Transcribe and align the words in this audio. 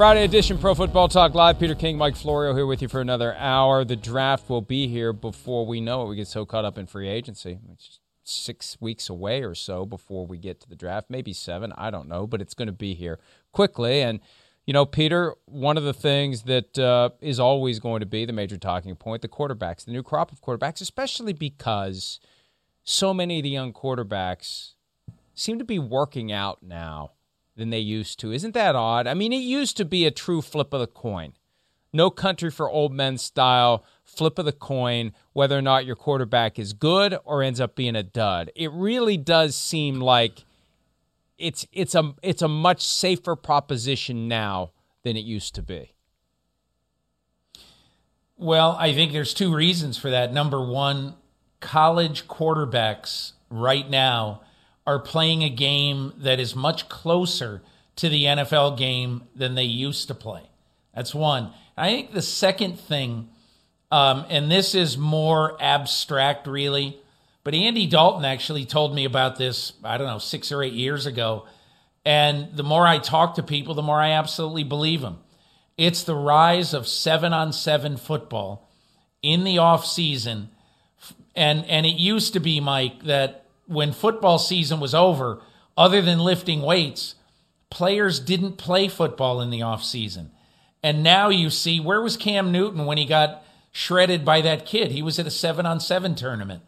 Friday 0.00 0.24
edition 0.24 0.56
Pro 0.56 0.74
Football 0.74 1.08
Talk 1.08 1.34
Live. 1.34 1.58
Peter 1.58 1.74
King, 1.74 1.98
Mike 1.98 2.16
Florio 2.16 2.54
here 2.54 2.64
with 2.64 2.80
you 2.80 2.88
for 2.88 3.02
another 3.02 3.34
hour. 3.34 3.84
The 3.84 3.96
draft 3.96 4.48
will 4.48 4.62
be 4.62 4.88
here 4.88 5.12
before 5.12 5.66
we 5.66 5.82
know 5.82 6.00
it. 6.00 6.08
We 6.08 6.16
get 6.16 6.26
so 6.26 6.46
caught 6.46 6.64
up 6.64 6.78
in 6.78 6.86
free 6.86 7.06
agency. 7.06 7.58
It's 7.70 7.86
just 7.86 8.00
six 8.24 8.78
weeks 8.80 9.10
away 9.10 9.42
or 9.42 9.54
so 9.54 9.84
before 9.84 10.26
we 10.26 10.38
get 10.38 10.58
to 10.62 10.70
the 10.70 10.74
draft, 10.74 11.10
maybe 11.10 11.34
seven. 11.34 11.74
I 11.76 11.90
don't 11.90 12.08
know, 12.08 12.26
but 12.26 12.40
it's 12.40 12.54
going 12.54 12.68
to 12.68 12.72
be 12.72 12.94
here 12.94 13.18
quickly. 13.52 14.00
And, 14.00 14.20
you 14.64 14.72
know, 14.72 14.86
Peter, 14.86 15.34
one 15.44 15.76
of 15.76 15.84
the 15.84 15.92
things 15.92 16.44
that 16.44 16.78
uh, 16.78 17.10
is 17.20 17.38
always 17.38 17.78
going 17.78 18.00
to 18.00 18.06
be 18.06 18.24
the 18.24 18.32
major 18.32 18.56
talking 18.56 18.96
point 18.96 19.20
the 19.20 19.28
quarterbacks, 19.28 19.84
the 19.84 19.92
new 19.92 20.02
crop 20.02 20.32
of 20.32 20.40
quarterbacks, 20.40 20.80
especially 20.80 21.34
because 21.34 22.20
so 22.84 23.12
many 23.12 23.40
of 23.40 23.42
the 23.42 23.50
young 23.50 23.74
quarterbacks 23.74 24.72
seem 25.34 25.58
to 25.58 25.64
be 25.66 25.78
working 25.78 26.32
out 26.32 26.62
now 26.62 27.10
than 27.60 27.70
they 27.70 27.78
used 27.78 28.18
to. 28.18 28.32
Isn't 28.32 28.54
that 28.54 28.74
odd? 28.74 29.06
I 29.06 29.14
mean, 29.14 29.32
it 29.32 29.36
used 29.36 29.76
to 29.76 29.84
be 29.84 30.04
a 30.06 30.10
true 30.10 30.42
flip 30.42 30.72
of 30.72 30.80
the 30.80 30.86
coin. 30.88 31.34
No 31.92 32.10
country 32.10 32.50
for 32.50 32.70
old 32.70 32.92
men 32.92 33.18
style 33.18 33.84
flip 34.02 34.38
of 34.38 34.46
the 34.46 34.52
coin, 34.52 35.12
whether 35.32 35.56
or 35.56 35.62
not 35.62 35.84
your 35.84 35.96
quarterback 35.96 36.58
is 36.58 36.72
good 36.72 37.16
or 37.24 37.42
ends 37.42 37.60
up 37.60 37.76
being 37.76 37.94
a 37.94 38.02
dud. 38.02 38.50
It 38.56 38.72
really 38.72 39.16
does 39.16 39.54
seem 39.54 40.00
like 40.00 40.44
it's 41.36 41.66
it's 41.72 41.94
a 41.94 42.14
it's 42.22 42.42
a 42.42 42.48
much 42.48 42.82
safer 42.82 43.36
proposition 43.36 44.26
now 44.26 44.70
than 45.02 45.16
it 45.16 45.24
used 45.24 45.54
to 45.56 45.62
be. 45.62 45.92
Well, 48.36 48.76
I 48.78 48.94
think 48.94 49.12
there's 49.12 49.34
two 49.34 49.54
reasons 49.54 49.98
for 49.98 50.10
that. 50.10 50.32
Number 50.32 50.64
one, 50.64 51.14
college 51.60 52.26
quarterbacks 52.26 53.32
right 53.50 53.88
now 53.88 54.42
are 54.90 54.98
playing 54.98 55.44
a 55.44 55.48
game 55.48 56.12
that 56.18 56.40
is 56.40 56.56
much 56.56 56.88
closer 56.88 57.62
to 57.94 58.08
the 58.08 58.24
NFL 58.24 58.76
game 58.76 59.22
than 59.36 59.54
they 59.54 59.62
used 59.62 60.08
to 60.08 60.14
play. 60.14 60.42
That's 60.92 61.14
one. 61.14 61.52
I 61.76 61.90
think 61.90 62.12
the 62.12 62.22
second 62.22 62.80
thing, 62.80 63.28
um, 63.92 64.26
and 64.28 64.50
this 64.50 64.74
is 64.74 64.98
more 64.98 65.56
abstract 65.62 66.48
really, 66.48 66.98
but 67.44 67.54
Andy 67.54 67.86
Dalton 67.86 68.24
actually 68.24 68.64
told 68.64 68.92
me 68.92 69.04
about 69.04 69.36
this, 69.36 69.74
I 69.84 69.96
don't 69.96 70.08
know, 70.08 70.18
six 70.18 70.50
or 70.50 70.60
eight 70.60 70.72
years 70.72 71.06
ago. 71.06 71.46
And 72.04 72.56
the 72.56 72.64
more 72.64 72.84
I 72.84 72.98
talk 72.98 73.36
to 73.36 73.44
people, 73.44 73.74
the 73.74 73.82
more 73.82 74.00
I 74.00 74.10
absolutely 74.10 74.64
believe 74.64 75.02
him. 75.02 75.18
It's 75.78 76.02
the 76.02 76.16
rise 76.16 76.74
of 76.74 76.88
seven 76.88 77.32
on 77.32 77.52
seven 77.52 77.96
football 77.96 78.68
in 79.22 79.44
the 79.44 79.58
off 79.58 79.86
season 79.86 80.50
and 81.34 81.64
and 81.66 81.86
it 81.86 81.96
used 81.96 82.32
to 82.32 82.40
be 82.40 82.60
Mike 82.60 83.04
that 83.04 83.39
when 83.70 83.92
football 83.92 84.38
season 84.38 84.80
was 84.80 84.94
over, 84.94 85.40
other 85.76 86.02
than 86.02 86.18
lifting 86.18 86.60
weights, 86.60 87.14
players 87.70 88.18
didn't 88.18 88.58
play 88.58 88.88
football 88.88 89.40
in 89.40 89.50
the 89.50 89.62
off 89.62 89.84
season. 89.84 90.32
And 90.82 91.04
now 91.04 91.28
you 91.28 91.50
see 91.50 91.78
where 91.78 92.02
was 92.02 92.16
Cam 92.16 92.50
Newton 92.50 92.84
when 92.84 92.98
he 92.98 93.06
got 93.06 93.44
shredded 93.70 94.24
by 94.24 94.40
that 94.40 94.66
kid? 94.66 94.90
He 94.90 95.02
was 95.02 95.20
at 95.20 95.26
a 95.26 95.30
7 95.30 95.64
on 95.66 95.78
7 95.78 96.16
tournament 96.16 96.62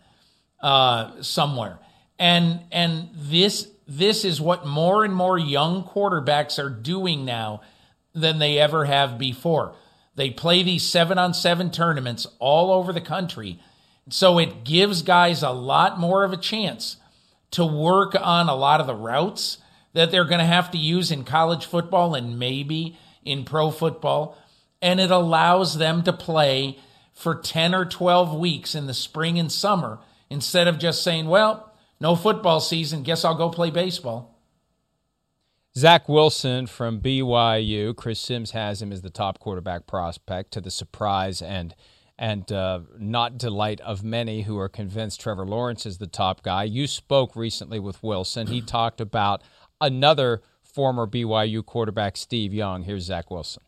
uh, 0.60 1.20
somewhere. 1.22 1.80
And 2.20 2.60
and 2.70 3.08
this 3.14 3.68
this 3.88 4.24
is 4.24 4.40
what 4.40 4.64
more 4.64 5.04
and 5.04 5.14
more 5.14 5.36
young 5.36 5.82
quarterbacks 5.82 6.62
are 6.62 6.70
doing 6.70 7.24
now 7.24 7.62
than 8.14 8.38
they 8.38 8.58
ever 8.58 8.84
have 8.84 9.18
before. 9.18 9.74
They 10.14 10.30
play 10.30 10.62
these 10.62 10.84
7 10.84 11.18
on 11.18 11.34
7 11.34 11.72
tournaments 11.72 12.28
all 12.38 12.70
over 12.70 12.92
the 12.92 13.00
country 13.00 13.58
so 14.08 14.38
it 14.38 14.64
gives 14.64 15.02
guys 15.02 15.42
a 15.42 15.50
lot 15.50 15.98
more 15.98 16.24
of 16.24 16.32
a 16.32 16.36
chance 16.36 16.96
to 17.52 17.64
work 17.64 18.14
on 18.20 18.48
a 18.48 18.54
lot 18.54 18.80
of 18.80 18.86
the 18.86 18.94
routes 18.94 19.58
that 19.92 20.10
they're 20.10 20.24
going 20.24 20.40
to 20.40 20.44
have 20.44 20.70
to 20.70 20.78
use 20.78 21.10
in 21.10 21.24
college 21.24 21.66
football 21.66 22.14
and 22.14 22.38
maybe 22.38 22.98
in 23.24 23.44
pro 23.44 23.70
football. 23.70 24.36
And 24.80 24.98
it 24.98 25.10
allows 25.10 25.78
them 25.78 26.02
to 26.04 26.12
play 26.12 26.78
for 27.12 27.34
10 27.34 27.74
or 27.74 27.84
12 27.84 28.34
weeks 28.34 28.74
in 28.74 28.86
the 28.86 28.94
spring 28.94 29.38
and 29.38 29.52
summer 29.52 29.98
instead 30.30 30.66
of 30.66 30.78
just 30.78 31.02
saying, 31.02 31.26
well, 31.26 31.72
no 32.00 32.16
football 32.16 32.58
season, 32.58 33.02
guess 33.02 33.24
I'll 33.24 33.36
go 33.36 33.50
play 33.50 33.70
baseball. 33.70 34.32
Zach 35.76 36.08
Wilson 36.08 36.66
from 36.66 37.00
BYU. 37.00 37.96
Chris 37.96 38.20
Sims 38.20 38.50
has 38.50 38.82
him 38.82 38.92
as 38.92 39.02
the 39.02 39.10
top 39.10 39.38
quarterback 39.38 39.86
prospect 39.86 40.52
to 40.52 40.60
the 40.60 40.70
surprise 40.70 41.40
and 41.40 41.74
and 42.22 42.52
uh, 42.52 42.78
not 43.00 43.36
delight 43.36 43.80
of 43.80 44.04
many 44.04 44.42
who 44.42 44.56
are 44.56 44.68
convinced 44.68 45.20
Trevor 45.20 45.44
Lawrence 45.44 45.84
is 45.84 45.98
the 45.98 46.06
top 46.06 46.44
guy. 46.44 46.62
You 46.62 46.86
spoke 46.86 47.34
recently 47.34 47.80
with 47.80 48.00
Wilson. 48.00 48.46
He 48.46 48.60
talked 48.66 49.00
about 49.00 49.42
another 49.80 50.40
former 50.62 51.08
BYU 51.08 51.66
quarterback, 51.66 52.16
Steve 52.16 52.54
Young. 52.54 52.84
Here's 52.84 53.02
Zach 53.02 53.28
Wilson. 53.28 53.64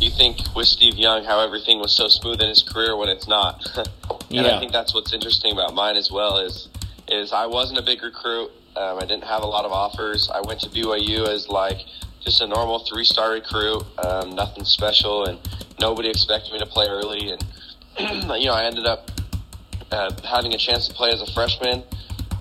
You 0.00 0.08
think 0.08 0.38
with 0.56 0.68
Steve 0.68 0.94
Young 0.94 1.22
how 1.24 1.40
everything 1.40 1.80
was 1.80 1.94
so 1.94 2.08
smooth 2.08 2.40
in 2.40 2.48
his 2.48 2.62
career 2.62 2.96
when 2.96 3.10
it's 3.10 3.28
not. 3.28 3.62
and 3.76 4.18
yeah. 4.30 4.56
I 4.56 4.58
think 4.58 4.72
that's 4.72 4.94
what's 4.94 5.12
interesting 5.12 5.52
about 5.52 5.74
mine 5.74 5.96
as 5.96 6.10
well 6.10 6.38
is 6.38 6.68
is 7.08 7.34
I 7.34 7.44
wasn't 7.44 7.78
a 7.78 7.82
big 7.82 8.02
recruit. 8.02 8.50
Um, 8.74 8.98
I 8.98 9.00
didn't 9.00 9.24
have 9.24 9.42
a 9.42 9.46
lot 9.46 9.66
of 9.66 9.72
offers. 9.72 10.30
I 10.32 10.40
went 10.40 10.60
to 10.60 10.70
BYU 10.70 11.28
as 11.28 11.48
like 11.48 11.80
just 12.28 12.42
a 12.42 12.46
normal 12.46 12.80
three 12.80 13.04
star 13.04 13.32
recruit, 13.32 13.82
um, 14.04 14.34
nothing 14.34 14.64
special, 14.64 15.24
and 15.24 15.38
nobody 15.80 16.10
expected 16.10 16.52
me 16.52 16.58
to 16.58 16.66
play 16.66 16.86
early. 16.86 17.30
And 17.30 17.44
you 18.38 18.46
know, 18.46 18.52
I 18.52 18.64
ended 18.64 18.86
up 18.86 19.10
uh, 19.90 20.12
having 20.24 20.52
a 20.52 20.58
chance 20.58 20.88
to 20.88 20.94
play 20.94 21.10
as 21.10 21.22
a 21.22 21.32
freshman. 21.32 21.82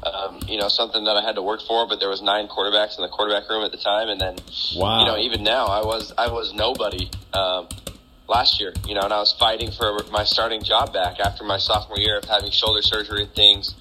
Um, 0.03 0.39
you 0.47 0.57
know, 0.57 0.67
something 0.67 1.05
that 1.05 1.17
I 1.17 1.21
had 1.21 1.35
to 1.35 1.41
work 1.41 1.61
for, 1.67 1.87
but 1.87 1.99
there 1.99 2.09
was 2.09 2.21
nine 2.21 2.47
quarterbacks 2.47 2.97
in 2.97 3.01
the 3.01 3.09
quarterback 3.09 3.49
room 3.49 3.63
at 3.63 3.71
the 3.71 3.77
time, 3.77 4.09
and 4.09 4.19
then 4.19 4.35
wow. 4.75 4.99
you 4.99 5.05
know, 5.05 5.17
even 5.17 5.43
now, 5.43 5.67
I 5.67 5.83
was 5.83 6.13
I 6.17 6.29
was 6.31 6.53
nobody 6.53 7.09
um, 7.33 7.67
last 8.27 8.59
year. 8.59 8.73
You 8.85 8.95
know, 8.95 9.01
and 9.01 9.13
I 9.13 9.19
was 9.19 9.33
fighting 9.39 9.71
for 9.71 9.99
my 10.11 10.23
starting 10.25 10.63
job 10.63 10.93
back 10.93 11.19
after 11.19 11.43
my 11.43 11.57
sophomore 11.57 11.97
year 11.97 12.17
of 12.17 12.25
having 12.25 12.51
shoulder 12.51 12.81
surgery 12.81 13.23
and 13.23 13.33
things. 13.33 13.73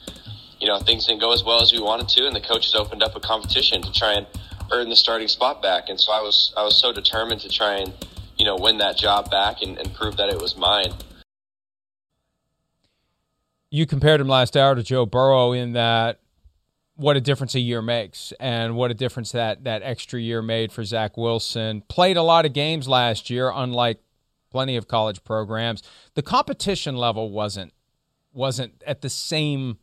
You 0.60 0.68
know, 0.68 0.78
things 0.78 1.06
didn't 1.06 1.20
go 1.20 1.32
as 1.32 1.44
well 1.44 1.60
as 1.60 1.72
we 1.72 1.80
wanted 1.80 2.08
to, 2.10 2.26
and 2.26 2.34
the 2.34 2.40
coaches 2.40 2.74
opened 2.74 3.02
up 3.02 3.14
a 3.14 3.20
competition 3.20 3.82
to 3.82 3.92
try 3.92 4.14
and 4.14 4.26
earn 4.72 4.88
the 4.88 4.96
starting 4.96 5.28
spot 5.28 5.62
back. 5.62 5.88
And 5.88 6.00
so 6.00 6.12
I 6.12 6.20
was 6.20 6.52
I 6.56 6.62
was 6.62 6.76
so 6.80 6.92
determined 6.92 7.40
to 7.42 7.48
try 7.48 7.76
and 7.76 7.92
you 8.36 8.44
know 8.44 8.56
win 8.56 8.78
that 8.78 8.96
job 8.96 9.30
back 9.30 9.62
and, 9.62 9.78
and 9.78 9.92
prove 9.94 10.16
that 10.16 10.28
it 10.28 10.40
was 10.40 10.56
mine. 10.56 10.92
You 13.70 13.86
compared 13.86 14.20
him 14.20 14.28
last 14.28 14.56
hour 14.56 14.74
to 14.74 14.82
Joe 14.82 15.06
Burrow 15.06 15.52
in 15.52 15.72
that 15.72 16.20
what 16.94 17.16
a 17.16 17.20
difference 17.20 17.54
a 17.54 17.60
year 17.60 17.82
makes 17.82 18.32
and 18.40 18.74
what 18.74 18.90
a 18.90 18.94
difference 18.94 19.32
that 19.32 19.64
that 19.64 19.82
extra 19.82 20.20
year 20.20 20.40
made 20.40 20.72
for 20.72 20.82
Zach 20.82 21.16
Wilson. 21.16 21.82
Played 21.88 22.16
a 22.16 22.22
lot 22.22 22.46
of 22.46 22.52
games 22.52 22.88
last 22.88 23.28
year, 23.28 23.52
unlike 23.54 24.00
plenty 24.50 24.76
of 24.76 24.88
college 24.88 25.22
programs. 25.22 25.82
The 26.14 26.22
competition 26.22 26.96
level 26.96 27.30
wasn't 27.30 27.72
wasn't 28.32 28.82
at 28.86 29.02
the 29.02 29.10
same 29.10 29.78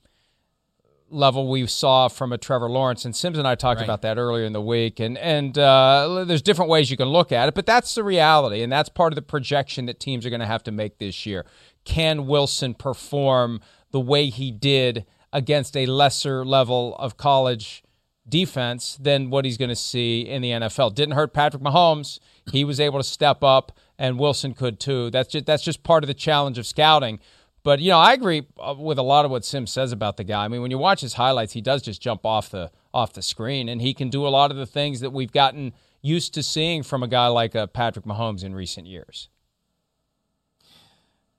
level 1.13 1.47
we 1.47 1.65
saw 1.67 2.07
from 2.07 2.33
a 2.33 2.37
Trevor 2.37 2.69
Lawrence. 2.69 3.05
And 3.05 3.15
Sims 3.15 3.37
and 3.37 3.47
I 3.47 3.55
talked 3.55 3.79
right. 3.79 3.85
about 3.85 4.01
that 4.01 4.17
earlier 4.17 4.45
in 4.45 4.53
the 4.53 4.61
week. 4.61 4.99
And 4.99 5.17
and 5.17 5.57
uh, 5.57 6.25
there's 6.25 6.41
different 6.41 6.69
ways 6.69 6.91
you 6.91 6.97
can 6.97 7.09
look 7.09 7.31
at 7.31 7.47
it, 7.47 7.53
but 7.53 7.65
that's 7.65 7.95
the 7.95 8.03
reality, 8.03 8.61
and 8.61 8.71
that's 8.71 8.89
part 8.89 9.13
of 9.13 9.15
the 9.15 9.21
projection 9.21 9.85
that 9.85 9.99
teams 9.99 10.25
are 10.25 10.29
going 10.29 10.39
to 10.39 10.45
have 10.45 10.63
to 10.63 10.71
make 10.71 10.97
this 10.97 11.25
year. 11.25 11.45
Can 11.85 12.27
Wilson 12.27 12.73
perform 12.73 13.61
the 13.91 13.99
way 13.99 14.27
he 14.27 14.51
did 14.51 15.05
against 15.31 15.75
a 15.75 15.85
lesser 15.85 16.45
level 16.45 16.95
of 16.97 17.17
college 17.17 17.83
defense 18.27 18.97
than 18.99 19.29
what 19.29 19.45
he's 19.45 19.57
going 19.57 19.69
to 19.69 19.75
see 19.75 20.21
in 20.21 20.41
the 20.41 20.51
NFL. 20.51 20.95
Didn't 20.95 21.15
hurt 21.15 21.33
Patrick 21.33 21.61
Mahomes. 21.61 22.19
He 22.51 22.63
was 22.63 22.79
able 22.79 22.99
to 22.99 23.03
step 23.03 23.43
up, 23.43 23.77
and 23.97 24.19
Wilson 24.19 24.53
could 24.53 24.79
too. 24.79 25.09
That's 25.09 25.31
just 25.31 25.45
that's 25.45 25.63
just 25.63 25.83
part 25.83 26.03
of 26.03 26.07
the 26.07 26.13
challenge 26.13 26.57
of 26.57 26.65
scouting. 26.65 27.19
But 27.63 27.79
you 27.79 27.91
know, 27.91 27.99
I 27.99 28.13
agree 28.13 28.45
uh, 28.59 28.75
with 28.77 28.99
a 28.99 29.03
lot 29.03 29.25
of 29.25 29.31
what 29.31 29.45
Sim 29.45 29.67
says 29.67 29.91
about 29.91 30.17
the 30.17 30.23
guy. 30.23 30.45
I 30.45 30.47
mean, 30.49 30.61
when 30.61 30.71
you 30.71 30.77
watch 30.77 31.01
his 31.01 31.13
highlights, 31.13 31.53
he 31.53 31.61
does 31.61 31.81
just 31.81 32.01
jump 32.01 32.25
off 32.25 32.49
the 32.49 32.71
off 32.93 33.13
the 33.13 33.21
screen, 33.21 33.69
and 33.69 33.81
he 33.81 33.93
can 33.93 34.09
do 34.09 34.27
a 34.27 34.29
lot 34.29 34.51
of 34.51 34.57
the 34.57 34.65
things 34.65 34.99
that 34.99 35.11
we've 35.11 35.31
gotten 35.31 35.73
used 36.01 36.33
to 36.33 36.43
seeing 36.43 36.83
from 36.83 37.01
a 37.01 37.07
guy 37.07 37.27
like 37.27 37.55
uh, 37.55 37.65
Patrick 37.67 38.05
Mahomes 38.05 38.43
in 38.43 38.53
recent 38.53 38.85
years. 38.85 39.29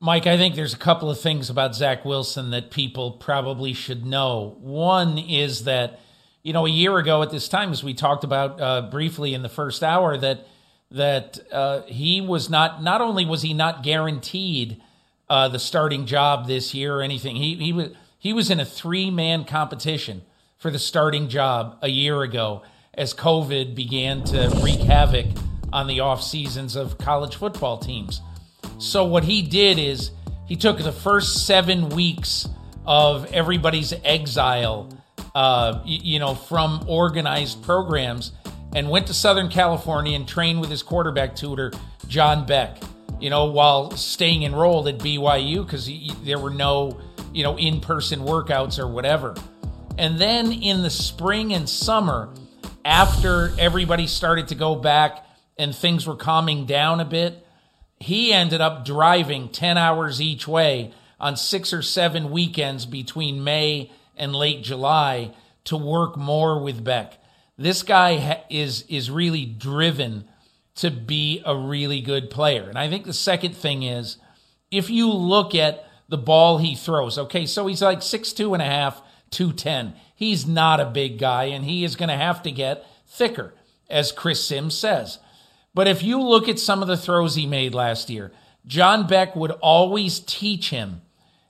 Mike, 0.01 0.27
I 0.27 0.37
think 0.37 0.55
there's 0.55 0.75
a 0.75 0.79
couple 0.79 1.11
of 1.11 1.21
things 1.21 1.49
about 1.49 1.75
Zach 1.75 2.05
Wilson 2.05 2.51
that 2.51 2.71
people 2.71 3.13
probably 3.13 3.73
should 3.73 4.05
know. 4.05 4.57
One 4.61 5.17
is 5.17 5.65
that, 5.65 6.01
you 6.43 6.53
know, 6.53 6.67
a 6.67 6.71
year 6.71 6.99
ago 6.99 7.23
at 7.23 7.31
this 7.31 7.49
time, 7.49 7.71
as 7.71 7.85
we 7.85 7.95
talked 7.95 8.25
about 8.25 8.61
uh, 8.61 8.83
briefly 8.91 9.33
in 9.35 9.43
the 9.43 9.49
first 9.49 9.83
hour, 9.83 10.17
that 10.17 10.47
that 10.91 11.39
uh, 11.53 11.83
he 11.83 12.21
was 12.21 12.49
not 12.49 12.83
not 12.83 13.01
only 13.01 13.25
was 13.25 13.43
he 13.43 13.55
not 13.55 13.83
guaranteed 13.83 14.81
uh, 15.35 15.49
the 15.49 15.59
starting 15.59 16.07
job 16.07 16.47
this 16.47 16.75
year 16.75 16.95
or 16.95 17.03
anything, 17.03 17.35
he 17.35 17.57
he 17.57 17.73
was 17.73 17.89
he 18.21 18.33
was 18.33 18.51
in 18.51 18.61
a 18.61 18.65
three 18.65 19.11
man 19.11 19.45
competition 19.45 20.23
for 20.59 20.71
the 20.71 20.79
starting 20.79 21.29
job 21.29 21.77
a 21.83 21.89
year 21.89 22.23
ago 22.23 22.63
as 22.95 23.13
COVID 23.13 23.75
began 23.75 24.23
to 24.27 24.49
wreak 24.63 24.79
havoc 24.79 25.27
on 25.73 25.89
the 25.89 25.99
off 25.99 26.23
seasons 26.23 26.77
of 26.77 26.99
college 26.99 27.35
football 27.35 27.79
teams. 27.79 28.21
So 28.79 29.05
what 29.05 29.25
he 29.25 29.43
did 29.43 29.77
is 29.77 30.13
he 30.47 30.55
took 30.55 30.79
the 30.79 30.93
first 30.93 31.47
seven 31.47 31.89
weeks 31.89 32.49
of 32.87 33.27
everybody's 33.33 33.93
exile, 34.05 34.89
uh, 35.35 35.81
you 35.85 36.21
know, 36.21 36.37
from 36.37 36.85
organized 36.87 37.61
programs, 37.65 38.31
and 38.73 38.89
went 38.89 39.09
to 39.09 39.15
Southern 39.15 39.49
California 39.49 40.15
and 40.15 40.29
trained 40.29 40.61
with 40.61 40.71
his 40.71 40.85
quarterback 40.85 41.35
tutor 41.35 41.73
John 42.07 42.47
Beck. 42.47 42.79
You 43.25 43.31
know, 43.31 43.47
while 43.47 43.91
staying 43.93 44.43
enrolled 44.43 44.87
at 44.87 44.99
BYU 44.99 45.65
because 45.65 45.91
there 46.25 46.39
were 46.39 46.51
no, 46.51 47.01
you 47.33 47.43
know, 47.43 47.57
in-person 47.57 48.21
workouts 48.21 48.79
or 48.79 48.87
whatever. 48.87 49.35
And 49.97 50.19
then 50.19 50.53
in 50.53 50.83
the 50.83 50.91
spring 50.91 51.55
and 51.55 51.67
summer, 51.67 52.29
after 52.85 53.51
everybody 53.59 54.09
started 54.09 54.49
to 54.49 54.55
go 54.55 54.75
back 54.75 55.25
and 55.57 55.75
things 55.75 56.07
were 56.07 56.17
calming 56.17 56.67
down 56.67 57.01
a 57.01 57.07
bit, 57.07 57.43
he 57.99 58.31
ended 58.31 58.61
up 58.61 58.85
driving 58.85 59.49
10 59.49 59.79
hours 59.79 60.21
each 60.21 60.47
way 60.47 60.93
on 61.19 61.39
six 61.39 61.73
or 61.73 61.81
seven 61.81 62.31
weekends 62.31 62.85
between 62.85 63.43
May 63.43 63.91
and 64.19 64.37
late 64.37 64.63
July 64.63 65.33
to 65.65 65.79
work 65.79 66.19
more 66.19 66.63
with 66.63 66.85
Beck. 66.85 67.15
This 67.57 67.85
guy 67.85 68.45
is 68.51 68.83
is 68.91 69.11
really 69.11 69.47
driven 69.47 70.29
to 70.77 70.91
be 70.91 71.43
a 71.45 71.57
really 71.57 72.01
good 72.01 72.31
player. 72.31 72.69
And 72.69 72.79
I 72.79 72.89
think 72.89 73.05
the 73.05 73.13
second 73.13 73.57
thing 73.57 73.83
is 73.83 74.19
if 74.71 74.91
you 74.91 75.11
look 75.11 75.55
at 75.55 75.85
the 76.09 76.19
ball 76.19 76.59
he 76.59 76.75
throws, 76.75 77.19
okay, 77.19 77.47
so 77.47 77.67
he's 77.67 77.83
like 77.83 78.03
six 78.03 78.33
two 78.33 78.55
and 78.55 78.63
a 78.63 78.67
half, 78.67 79.03
210. 79.35 79.95
He's 80.15 80.47
not 80.47 80.81
a 80.81 80.87
big 80.87 81.19
guy, 81.19 81.45
and 81.45 81.65
he 81.65 81.85
is 81.85 81.97
going 81.97 82.09
to 82.09 82.17
have 82.17 82.43
to 82.45 82.51
get 82.51 82.87
thicker, 83.07 83.53
as 83.91 84.13
Chris 84.13 84.47
Sims 84.47 84.77
says. 84.77 85.19
But 85.75 85.89
if 85.89 86.03
you 86.03 86.21
look 86.23 86.49
at 86.49 86.59
some 86.59 86.83
of 86.83 86.89
the 86.89 86.97
throws 86.97 87.35
he 87.35 87.47
made 87.47 87.75
last 87.75 88.09
year, 88.09 88.33
John 88.67 89.07
Beck 89.07 89.35
would 89.35 89.51
always 89.51 90.21
teach 90.21 90.71
him, 90.71 91.03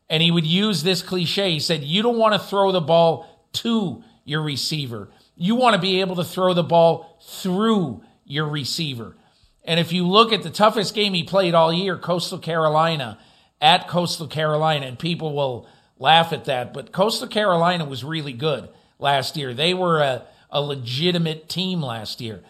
and 0.09 0.23
he 0.23 0.31
would 0.31 0.47
use 0.47 0.83
this 0.83 1.03
cliche. 1.03 1.53
He 1.53 1.61
said, 1.61 1.85
You 1.85 2.03
don't 2.03 2.19
want 2.19 2.33
to 2.33 2.39
throw 2.49 2.73
the 2.73 2.81
ball 2.81 3.27
to 3.55 4.03
your 4.25 4.43
receiver, 4.43 5.11
you 5.37 5.55
want 5.55 5.75
to 5.75 5.81
be 5.81 6.01
able 6.01 6.17
to 6.17 6.25
throw 6.25 6.55
the 6.55 6.63
ball 6.63 7.19
through 7.23 8.03
your 8.25 8.49
receiver. 8.49 9.17
And 9.65 9.81
if 9.81 9.93
you 9.93 10.07
look 10.07 10.33
at 10.33 10.43
the 10.43 10.51
toughest 10.51 10.95
game 10.95 11.15
he 11.15 11.25
played 11.25 11.55
all 11.55 11.73
year, 11.73 11.97
Coastal 11.97 12.39
Carolina, 12.39 13.19
at 13.61 13.89
Coastal 13.89 14.29
Carolina, 14.29 14.87
and 14.87 14.99
people 14.99 15.35
will 15.35 15.67
laugh 15.99 16.33
at 16.33 16.45
that, 16.45 16.75
but 16.75 16.93
Coastal 16.93 17.29
Carolina 17.29 17.85
was 17.85 18.05
really 18.05 18.33
good 18.33 18.69
last 18.99 19.37
year. 19.37 19.55
They 19.55 19.73
were 19.73 20.01
a, 20.01 20.27
a 20.51 20.61
legitimate 20.61 21.49
team 21.49 21.81
last 21.81 22.21
year. 22.21 22.43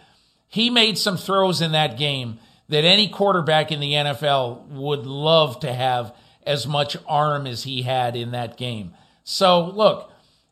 He 0.47 0.69
made 0.69 0.97
some 0.97 1.17
throws 1.17 1.61
in 1.61 1.71
that 1.71 1.97
game 1.97 2.39
that 2.69 2.83
any 2.83 3.07
quarterback 3.07 3.71
in 3.71 3.79
the 3.79 3.93
NFL 3.93 4.67
would 4.67 5.05
love 5.05 5.59
to 5.61 5.71
have 5.71 6.15
as 6.45 6.67
much 6.67 6.97
arm 7.07 7.47
as 7.47 7.63
he 7.63 7.83
had 7.83 8.15
in 8.15 8.31
that 8.31 8.57
game. 8.57 8.93
So, 9.23 9.65
look, 9.65 10.11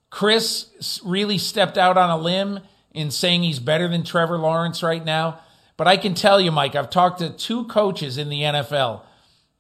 Chris 0.10 1.00
really 1.04 1.38
stepped 1.38 1.78
out 1.78 1.98
on 1.98 2.10
a 2.10 2.18
limb 2.18 2.60
in 2.94 3.12
saying 3.12 3.44
he's 3.44 3.60
better 3.60 3.88
than 3.88 4.04
Trevor 4.04 4.38
Lawrence 4.38 4.84
right 4.84 5.04
now. 5.04 5.40
But 5.78 5.88
I 5.88 5.98
can 5.98 6.14
tell 6.14 6.40
you, 6.40 6.52
Mike, 6.52 6.76
I've 6.76 6.90
talked 6.90 7.20
to 7.20 7.30
two 7.30 7.66
coaches 7.66 8.18
in 8.18 8.30
the 8.30 8.42
NFL 8.42 9.02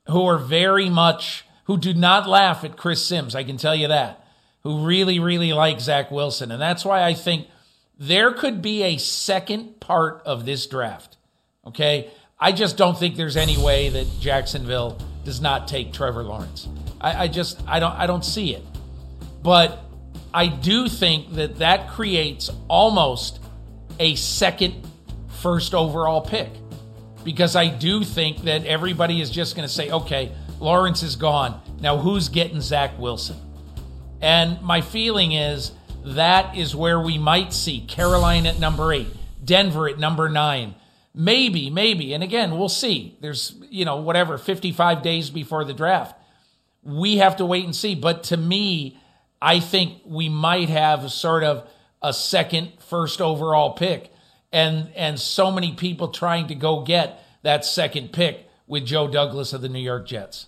who 0.07 0.25
are 0.25 0.37
very 0.37 0.89
much, 0.89 1.45
who 1.65 1.77
do 1.77 1.93
not 1.93 2.27
laugh 2.27 2.63
at 2.63 2.77
Chris 2.77 3.03
Sims. 3.03 3.35
I 3.35 3.43
can 3.43 3.57
tell 3.57 3.75
you 3.75 3.87
that, 3.87 4.25
who 4.61 4.85
really, 4.85 5.19
really 5.19 5.53
like 5.53 5.79
Zach 5.79 6.11
Wilson. 6.11 6.51
And 6.51 6.61
that's 6.61 6.85
why 6.85 7.03
I 7.03 7.13
think 7.13 7.47
there 7.97 8.31
could 8.31 8.61
be 8.61 8.83
a 8.83 8.97
second 8.97 9.79
part 9.79 10.21
of 10.25 10.45
this 10.45 10.67
draft. 10.67 11.17
Okay. 11.65 12.11
I 12.39 12.51
just 12.51 12.75
don't 12.75 12.97
think 12.97 13.15
there's 13.15 13.37
any 13.37 13.57
way 13.57 13.89
that 13.89 14.07
Jacksonville 14.19 14.97
does 15.23 15.39
not 15.39 15.67
take 15.67 15.93
Trevor 15.93 16.23
Lawrence. 16.23 16.67
I, 16.99 17.23
I 17.23 17.27
just 17.27 17.61
I 17.65 17.79
don't 17.79 17.93
I 17.93 18.05
don't 18.05 18.25
see 18.25 18.53
it. 18.53 18.63
But 19.41 19.81
I 20.33 20.47
do 20.47 20.87
think 20.87 21.33
that 21.33 21.57
that 21.59 21.89
creates 21.89 22.49
almost 22.67 23.39
a 23.99 24.15
second 24.15 24.87
first 25.41 25.75
overall 25.75 26.21
pick 26.21 26.49
because 27.23 27.55
I 27.55 27.67
do 27.67 28.03
think 28.03 28.43
that 28.43 28.65
everybody 28.65 29.21
is 29.21 29.29
just 29.29 29.55
going 29.55 29.67
to 29.67 29.73
say, 29.73 29.89
okay, 29.91 30.31
Lawrence 30.59 31.03
is 31.03 31.15
gone. 31.15 31.61
Now 31.79 31.97
who's 31.97 32.29
getting 32.29 32.61
Zach 32.61 32.97
Wilson? 32.97 33.37
And 34.21 34.61
my 34.61 34.81
feeling 34.81 35.33
is 35.33 35.71
that 36.05 36.55
is 36.57 36.75
where 36.75 36.99
we 36.99 37.17
might 37.17 37.53
see 37.53 37.81
Carolina 37.81 38.49
at 38.49 38.59
number 38.59 38.91
eight, 38.91 39.07
Denver 39.43 39.87
at 39.87 39.99
number 39.99 40.29
nine. 40.29 40.75
Maybe, 41.13 41.69
maybe. 41.69 42.13
And 42.13 42.23
again, 42.23 42.57
we'll 42.57 42.69
see. 42.69 43.17
There's, 43.21 43.55
you 43.69 43.85
know, 43.85 43.97
whatever, 43.97 44.37
55 44.37 45.03
days 45.03 45.29
before 45.29 45.63
the 45.63 45.73
draft. 45.73 46.19
We 46.81 47.17
have 47.17 47.37
to 47.37 47.45
wait 47.45 47.65
and 47.65 47.75
see. 47.75 47.93
But 47.93 48.23
to 48.25 48.37
me, 48.37 48.99
I 49.43 49.59
think 49.59 50.01
we 50.05 50.29
might 50.29 50.69
have 50.69 51.11
sort 51.11 51.43
of 51.43 51.67
a 52.01 52.13
second 52.13 52.71
first 52.79 53.19
overall 53.19 53.73
pick 53.73 54.09
and 54.53 54.89
and 54.95 55.19
so 55.19 55.51
many 55.51 55.73
people 55.73 56.07
trying 56.07 56.47
to 56.47 56.55
go 56.55 56.81
get 56.81 57.21
that 57.41 57.65
second 57.65 58.13
pick 58.13 58.47
with 58.67 58.85
Joe 58.85 59.09
Douglas 59.09 59.51
of 59.51 59.61
the 59.61 59.67
New 59.67 59.81
York 59.81 60.07
Jets. 60.07 60.47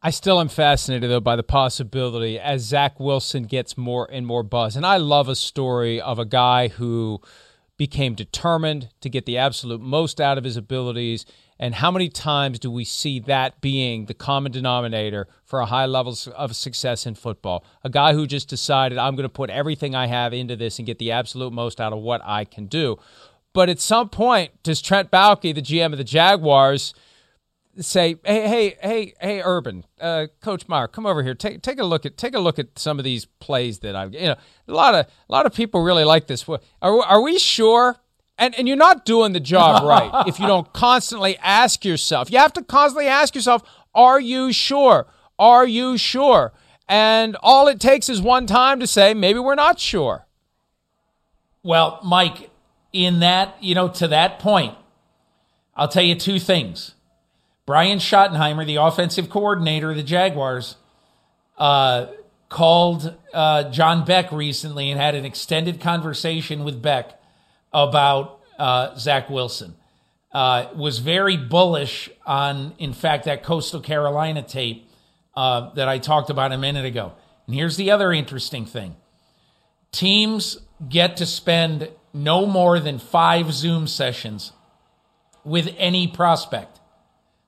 I 0.00 0.10
still 0.10 0.40
am 0.40 0.48
fascinated, 0.48 1.10
though, 1.10 1.20
by 1.20 1.36
the 1.36 1.42
possibility 1.42 2.38
as 2.38 2.62
Zach 2.62 2.98
Wilson 2.98 3.42
gets 3.42 3.76
more 3.76 4.08
and 4.10 4.24
more 4.24 4.44
buzz. 4.44 4.74
And 4.76 4.86
I 4.86 4.96
love 4.96 5.28
a 5.28 5.34
story 5.34 6.00
of 6.00 6.18
a 6.18 6.24
guy 6.24 6.68
who 6.68 7.20
became 7.76 8.14
determined 8.14 8.88
to 9.00 9.10
get 9.10 9.26
the 9.26 9.36
absolute 9.36 9.80
most 9.80 10.20
out 10.20 10.38
of 10.38 10.44
his 10.44 10.56
abilities. 10.56 11.26
And 11.60 11.74
how 11.74 11.90
many 11.90 12.08
times 12.08 12.58
do 12.58 12.70
we 12.70 12.84
see 12.84 13.18
that 13.20 13.60
being 13.60 14.06
the 14.06 14.14
common 14.14 14.52
denominator 14.52 15.26
for 15.44 15.60
a 15.60 15.66
high 15.66 15.86
level 15.86 16.16
of 16.36 16.54
success 16.54 17.04
in 17.04 17.16
football? 17.16 17.64
A 17.82 17.90
guy 17.90 18.12
who 18.12 18.26
just 18.26 18.48
decided, 18.48 18.96
I'm 18.96 19.16
going 19.16 19.24
to 19.24 19.28
put 19.28 19.50
everything 19.50 19.94
I 19.94 20.06
have 20.06 20.32
into 20.32 20.54
this 20.54 20.78
and 20.78 20.86
get 20.86 20.98
the 20.98 21.10
absolute 21.10 21.52
most 21.52 21.80
out 21.80 21.92
of 21.92 21.98
what 21.98 22.20
I 22.24 22.44
can 22.44 22.66
do. 22.66 22.96
But 23.52 23.68
at 23.68 23.80
some 23.80 24.08
point, 24.08 24.62
does 24.62 24.80
Trent 24.80 25.10
Baalke, 25.10 25.54
the 25.54 25.62
GM 25.62 25.92
of 25.92 25.98
the 25.98 26.04
Jaguars, 26.04 26.94
say, 27.80 28.16
hey, 28.24 28.48
hey, 28.48 28.76
hey, 28.80 29.14
hey, 29.20 29.42
Urban, 29.42 29.84
uh, 30.00 30.26
Coach 30.40 30.68
Meyer, 30.68 30.86
come 30.86 31.06
over 31.06 31.22
here. 31.22 31.34
Take 31.34 31.62
take 31.62 31.78
a 31.78 31.84
look 31.84 32.04
at 32.06 32.16
take 32.16 32.34
a 32.34 32.38
look 32.38 32.58
at 32.58 32.78
some 32.78 32.98
of 32.98 33.04
these 33.04 33.24
plays 33.24 33.80
that 33.80 33.96
I've. 33.96 34.14
You 34.14 34.28
know, 34.28 34.36
a 34.68 34.72
lot 34.72 34.94
of 34.94 35.06
a 35.06 35.32
lot 35.32 35.46
of 35.46 35.54
people 35.54 35.82
really 35.82 36.04
like 36.04 36.26
this. 36.26 36.48
Are 36.48 36.58
are 36.82 37.20
we 37.20 37.38
sure? 37.38 37.96
And 38.38 38.54
and 38.54 38.68
you're 38.68 38.76
not 38.76 39.04
doing 39.04 39.32
the 39.32 39.40
job 39.40 39.82
right 39.82 40.26
if 40.28 40.38
you 40.38 40.46
don't 40.46 40.72
constantly 40.72 41.36
ask 41.38 41.84
yourself. 41.84 42.30
You 42.30 42.38
have 42.38 42.52
to 42.52 42.62
constantly 42.62 43.08
ask 43.08 43.34
yourself, 43.34 43.62
are 43.94 44.20
you 44.20 44.52
sure? 44.52 45.06
Are 45.38 45.66
you 45.66 45.98
sure? 45.98 46.52
And 46.88 47.36
all 47.42 47.68
it 47.68 47.80
takes 47.80 48.08
is 48.08 48.22
one 48.22 48.46
time 48.46 48.80
to 48.80 48.86
say, 48.86 49.12
maybe 49.12 49.38
we're 49.38 49.54
not 49.56 49.78
sure. 49.78 50.26
Well, 51.62 52.00
Mike, 52.02 52.50
in 52.92 53.20
that, 53.20 53.56
you 53.60 53.74
know, 53.74 53.88
to 53.88 54.08
that 54.08 54.38
point, 54.38 54.74
I'll 55.76 55.88
tell 55.88 56.02
you 56.02 56.14
two 56.14 56.38
things. 56.38 56.94
Brian 57.66 57.98
Schottenheimer, 57.98 58.64
the 58.64 58.76
offensive 58.76 59.28
coordinator 59.28 59.90
of 59.90 59.96
the 59.96 60.02
Jaguars, 60.02 60.76
uh, 61.58 62.06
called 62.48 63.14
uh, 63.34 63.64
John 63.64 64.06
Beck 64.06 64.32
recently 64.32 64.90
and 64.90 64.98
had 64.98 65.14
an 65.14 65.26
extended 65.26 65.80
conversation 65.80 66.64
with 66.64 66.80
Beck 66.80 67.17
about 67.72 68.40
uh, 68.58 68.96
Zach 68.96 69.30
Wilson. 69.30 69.74
Uh, 70.30 70.68
was 70.76 70.98
very 70.98 71.36
bullish 71.36 72.10
on, 72.26 72.74
in 72.78 72.92
fact, 72.92 73.24
that 73.24 73.42
Coastal 73.42 73.80
Carolina 73.80 74.42
tape 74.42 74.86
uh, 75.34 75.72
that 75.74 75.88
I 75.88 75.98
talked 75.98 76.28
about 76.28 76.52
a 76.52 76.58
minute 76.58 76.84
ago. 76.84 77.12
And 77.46 77.54
here's 77.54 77.76
the 77.76 77.90
other 77.90 78.12
interesting 78.12 78.66
thing 78.66 78.96
teams 79.90 80.58
get 80.88 81.16
to 81.16 81.26
spend 81.26 81.90
no 82.12 82.46
more 82.46 82.78
than 82.78 82.98
five 82.98 83.52
Zoom 83.52 83.86
sessions 83.86 84.52
with 85.44 85.74
any 85.78 86.06
prospect. 86.06 86.80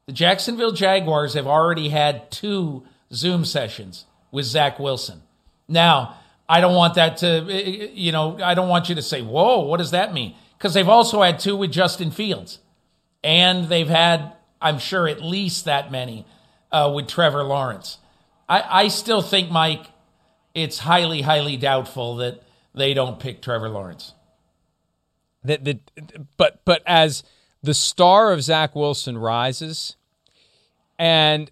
The 0.06 0.12
Jacksonville 0.12 0.72
Jaguars 0.72 1.34
have 1.34 1.46
already 1.46 1.90
had 1.90 2.30
two 2.30 2.84
Zoom 3.12 3.44
sessions 3.44 4.06
with 4.32 4.46
Zach 4.46 4.78
Wilson. 4.78 5.22
Now, 5.68 6.16
I 6.50 6.60
don't 6.60 6.74
want 6.74 6.94
that 6.94 7.18
to, 7.18 7.28
eh, 7.28 7.52
eh, 7.52 7.84
eh, 7.84 7.88
you 7.94 8.10
know, 8.10 8.36
I 8.42 8.54
don't 8.54 8.68
want 8.68 8.88
you 8.88 8.96
to 8.96 9.02
say, 9.02 9.22
whoa, 9.22 9.60
what 9.60 9.76
does 9.76 9.92
that 9.92 10.12
mean? 10.12 10.34
Because 10.58 10.74
they've 10.74 10.88
also 10.88 11.22
had 11.22 11.38
two 11.38 11.56
with 11.56 11.70
Justin 11.70 12.10
Fields. 12.10 12.58
And 13.22 13.68
they've 13.68 13.88
had, 13.88 14.32
I'm 14.60 14.80
sure, 14.80 15.06
at 15.06 15.22
least 15.22 15.66
that 15.66 15.92
many 15.92 16.26
uh, 16.72 16.90
with 16.92 17.06
Trevor 17.06 17.44
Lawrence. 17.44 17.98
I, 18.48 18.64
I 18.68 18.88
still 18.88 19.22
think, 19.22 19.52
Mike, 19.52 19.86
it's 20.52 20.78
highly, 20.78 21.22
highly 21.22 21.56
doubtful 21.56 22.16
that 22.16 22.42
they 22.74 22.94
don't 22.94 23.20
pick 23.20 23.42
Trevor 23.42 23.68
Lawrence. 23.68 24.14
That, 25.44 25.64
that, 25.64 26.36
but, 26.36 26.64
but 26.64 26.82
as 26.84 27.22
the 27.62 27.74
star 27.74 28.32
of 28.32 28.42
Zach 28.42 28.74
Wilson 28.74 29.16
rises, 29.16 29.94
and 30.98 31.48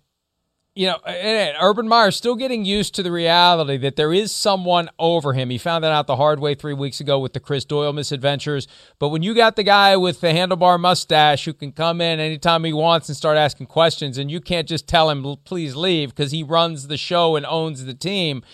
you 0.79 0.87
know, 0.87 0.99
and 1.05 1.57
Urban 1.61 1.89
Meyer 1.89 2.13
still 2.13 2.37
getting 2.37 2.65
used 2.65 2.95
to 2.95 3.03
the 3.03 3.11
reality 3.11 3.79
that 3.79 3.97
there 3.97 4.13
is 4.13 4.31
someone 4.31 4.89
over 4.97 5.33
him. 5.33 5.51
He 5.51 5.59
found 5.59 5.83
that 5.83 5.91
out 5.91 6.07
the 6.07 6.15
hard 6.15 6.39
way 6.39 6.55
three 6.55 6.73
weeks 6.73 7.01
ago 7.01 7.19
with 7.19 7.33
the 7.33 7.41
Chris 7.41 7.65
Doyle 7.65 7.93
misadventures. 7.93 8.69
But 9.01 9.09
when 9.09 9.25
you 9.25 9.35
got 9.35 9.57
the 9.57 9.65
guy 9.65 9.97
with 9.97 10.21
the 10.21 10.29
handlebar 10.29 10.79
mustache 10.79 11.45
who 11.47 11.53
can 11.53 11.73
come 11.73 12.01
in 12.01 12.21
anytime 12.21 12.63
he 12.63 12.73
wants 12.73 13.09
and 13.09 13.17
start 13.17 13.37
asking 13.37 13.67
questions, 13.67 14.19
and 14.19 14.31
you 14.31 14.41
can't 14.41 14.69
just 14.69 14.87
tell 14.87 15.11
him, 15.11 15.37
please 15.43 15.75
leave, 15.75 16.11
because 16.11 16.31
he 16.31 16.45
runs 16.45 16.87
the 16.87 16.97
show 16.97 17.35
and 17.35 17.45
owns 17.45 17.85
the 17.85 17.93
team. 17.93 18.45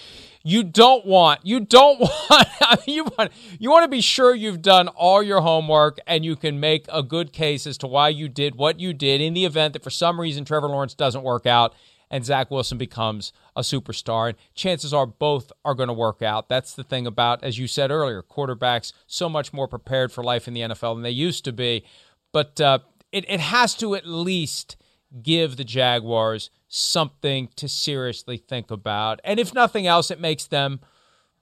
You 0.43 0.62
don't 0.62 1.04
want, 1.04 1.40
you 1.45 1.61
don't 1.61 2.00
want, 2.31 2.49
you 2.87 3.04
want, 3.04 3.33
you 3.59 3.71
want 3.71 3.85
to 3.85 3.88
be 3.88 4.00
sure 4.00 4.35
you've 4.35 4.62
done 4.62 4.88
all 4.88 5.23
your 5.23 5.43
homework 5.43 5.99
and 6.07 6.25
you 6.25 6.37
can 6.37 6.59
make 6.59 6.87
a 6.90 7.02
good 7.02 7.35
case 7.35 7.66
as 7.66 7.76
to 7.78 7.87
why 7.87 8.09
you 8.09 8.31
did 8.31 8.54
what 8.54 8.81
you 8.81 8.95
did 8.95 9.21
in 9.21 9.35
the 9.35 9.45
event 9.45 9.75
that 9.75 9.85
for 9.85 9.90
some 9.90 10.19
reason 10.19 10.47
Trevor 10.47 10.69
Lawrence 10.69 10.95
doesn't 10.95 11.23
work 11.23 11.45
out 11.45 11.75
and 12.11 12.25
Zach 12.25 12.51
Wilson 12.51 12.79
becomes 12.79 13.33
a 13.57 13.61
superstar. 13.61 14.31
And 14.31 14.39
chances 14.55 14.93
are 14.93 15.07
both 15.07 15.53
are 15.65 15.75
going 15.75 15.89
to 15.89 15.95
work 15.95 16.23
out. 16.23 16.49
That's 16.49 16.75
the 16.75 16.85
thing 16.85 17.07
about, 17.07 17.43
as 17.43 17.59
you 17.59 17.67
said 17.67 17.91
earlier, 17.91 18.23
quarterbacks 18.23 18.93
so 19.07 19.29
much 19.29 19.53
more 19.53 19.69
prepared 19.69 20.13
for 20.13 20.23
life 20.23 20.47
in 20.49 20.55
the 20.55 20.61
NFL 20.61 20.97
than 20.97 21.03
they 21.03 21.11
used 21.11 21.45
to 21.45 21.53
be. 21.53 21.85
But 22.33 22.61
uh, 22.61 22.81
it, 23.13 23.25
it 23.29 23.41
has 23.41 23.75
to 23.77 23.95
at 23.95 24.07
least 24.07 24.77
give 25.23 25.57
the 25.57 25.65
Jaguars 25.65 26.51
something 26.69 27.49
to 27.57 27.69
seriously 27.69 28.37
think 28.37 28.71
about. 28.71 29.21
And 29.25 29.39
if 29.39 29.55
nothing 29.55 29.87
else, 29.87 30.11
it 30.11 30.21
makes 30.21 30.47
them 30.47 30.81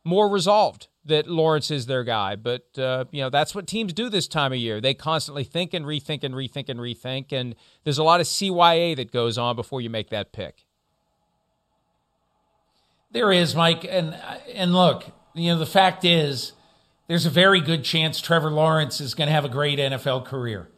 more 0.04 0.28
resolved 0.28 0.88
that 1.04 1.28
Lawrence 1.28 1.71
is 1.71 1.87
their 1.87 2.04
guy. 2.04 2.37
But, 2.37 2.78
uh, 2.78 3.06
you 3.11 3.23
know, 3.23 3.30
that's 3.30 3.54
what 3.54 3.66
teams 3.66 3.92
do 3.92 4.09
this 4.09 4.28
time 4.28 4.52
of 4.52 4.59
year. 4.59 4.80
They 4.80 4.94
constantly 4.94 5.44
think 5.44 5.75
and 5.75 5.85
rethink 5.85 6.23
and 6.23 6.35
rethink 6.35 6.68
and 6.68 6.78
rethink. 6.78 7.32
And 7.32 7.54
there's 7.85 7.99
a 7.99 8.04
lot 8.04 8.21
of 8.21 8.26
CYA 8.26 8.97
that 8.97 9.11
goes 9.12 9.37
on 9.37 9.56
before 9.56 9.80
you 9.80 9.90
make 9.90 10.11
that 10.11 10.32
pick. 10.32 10.64
There 13.11 13.32
is, 13.32 13.54
Mike. 13.54 13.85
And, 13.88 14.16
and 14.54 14.73
look, 14.73 15.04
you 15.35 15.52
know, 15.52 15.59
the 15.59 15.66
fact 15.66 16.04
is, 16.04 16.52
there's 17.09 17.26
a 17.26 17.30
very 17.30 17.61
good 17.61 17.85
chance 17.85 18.21
Trevor 18.21 18.50
Lawrence 18.50 19.00
is 19.00 19.14
going 19.14 19.26
to 19.26 19.35
have 19.35 19.44
a 19.44 19.49
great 19.49 19.78
NFL 19.78 20.25
career. 20.25 20.68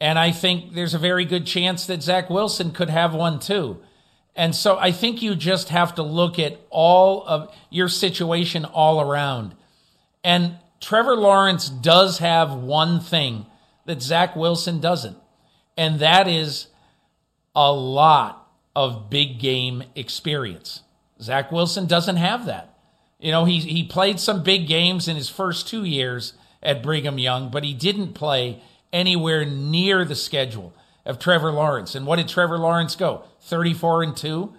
And 0.00 0.18
I 0.18 0.32
think 0.32 0.74
there's 0.74 0.94
a 0.94 0.98
very 0.98 1.24
good 1.24 1.46
chance 1.46 1.86
that 1.86 2.02
Zach 2.02 2.28
Wilson 2.28 2.72
could 2.72 2.90
have 2.90 3.14
one 3.14 3.38
too. 3.38 3.78
And 4.34 4.54
so 4.54 4.78
I 4.78 4.92
think 4.92 5.20
you 5.20 5.34
just 5.34 5.68
have 5.68 5.94
to 5.96 6.02
look 6.02 6.38
at 6.38 6.58
all 6.70 7.24
of 7.26 7.54
your 7.70 7.88
situation 7.88 8.64
all 8.64 9.00
around. 9.00 9.54
And 10.24 10.56
Trevor 10.80 11.16
Lawrence 11.16 11.68
does 11.68 12.18
have 12.18 12.54
one 12.54 13.00
thing 13.00 13.46
that 13.84 14.00
Zach 14.00 14.34
Wilson 14.34 14.80
doesn't, 14.80 15.16
and 15.76 16.00
that 16.00 16.28
is 16.28 16.68
a 17.54 17.72
lot 17.72 18.50
of 18.74 19.10
big 19.10 19.38
game 19.38 19.84
experience. 19.94 20.82
Zach 21.20 21.52
Wilson 21.52 21.86
doesn't 21.86 22.16
have 22.16 22.46
that. 22.46 22.74
You 23.20 23.30
know, 23.30 23.44
he, 23.44 23.60
he 23.60 23.84
played 23.84 24.18
some 24.18 24.42
big 24.42 24.66
games 24.66 25.08
in 25.08 25.16
his 25.16 25.28
first 25.28 25.68
two 25.68 25.84
years 25.84 26.32
at 26.62 26.82
Brigham 26.82 27.18
Young, 27.18 27.50
but 27.50 27.64
he 27.64 27.74
didn't 27.74 28.14
play 28.14 28.62
anywhere 28.92 29.44
near 29.44 30.04
the 30.04 30.14
schedule 30.14 30.72
of 31.04 31.18
Trevor 31.18 31.52
Lawrence. 31.52 31.94
And 31.94 32.06
what 32.06 32.16
did 32.16 32.28
Trevor 32.28 32.58
Lawrence 32.58 32.96
go? 32.96 33.24
34 33.42 34.02
and 34.02 34.16
2 34.16 34.52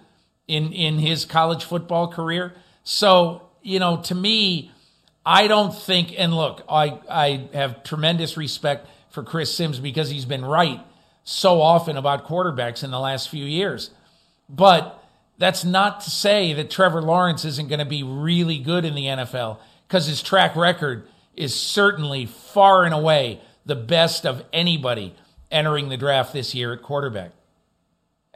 in 0.46 0.72
in 0.72 0.98
his 0.98 1.24
college 1.24 1.64
football 1.64 2.08
career. 2.08 2.54
So, 2.82 3.42
you 3.62 3.78
know, 3.78 3.98
to 4.02 4.14
me, 4.14 4.70
I 5.24 5.46
don't 5.46 5.74
think 5.74 6.14
and 6.16 6.34
look, 6.34 6.62
I 6.68 7.00
I 7.10 7.48
have 7.52 7.82
tremendous 7.82 8.36
respect 8.36 8.88
for 9.10 9.22
Chris 9.22 9.54
Sims 9.54 9.78
because 9.78 10.10
he's 10.10 10.26
been 10.26 10.44
right 10.44 10.80
so 11.22 11.62
often 11.62 11.96
about 11.96 12.26
quarterbacks 12.26 12.84
in 12.84 12.90
the 12.90 13.00
last 13.00 13.30
few 13.30 13.44
years. 13.44 13.90
But 14.48 15.02
that's 15.38 15.64
not 15.64 16.02
to 16.02 16.10
say 16.10 16.52
that 16.52 16.70
Trevor 16.70 17.00
Lawrence 17.00 17.44
isn't 17.44 17.68
going 17.68 17.78
to 17.78 17.84
be 17.84 18.02
really 18.02 18.58
good 18.58 18.84
in 18.84 18.94
the 18.94 19.06
NFL 19.06 19.58
because 19.88 20.06
his 20.06 20.22
track 20.22 20.54
record 20.54 21.08
is 21.34 21.54
certainly 21.54 22.26
far 22.26 22.84
and 22.84 22.94
away 22.94 23.40
the 23.64 23.74
best 23.74 24.26
of 24.26 24.44
anybody 24.52 25.14
entering 25.50 25.88
the 25.88 25.96
draft 25.96 26.32
this 26.32 26.54
year 26.54 26.72
at 26.72 26.82
quarterback. 26.82 27.32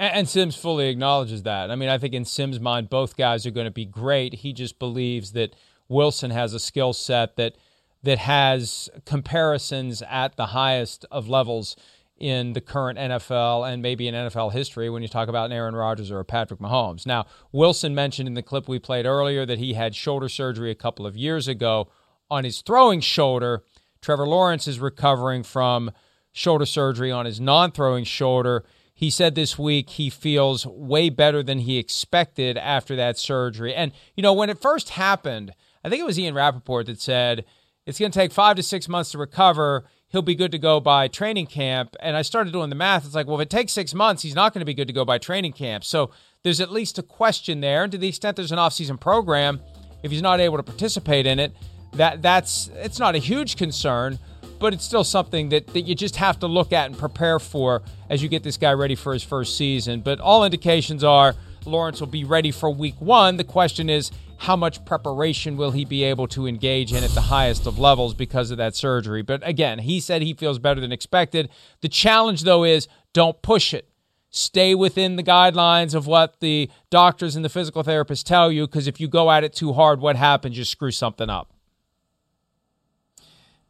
And, 0.01 0.29
Sims 0.29 0.55
fully 0.55 0.89
acknowledges 0.89 1.43
that. 1.43 1.73
I 1.73 1.75
mean, 1.75 1.89
I 1.89 1.99
think 1.99 2.15
in 2.15 2.25
Sims' 2.25 2.61
mind, 2.61 2.89
both 2.89 3.17
guys 3.17 3.45
are 3.47 3.51
going 3.51 3.67
to 3.67 3.73
be 3.73 3.85
great. 3.85 4.33
He 4.35 4.53
just 4.53 4.79
believes 4.79 5.33
that 5.33 5.57
Wilson 5.89 6.31
has 6.31 6.55
a 6.55 6.61
skill 6.61 6.93
set 6.93 7.37
that 7.37 7.57
that 8.05 8.19
has 8.19 8.89
comparisons 9.05 10.03
at 10.09 10.37
the 10.37 10.47
highest 10.47 11.05
of 11.11 11.29
levels 11.29 11.75
in 12.17 12.53
the 12.53 12.61
current 12.61 12.99
NFL 12.99 13.71
and 13.71 13.83
maybe 13.83 14.09
in 14.09 14.15
NFL 14.15 14.53
history 14.53 14.91
when 14.91 15.03
you 15.03 15.09
talk 15.09 15.29
about 15.29 15.47
an 15.47 15.53
Aaron 15.53 15.75
Rodgers 15.75 16.11
or 16.11 16.21
a 16.21 16.25
Patrick 16.25 16.61
Mahomes. 16.61 17.07
Now, 17.07 17.27
Wilson 17.53 17.95
mentioned 17.95 18.29
in 18.29 18.35
the 18.35 18.43
clip 18.43 18.69
we 18.69 18.79
played 18.79 19.07
earlier 19.07 19.47
that 19.47 19.59
he 19.59 19.75
had 19.75 19.95
shoulder 19.95 20.29
surgery 20.29 20.71
a 20.71 20.77
couple 20.77 21.07
of 21.07 21.17
years 21.17 21.49
ago 21.49 21.89
on 22.31 22.45
his 22.45 22.61
throwing 22.61 23.01
shoulder. 23.01 23.63
Trevor 24.01 24.27
Lawrence 24.27 24.67
is 24.67 24.81
recovering 24.81 25.43
from 25.43 25.91
shoulder 26.39 26.65
surgery 26.65 27.11
on 27.11 27.27
his 27.27 27.41
non 27.41 27.73
throwing 27.73 28.05
shoulder. 28.05 28.65
He 28.95 29.11
said 29.11 29.35
this 29.35 29.59
week 29.59 29.91
he 29.91 30.11
feels 30.11 30.67
way 30.67 31.09
better 31.09 31.43
than 31.43 31.61
he 31.61 31.79
expected 31.79 32.57
after 32.57 32.97
that 32.97 33.19
surgery. 33.19 33.75
And, 33.75 33.93
you 34.17 34.23
know, 34.23 34.33
when 34.33 34.51
it 34.51 34.61
first 34.61 34.91
happened, 34.91 35.53
I 35.85 35.89
think 35.89 36.01
it 36.01 36.07
was 36.07 36.19
Ian 36.19 36.35
Rapoport 36.35 36.87
that 36.87 37.01
said 37.01 37.45
it's 37.87 37.99
going 37.99 38.11
to 38.11 38.19
take 38.19 38.33
five 38.33 38.57
to 38.57 38.63
six 38.63 38.89
months 38.89 39.13
to 39.13 39.19
recover. 39.19 39.85
He'll 40.09 40.23
be 40.23 40.35
good 40.35 40.51
to 40.53 40.59
go 40.59 40.81
by 40.81 41.07
training 41.07 41.47
camp. 41.47 41.95
And 42.01 42.17
I 42.17 42.23
started 42.23 42.53
doing 42.53 42.71
the 42.71 42.77
math. 42.77 43.05
It's 43.05 43.15
like, 43.15 43.27
well, 43.27 43.41
if 43.41 43.43
it 43.43 43.51
takes 43.51 43.73
six 43.73 43.95
months, 43.95 44.23
he's 44.23 44.35
not 44.35 44.53
going 44.53 44.61
to 44.61 44.67
be 44.67 44.75
good 44.75 44.89
to 44.89 44.93
go 44.93 45.05
by 45.05 45.19
training 45.19 45.53
camp. 45.53 45.85
So 45.85 46.11
there's 46.43 46.61
at 46.61 46.73
least 46.73 46.99
a 46.99 47.03
question 47.03 47.61
there. 47.61 47.85
And 47.85 47.93
to 47.93 47.99
the 47.99 48.09
extent 48.09 48.37
there's 48.37 48.53
an 48.53 48.59
offseason 48.59 48.99
program, 48.99 49.61
if 50.03 50.11
he's 50.11 50.23
not 50.23 50.41
able 50.41 50.57
to 50.57 50.63
participate 50.63 51.27
in 51.27 51.39
it, 51.39 51.55
that 51.95 52.21
that's 52.21 52.69
it's 52.75 52.99
not 52.99 53.15
a 53.15 53.19
huge 53.19 53.57
concern 53.57 54.19
but 54.59 54.75
it's 54.75 54.85
still 54.85 55.05
something 55.05 55.49
that, 55.51 55.69
that 55.69 55.83
you 55.83 55.95
just 55.95 56.17
have 56.17 56.39
to 56.41 56.47
look 56.47 56.73
at 56.73 56.87
and 56.87 56.99
prepare 56.99 57.39
for 57.39 57.83
as 58.11 58.23
you 58.23 58.29
get 58.29 58.43
this 58.43 58.57
guy 58.57 58.73
ready 58.73 58.95
for 58.95 59.13
his 59.13 59.23
first 59.23 59.57
season. 59.57 60.01
But 60.01 60.21
all 60.21 60.45
indications 60.45 61.05
are 61.05 61.35
Lawrence 61.65 62.01
will 62.01 62.07
be 62.09 62.25
ready 62.25 62.51
for 62.51 62.71
week 62.71 63.01
one. 63.01 63.37
The 63.37 63.45
question 63.45 63.91
is, 63.91 64.11
how 64.39 64.57
much 64.57 64.85
preparation 64.85 65.57
will 65.57 65.73
he 65.73 65.85
be 65.85 66.05
able 66.05 66.29
to 66.29 66.47
engage 66.47 66.93
in 66.93 67.03
at 67.03 67.11
the 67.11 67.23
highest 67.23 67.67
of 67.67 67.79
levels 67.79 68.15
because 68.15 68.51
of 68.51 68.59
that 68.59 68.75
surgery? 68.77 69.23
But 69.23 69.47
again, 69.47 69.81
he 69.81 70.01
said 70.01 70.23
he 70.23 70.33
feels 70.33 70.59
better 70.59 70.81
than 70.81 70.93
expected. 70.93 71.49
The 71.81 71.89
challenge, 71.89 72.43
though, 72.43 72.65
is 72.65 72.89
don't 73.13 73.43
push 73.43 73.75
it. 73.75 73.89
stay 74.31 74.75
within 74.75 75.17
the 75.17 75.23
guidelines 75.23 75.95
of 75.95 76.07
what 76.07 76.41
the 76.41 76.71
doctors 76.91 77.35
and 77.35 77.45
the 77.45 77.49
physical 77.49 77.83
therapists 77.83 78.23
tell 78.23 78.53
you 78.53 78.67
because 78.67 78.87
if 78.87 79.01
you 79.01 79.09
go 79.09 79.31
at 79.31 79.45
it 79.45 79.53
too 79.53 79.73
hard, 79.73 80.01
what 80.01 80.17
happens? 80.17 80.57
You 80.57 80.65
screw 80.65 80.91
something 80.91 81.31
up. 81.31 81.53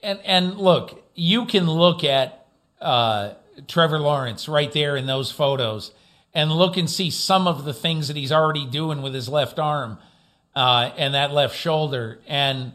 And 0.02 0.20
and 0.24 0.58
look, 0.58 1.04
you 1.14 1.46
can 1.46 1.68
look 1.68 2.04
at 2.04 2.46
uh, 2.80 3.34
Trevor 3.66 3.98
Lawrence 3.98 4.48
right 4.48 4.70
there 4.72 4.96
in 4.96 5.06
those 5.06 5.30
photos 5.30 5.92
and 6.34 6.52
look 6.52 6.76
and 6.76 6.88
see 6.88 7.10
some 7.10 7.46
of 7.46 7.64
the 7.64 7.74
things 7.74 8.08
that 8.08 8.16
he's 8.16 8.30
already 8.30 8.66
doing 8.66 9.02
with 9.02 9.14
his 9.14 9.28
left 9.28 9.58
arm 9.58 9.98
uh, 10.58 10.90
and 10.96 11.14
that 11.14 11.32
left 11.32 11.56
shoulder, 11.56 12.18
and 12.26 12.72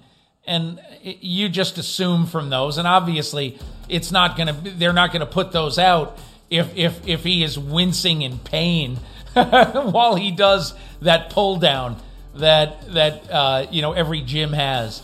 and 0.48 0.80
you 1.02 1.50
just 1.50 1.78
assume 1.78 2.26
from 2.26 2.50
those, 2.50 2.78
and 2.78 2.88
obviously 2.88 3.60
it's 3.90 4.10
not 4.10 4.38
gonna 4.38 4.54
they're 4.54 4.94
not 4.94 5.12
gonna 5.12 5.26
put 5.26 5.52
those 5.52 5.78
out 5.78 6.18
if 6.50 6.74
if 6.78 7.06
if 7.06 7.26
he 7.26 7.44
is 7.44 7.60
wincing 7.60 8.22
in 8.22 8.40
pain 8.40 8.96
while 9.34 10.16
he 10.16 10.32
does 10.32 10.74
that 11.02 11.30
pull 11.30 11.58
down 11.58 11.98
that 12.36 12.94
that 12.94 13.30
uh, 13.30 13.66
you 13.70 13.82
know 13.82 13.92
every 13.92 14.22
gym 14.22 14.54
has. 14.54 15.02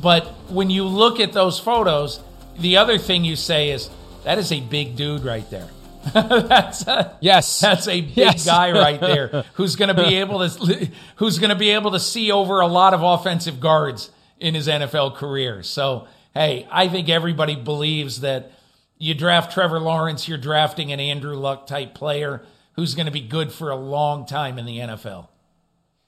But 0.00 0.26
when 0.50 0.70
you 0.70 0.84
look 0.84 1.20
at 1.20 1.32
those 1.32 1.58
photos, 1.58 2.20
the 2.58 2.76
other 2.76 2.98
thing 2.98 3.24
you 3.24 3.36
say 3.36 3.70
is 3.70 3.90
that 4.24 4.38
is 4.38 4.52
a 4.52 4.60
big 4.60 4.96
dude 4.96 5.24
right 5.24 5.48
there. 5.50 5.68
that's 6.14 6.86
a, 6.86 7.16
yes, 7.20 7.58
that's 7.58 7.88
a 7.88 8.00
big 8.00 8.16
yes. 8.16 8.44
guy 8.44 8.70
right 8.70 9.00
there 9.00 9.44
who's 9.54 9.74
going 9.74 9.94
to 9.94 10.02
be 10.02 10.16
able 10.16 10.48
to 10.48 10.88
who's 11.16 11.38
going 11.38 11.50
to 11.50 11.56
be 11.56 11.70
able 11.70 11.90
to 11.90 12.00
see 12.00 12.30
over 12.30 12.60
a 12.60 12.66
lot 12.66 12.94
of 12.94 13.02
offensive 13.02 13.58
guards 13.58 14.10
in 14.38 14.54
his 14.54 14.68
NFL 14.68 15.16
career. 15.16 15.62
So, 15.62 16.06
hey, 16.34 16.68
I 16.70 16.88
think 16.88 17.08
everybody 17.08 17.56
believes 17.56 18.20
that 18.20 18.52
you 18.98 19.14
draft 19.14 19.52
Trevor 19.52 19.80
Lawrence, 19.80 20.28
you're 20.28 20.38
drafting 20.38 20.92
an 20.92 21.00
Andrew 21.00 21.36
Luck 21.36 21.66
type 21.66 21.94
player 21.94 22.42
who's 22.76 22.94
going 22.94 23.06
to 23.06 23.12
be 23.12 23.20
good 23.20 23.52
for 23.52 23.70
a 23.70 23.76
long 23.76 24.26
time 24.26 24.58
in 24.58 24.66
the 24.66 24.78
NFL. 24.78 25.28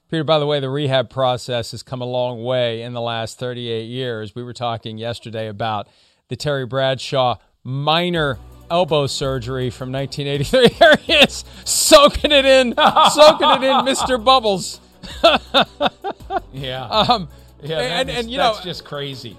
Peter, 0.09 0.23
by 0.23 0.39
the 0.39 0.45
way, 0.47 0.59
the 0.59 0.69
rehab 0.69 1.07
process 1.09 1.69
has 1.69 1.83
come 1.83 2.01
a 2.01 2.05
long 2.05 2.43
way 2.43 2.81
in 2.81 2.93
the 2.93 3.01
last 3.01 3.37
38 3.37 3.83
years. 3.83 4.33
We 4.33 4.41
were 4.41 4.53
talking 4.53 4.97
yesterday 4.97 5.47
about 5.47 5.87
the 6.29 6.35
Terry 6.35 6.65
Bradshaw 6.65 7.37
minor 7.63 8.39
elbow 8.71 9.05
surgery 9.05 9.69
from 9.69 9.91
1983. 9.91 10.79
There 10.79 10.95
he 11.03 11.13
is, 11.13 11.45
soaking 11.63 12.31
it 12.31 12.45
in, 12.45 12.73
soaking 13.11 13.49
it 13.49 13.63
in, 13.63 13.85
Mr. 13.85 14.23
Bubbles. 14.23 14.79
yeah. 16.53 16.85
Um, 16.85 17.29
yeah, 17.61 17.77
and, 17.77 18.09
and, 18.09 18.31
you 18.31 18.37
that's 18.37 18.59
know, 18.59 18.63
just 18.63 18.85
crazy. 18.85 19.37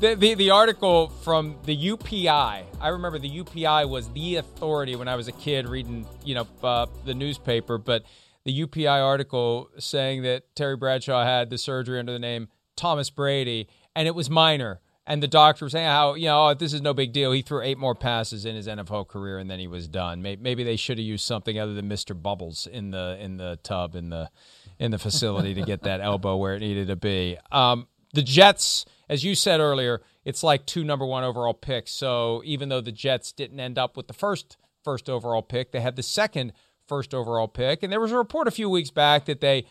The, 0.00 0.16
the, 0.16 0.34
the 0.34 0.50
article 0.50 1.08
from 1.22 1.56
the 1.64 1.76
UPI. 1.76 2.28
I 2.28 2.88
remember 2.88 3.18
the 3.18 3.30
UPI 3.30 3.88
was 3.88 4.10
the 4.10 4.36
authority 4.36 4.96
when 4.96 5.08
I 5.08 5.14
was 5.14 5.28
a 5.28 5.32
kid 5.32 5.66
reading, 5.66 6.06
you 6.24 6.34
know, 6.34 6.46
uh, 6.62 6.86
the 7.06 7.14
newspaper. 7.14 7.78
But 7.78 8.04
the 8.44 8.66
UPI 8.66 9.02
article 9.02 9.70
saying 9.78 10.22
that 10.22 10.54
Terry 10.54 10.76
Bradshaw 10.76 11.24
had 11.24 11.50
the 11.50 11.58
surgery 11.58 11.98
under 11.98 12.12
the 12.12 12.18
name 12.18 12.48
Thomas 12.76 13.10
Brady, 13.10 13.68
and 13.94 14.06
it 14.06 14.14
was 14.14 14.28
minor. 14.28 14.80
And 15.06 15.22
the 15.22 15.28
doctor 15.28 15.66
was 15.66 15.72
saying 15.72 15.86
how 15.86 16.14
you 16.14 16.26
know 16.26 16.48
oh, 16.48 16.54
this 16.54 16.72
is 16.72 16.80
no 16.80 16.94
big 16.94 17.12
deal. 17.12 17.32
He 17.32 17.42
threw 17.42 17.60
eight 17.60 17.76
more 17.76 17.94
passes 17.94 18.46
in 18.46 18.54
his 18.54 18.66
NFL 18.66 19.08
career, 19.08 19.38
and 19.38 19.50
then 19.50 19.58
he 19.58 19.66
was 19.66 19.86
done. 19.86 20.22
Maybe, 20.22 20.64
they 20.64 20.76
should 20.76 20.96
have 20.96 21.06
used 21.06 21.26
something 21.26 21.58
other 21.58 21.74
than 21.74 21.88
Mister 21.88 22.14
Bubbles 22.14 22.66
in 22.66 22.90
the 22.90 23.18
in 23.20 23.36
the 23.36 23.58
tub 23.62 23.96
in 23.96 24.08
the 24.08 24.30
in 24.78 24.90
the 24.90 24.98
facility 24.98 25.52
to 25.54 25.62
get 25.62 25.82
that 25.82 26.00
elbow 26.02 26.36
where 26.36 26.54
it 26.54 26.60
needed 26.60 26.88
to 26.88 26.96
be. 26.96 27.36
Um, 27.52 27.86
the 28.14 28.22
Jets, 28.22 28.86
as 29.08 29.24
you 29.24 29.34
said 29.34 29.60
earlier, 29.60 30.00
it's 30.24 30.42
like 30.42 30.64
two 30.64 30.84
number 30.84 31.04
one 31.04 31.22
overall 31.22 31.52
picks. 31.52 31.90
So 31.92 32.40
even 32.46 32.70
though 32.70 32.80
the 32.80 32.92
Jets 32.92 33.32
didn't 33.32 33.60
end 33.60 33.76
up 33.76 33.98
with 33.98 34.06
the 34.06 34.14
first 34.14 34.56
first 34.82 35.10
overall 35.10 35.42
pick, 35.42 35.72
they 35.72 35.80
had 35.80 35.96
the 35.96 36.02
second 36.02 36.54
first 36.86 37.14
overall 37.14 37.48
pick. 37.48 37.82
And 37.82 37.92
there 37.92 38.00
was 38.00 38.12
a 38.12 38.16
report 38.16 38.48
a 38.48 38.52
few 38.52 38.68
weeks 38.68 38.90
back 38.90 39.24
that 39.26 39.40
they 39.40 39.66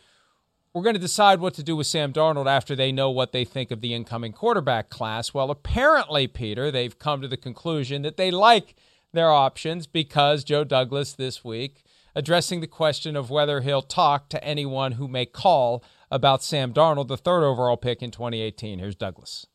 were 0.74 0.82
going 0.82 0.96
to 0.96 1.00
decide 1.00 1.40
what 1.40 1.54
to 1.56 1.64
do 1.64 1.76
with 1.76 1.88
Sam 1.88 2.12
Darnold 2.12 2.48
after 2.48 2.76
they 2.76 2.92
know 2.92 3.10
what 3.10 3.32
they 3.32 3.46
think 3.46 3.72
of 3.72 3.82
the 3.82 3.94
incoming 3.94 4.34
quarterback 4.34 4.90
class. 4.90 5.34
Well, 5.34 5.52
apparently, 5.52 6.28
Peter, 6.28 6.72
they've 6.72 6.98
come 6.98 7.22
to 7.22 7.28
the 7.28 7.38
conclusion 7.38 8.02
that 8.02 8.18
they 8.18 8.32
like 8.32 8.76
their 9.14 9.32
options 9.32 9.86
because 9.86 10.44
Joe 10.44 10.64
Douglas 10.64 11.14
this 11.14 11.44
week 11.44 11.84
addressing 12.16 12.62
the 12.62 12.68
question 12.68 13.16
of 13.16 13.30
whether 13.30 13.62
he'll 13.62 13.82
talk 13.82 14.30
to 14.30 14.44
anyone 14.44 14.94
who 14.94 15.08
may 15.08 15.26
call 15.26 15.84
about 16.12 16.44
Sam 16.44 16.74
Darnold, 16.74 17.08
the 17.08 17.18
third 17.18 17.44
overall 17.44 17.78
pick 17.78 18.02
in 18.02 18.12
2018. 18.12 18.80
Here's 18.80 18.96
Douglas. 18.96 19.48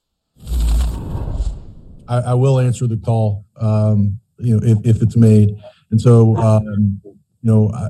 I, 2.08 2.18
I 2.18 2.34
will 2.34 2.58
answer 2.58 2.86
the 2.86 2.96
call, 2.96 3.44
um, 3.60 4.18
you 4.38 4.56
know, 4.56 4.66
if, 4.66 4.96
if 4.96 5.02
it's 5.02 5.16
made. 5.16 5.50
And 5.90 6.00
so, 6.00 6.36
um, 6.36 7.00
you 7.48 7.54
know, 7.54 7.70
I, 7.72 7.88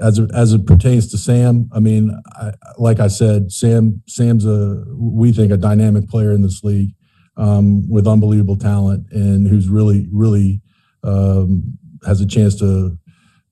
as 0.00 0.18
it, 0.18 0.30
as 0.34 0.52
it 0.52 0.66
pertains 0.66 1.10
to 1.10 1.18
Sam, 1.18 1.68
I 1.72 1.80
mean, 1.80 2.18
I, 2.32 2.52
like 2.78 3.00
I 3.00 3.08
said, 3.08 3.52
Sam 3.52 4.02
Sam's 4.06 4.46
a 4.46 4.84
we 4.94 5.32
think 5.32 5.52
a 5.52 5.56
dynamic 5.56 6.08
player 6.08 6.32
in 6.32 6.42
this 6.42 6.62
league 6.64 6.94
um, 7.36 7.88
with 7.88 8.06
unbelievable 8.06 8.56
talent 8.56 9.06
and 9.10 9.46
who's 9.46 9.68
really 9.68 10.08
really 10.12 10.60
um, 11.02 11.78
has 12.06 12.20
a 12.20 12.26
chance 12.26 12.56
to 12.56 12.98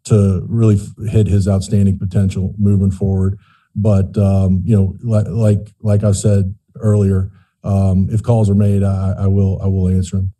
to 0.05 0.47
really 0.49 0.81
hit 1.09 1.27
his 1.27 1.49
outstanding 1.49 1.99
potential 1.99 2.55
moving 2.59 2.91
forward. 2.91 3.39
But 3.75 4.17
um, 4.17 4.63
you 4.65 4.77
know, 4.77 4.97
like 5.03 5.27
like 5.29 5.75
like 5.81 6.05
I 6.05 6.13
said 6.13 6.55
earlier, 6.77 7.31
um, 7.65 8.09
if 8.11 8.23
calls 8.23 8.49
are 8.49 8.55
made, 8.55 8.83
I, 8.83 9.15
I 9.19 9.27
will 9.27 9.61
I 9.63 9.67
will 9.67 9.89
answer 9.89 10.17
them. 10.17 10.33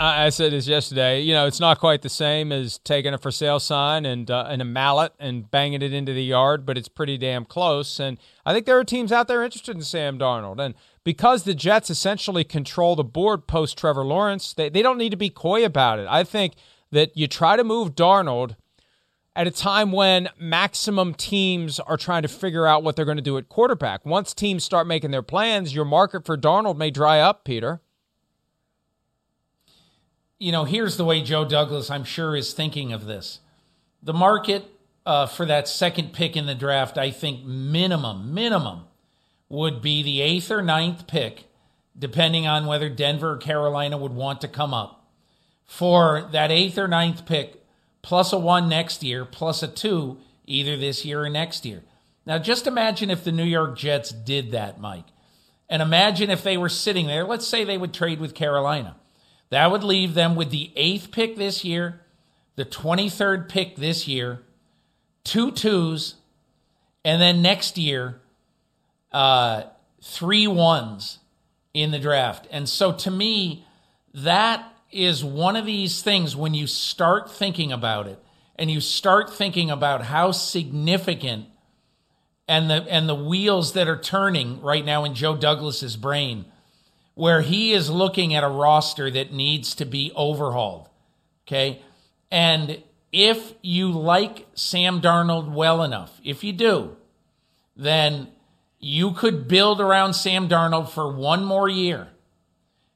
I 0.00 0.28
said 0.28 0.52
this 0.52 0.68
yesterday. 0.68 1.20
You 1.20 1.32
know, 1.32 1.46
it's 1.46 1.58
not 1.58 1.80
quite 1.80 2.02
the 2.02 2.08
same 2.08 2.52
as 2.52 2.78
taking 2.78 3.12
a 3.14 3.18
for 3.18 3.32
sale 3.32 3.58
sign 3.58 4.06
and 4.06 4.30
uh, 4.30 4.46
and 4.48 4.62
a 4.62 4.64
mallet 4.64 5.12
and 5.18 5.50
banging 5.50 5.82
it 5.82 5.92
into 5.92 6.12
the 6.12 6.22
yard, 6.22 6.64
but 6.64 6.78
it's 6.78 6.88
pretty 6.88 7.18
damn 7.18 7.44
close. 7.44 7.98
And 7.98 8.16
I 8.46 8.52
think 8.54 8.64
there 8.64 8.78
are 8.78 8.84
teams 8.84 9.10
out 9.10 9.26
there 9.26 9.42
interested 9.42 9.74
in 9.74 9.82
Sam 9.82 10.16
Darnold. 10.16 10.64
And 10.64 10.74
because 11.02 11.42
the 11.42 11.54
Jets 11.54 11.90
essentially 11.90 12.44
control 12.44 12.94
the 12.94 13.02
board 13.02 13.48
post 13.48 13.76
Trevor 13.76 14.04
Lawrence, 14.04 14.54
they, 14.54 14.68
they 14.68 14.82
don't 14.82 14.98
need 14.98 15.10
to 15.10 15.16
be 15.16 15.30
coy 15.30 15.64
about 15.64 15.98
it. 15.98 16.06
I 16.08 16.22
think 16.22 16.54
that 16.92 17.16
you 17.16 17.26
try 17.26 17.56
to 17.56 17.64
move 17.64 17.96
Darnold 17.96 18.54
at 19.34 19.48
a 19.48 19.50
time 19.50 19.90
when 19.90 20.28
maximum 20.38 21.12
teams 21.12 21.80
are 21.80 21.96
trying 21.96 22.22
to 22.22 22.28
figure 22.28 22.68
out 22.68 22.84
what 22.84 22.94
they're 22.94 23.04
going 23.04 23.16
to 23.16 23.22
do 23.22 23.36
at 23.36 23.48
quarterback. 23.48 24.06
Once 24.06 24.32
teams 24.32 24.62
start 24.62 24.86
making 24.86 25.10
their 25.10 25.22
plans, 25.22 25.74
your 25.74 25.84
market 25.84 26.24
for 26.24 26.36
Darnold 26.36 26.76
may 26.76 26.92
dry 26.92 27.18
up, 27.18 27.44
Peter 27.44 27.80
you 30.38 30.52
know, 30.52 30.64
here's 30.64 30.96
the 30.96 31.04
way 31.04 31.22
Joe 31.22 31.44
Douglas, 31.44 31.90
I'm 31.90 32.04
sure, 32.04 32.36
is 32.36 32.52
thinking 32.52 32.92
of 32.92 33.06
this. 33.06 33.40
The 34.02 34.12
market 34.12 34.64
uh, 35.04 35.26
for 35.26 35.44
that 35.46 35.66
second 35.66 36.12
pick 36.12 36.36
in 36.36 36.46
the 36.46 36.54
draft, 36.54 36.96
I 36.96 37.10
think 37.10 37.44
minimum, 37.44 38.34
minimum 38.34 38.84
would 39.48 39.82
be 39.82 40.02
the 40.02 40.20
eighth 40.20 40.50
or 40.50 40.62
ninth 40.62 41.06
pick, 41.06 41.44
depending 41.98 42.46
on 42.46 42.66
whether 42.66 42.88
Denver 42.88 43.32
or 43.32 43.36
Carolina 43.38 43.96
would 43.98 44.12
want 44.12 44.40
to 44.42 44.48
come 44.48 44.72
up. 44.72 45.06
For 45.64 46.28
that 46.32 46.50
eighth 46.50 46.78
or 46.78 46.88
ninth 46.88 47.26
pick, 47.26 47.64
plus 48.02 48.32
a 48.32 48.38
one 48.38 48.68
next 48.68 49.02
year, 49.02 49.24
plus 49.24 49.62
a 49.62 49.68
two 49.68 50.18
either 50.46 50.76
this 50.76 51.04
year 51.04 51.24
or 51.24 51.28
next 51.28 51.66
year. 51.66 51.82
Now, 52.24 52.38
just 52.38 52.66
imagine 52.66 53.10
if 53.10 53.24
the 53.24 53.32
New 53.32 53.44
York 53.44 53.76
Jets 53.76 54.10
did 54.10 54.52
that, 54.52 54.80
Mike. 54.80 55.06
And 55.68 55.82
imagine 55.82 56.30
if 56.30 56.42
they 56.42 56.56
were 56.56 56.68
sitting 56.68 57.06
there. 57.06 57.24
Let's 57.24 57.46
say 57.46 57.64
they 57.64 57.78
would 57.78 57.92
trade 57.92 58.20
with 58.20 58.34
Carolina. 58.34 58.96
That 59.50 59.70
would 59.70 59.84
leave 59.84 60.14
them 60.14 60.36
with 60.36 60.50
the 60.50 60.70
eighth 60.76 61.10
pick 61.10 61.36
this 61.36 61.64
year, 61.64 62.00
the 62.56 62.64
23rd 62.64 63.48
pick 63.48 63.76
this 63.76 64.06
year, 64.06 64.42
two 65.24 65.50
twos, 65.52 66.16
and 67.04 67.20
then 67.20 67.40
next 67.40 67.78
year, 67.78 68.20
uh, 69.12 69.62
three 70.02 70.46
ones 70.46 71.18
in 71.72 71.90
the 71.90 71.98
draft. 71.98 72.46
And 72.50 72.68
so 72.68 72.92
to 72.92 73.10
me, 73.10 73.66
that 74.12 74.72
is 74.90 75.24
one 75.24 75.56
of 75.56 75.66
these 75.66 76.02
things 76.02 76.34
when 76.34 76.54
you 76.54 76.66
start 76.66 77.30
thinking 77.30 77.72
about 77.72 78.06
it 78.06 78.22
and 78.56 78.70
you 78.70 78.80
start 78.80 79.32
thinking 79.32 79.70
about 79.70 80.02
how 80.02 80.32
significant 80.32 81.46
and 82.48 82.70
the 82.70 82.82
and 82.88 83.08
the 83.08 83.14
wheels 83.14 83.74
that 83.74 83.86
are 83.86 83.98
turning 83.98 84.60
right 84.62 84.84
now 84.84 85.04
in 85.04 85.14
Joe 85.14 85.36
Douglas's 85.36 85.96
brain 85.96 86.46
where 87.18 87.40
he 87.40 87.72
is 87.72 87.90
looking 87.90 88.32
at 88.32 88.44
a 88.44 88.48
roster 88.48 89.10
that 89.10 89.32
needs 89.32 89.74
to 89.74 89.84
be 89.84 90.12
overhauled. 90.14 90.88
Okay. 91.44 91.82
And 92.30 92.80
if 93.10 93.54
you 93.60 93.90
like 93.90 94.46
Sam 94.54 95.00
Darnold 95.00 95.52
well 95.52 95.82
enough, 95.82 96.20
if 96.22 96.44
you 96.44 96.52
do, 96.52 96.96
then 97.76 98.28
you 98.78 99.10
could 99.10 99.48
build 99.48 99.80
around 99.80 100.14
Sam 100.14 100.48
Darnold 100.48 100.90
for 100.90 101.12
one 101.12 101.44
more 101.44 101.68
year. 101.68 102.06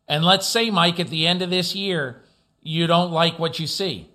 And 0.06 0.24
let's 0.24 0.46
say, 0.46 0.70
Mike, 0.70 1.00
at 1.00 1.08
the 1.08 1.26
end 1.26 1.42
of 1.42 1.50
this 1.50 1.74
year, 1.74 2.22
you 2.60 2.86
don't 2.86 3.10
like 3.10 3.40
what 3.40 3.58
you 3.58 3.66
see. 3.66 4.08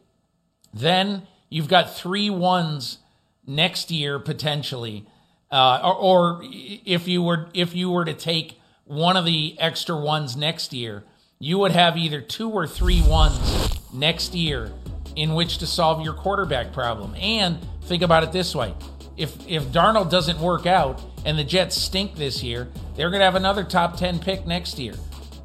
Then 0.74 1.24
you've 1.50 1.68
got 1.68 1.94
three 1.94 2.30
ones 2.30 3.00
next 3.46 3.92
year 3.92 4.20
potentially. 4.20 5.06
Uh, 5.52 5.82
or, 5.84 5.96
or 5.96 6.42
if 6.44 7.10
you 7.10 7.22
were 7.22 7.50
if 7.54 7.76
you 7.76 7.90
were 7.90 8.06
to 8.06 8.14
take 8.14 8.57
one 8.88 9.18
of 9.18 9.26
the 9.26 9.56
extra 9.60 9.96
ones 9.96 10.36
next 10.36 10.74
year, 10.74 11.04
you 11.40 11.60
would 11.60 11.72
have 11.72 11.98
either 11.98 12.22
two 12.22 12.50
or 12.50 12.66
three 12.66 13.02
ones 13.02 13.80
next 13.94 14.34
year 14.34 14.72
in 15.16 15.34
which 15.34 15.60
to 15.60 15.68
solve 15.68 16.02
your 16.02 16.14
quarterback 16.14 16.74
problem. 16.74 17.16
And 17.16 17.60
think 17.84 18.02
about 18.02 18.24
it 18.24 18.32
this 18.32 18.56
way 18.56 18.74
if 19.18 19.36
if 19.48 19.66
Darnold 19.66 20.10
doesn't 20.10 20.40
work 20.40 20.66
out 20.66 21.02
and 21.26 21.38
the 21.38 21.44
Jets 21.44 21.76
stink 21.76 22.16
this 22.16 22.44
year, 22.44 22.68
they're 22.96 23.10
going 23.10 23.20
to 23.20 23.26
have 23.26 23.36
another 23.36 23.64
top 23.64 23.98
10 23.98 24.20
pick 24.20 24.46
next 24.46 24.80
year. 24.80 24.94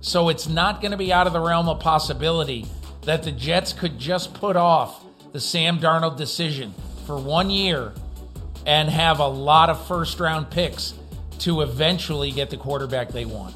So 0.01 0.29
it's 0.29 0.47
not 0.49 0.81
going 0.81 0.91
to 0.91 0.97
be 0.97 1.13
out 1.13 1.27
of 1.27 1.33
the 1.33 1.41
realm 1.41 1.69
of 1.69 1.81
possibility 1.81 2.67
that 3.03 3.23
the 3.23 3.33
Jets 3.33 3.73
could 3.73 3.99
just 3.99 4.35
put 4.35 4.57
off 4.57 5.05
the 5.33 5.41
Sam 5.41 5.79
Darnold 5.79 6.17
decision 6.17 6.75
for 7.07 7.19
one 7.19 7.51
year 7.51 7.93
and 8.67 8.89
have 8.91 9.19
a 9.19 9.27
lot 9.27 9.71
of 9.71 9.87
first 9.87 10.21
round 10.21 10.51
picks 10.51 10.95
to 11.43 11.63
eventually 11.63 12.31
get 12.31 12.51
the 12.51 12.57
quarterback 12.57 13.09
they 13.09 13.25
want. 13.25 13.55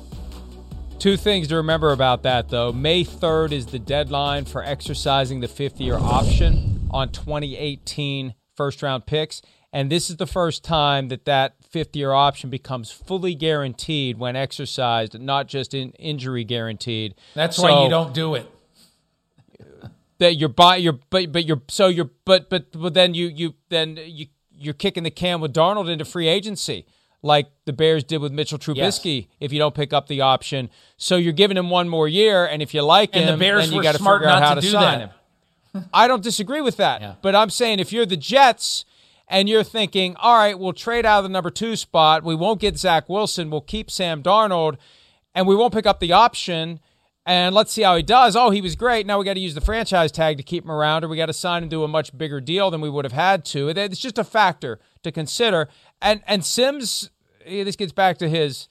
Two 0.98 1.16
things 1.16 1.46
to 1.48 1.56
remember 1.56 1.92
about 1.92 2.24
that, 2.24 2.48
though. 2.48 2.72
May 2.72 3.04
3rd 3.04 3.52
is 3.52 3.66
the 3.66 3.78
deadline 3.78 4.44
for 4.44 4.64
exercising 4.64 5.38
the 5.38 5.46
fifth 5.46 5.80
year 5.80 5.96
option 5.96 6.88
on 6.90 7.12
2018 7.12 8.34
first 8.56 8.82
round 8.82 9.06
picks. 9.06 9.40
And 9.72 9.90
this 9.90 10.10
is 10.10 10.16
the 10.16 10.26
first 10.26 10.64
time 10.64 11.08
that 11.08 11.26
that 11.26 11.56
fifth 11.70 11.94
year 11.94 12.12
option 12.12 12.50
becomes 12.50 12.90
fully 12.90 13.34
guaranteed 13.34 14.18
when 14.18 14.34
exercised, 14.34 15.20
not 15.20 15.46
just 15.46 15.72
in 15.74 15.90
injury 15.92 16.42
guaranteed. 16.42 17.14
That's 17.34 17.56
so, 17.56 17.64
why 17.64 17.84
you 17.84 17.90
don't 17.90 18.14
do 18.14 18.34
it. 18.34 18.50
That 20.18 20.36
you're 20.36 20.48
buy 20.48 20.76
you're 20.76 20.98
but 21.10 21.30
but 21.30 21.44
you're 21.44 21.60
so 21.68 21.88
you're 21.88 22.10
but 22.24 22.48
but 22.48 22.72
but 22.72 22.94
then 22.94 23.12
you 23.12 23.26
you 23.26 23.54
then 23.68 23.98
you 24.02 24.28
you're 24.50 24.72
kicking 24.72 25.02
the 25.02 25.10
can 25.10 25.40
with 25.40 25.52
Darnold 25.52 25.90
into 25.90 26.06
free 26.06 26.26
agency 26.26 26.86
like 27.22 27.50
the 27.64 27.72
Bears 27.72 28.04
did 28.04 28.18
with 28.18 28.32
Mitchell 28.32 28.58
Trubisky 28.58 29.22
yes. 29.22 29.28
if 29.40 29.52
you 29.52 29.58
don't 29.58 29.74
pick 29.74 29.92
up 29.92 30.06
the 30.06 30.20
option. 30.20 30.70
So 30.96 31.16
you're 31.16 31.32
giving 31.32 31.56
him 31.56 31.70
one 31.70 31.88
more 31.88 32.08
year, 32.08 32.46
and 32.46 32.62
if 32.62 32.74
you 32.74 32.82
like 32.82 33.10
and 33.14 33.24
him, 33.24 33.38
the 33.38 33.44
Bears 33.44 33.66
then 33.66 33.76
you 33.76 33.82
got 33.82 33.92
to 33.92 33.98
figure 33.98 34.26
out 34.26 34.42
how 34.42 34.54
to, 34.54 34.60
to 34.60 34.66
sign 34.66 34.98
that. 34.98 35.12
him. 35.74 35.84
I 35.92 36.08
don't 36.08 36.22
disagree 36.22 36.60
with 36.60 36.76
that, 36.78 37.00
yeah. 37.00 37.14
but 37.20 37.34
I'm 37.34 37.50
saying 37.50 37.80
if 37.80 37.92
you're 37.92 38.06
the 38.06 38.16
Jets 38.16 38.84
and 39.28 39.48
you're 39.48 39.64
thinking, 39.64 40.16
all 40.16 40.36
right, 40.36 40.58
we'll 40.58 40.72
trade 40.72 41.04
out 41.04 41.18
of 41.18 41.24
the 41.24 41.28
number 41.28 41.50
two 41.50 41.76
spot, 41.76 42.24
we 42.24 42.34
won't 42.34 42.60
get 42.60 42.78
Zach 42.78 43.08
Wilson, 43.08 43.50
we'll 43.50 43.60
keep 43.60 43.90
Sam 43.90 44.22
Darnold, 44.22 44.76
and 45.34 45.46
we 45.46 45.54
won't 45.54 45.74
pick 45.74 45.84
up 45.84 46.00
the 46.00 46.12
option. 46.12 46.80
And 47.28 47.56
let's 47.56 47.72
see 47.72 47.82
how 47.82 47.96
he 47.96 48.04
does. 48.04 48.36
Oh, 48.36 48.50
he 48.50 48.60
was 48.60 48.76
great. 48.76 49.04
Now 49.04 49.18
we 49.18 49.24
got 49.24 49.34
to 49.34 49.40
use 49.40 49.56
the 49.56 49.60
franchise 49.60 50.12
tag 50.12 50.36
to 50.36 50.44
keep 50.44 50.62
him 50.62 50.70
around, 50.70 51.02
or 51.02 51.08
we 51.08 51.16
got 51.16 51.26
to 51.26 51.32
sign 51.32 51.64
him 51.64 51.70
to 51.70 51.82
a 51.82 51.88
much 51.88 52.16
bigger 52.16 52.40
deal 52.40 52.70
than 52.70 52.80
we 52.80 52.88
would 52.88 53.04
have 53.04 53.12
had 53.12 53.44
to. 53.46 53.68
It's 53.68 53.98
just 53.98 54.16
a 54.16 54.22
factor 54.22 54.78
to 55.02 55.10
consider. 55.10 55.68
And 56.00 56.22
and 56.26 56.44
Sims 56.44 57.10
this 57.46 57.76
gets 57.76 57.92
back 57.92 58.18
to 58.18 58.28
his 58.28 58.68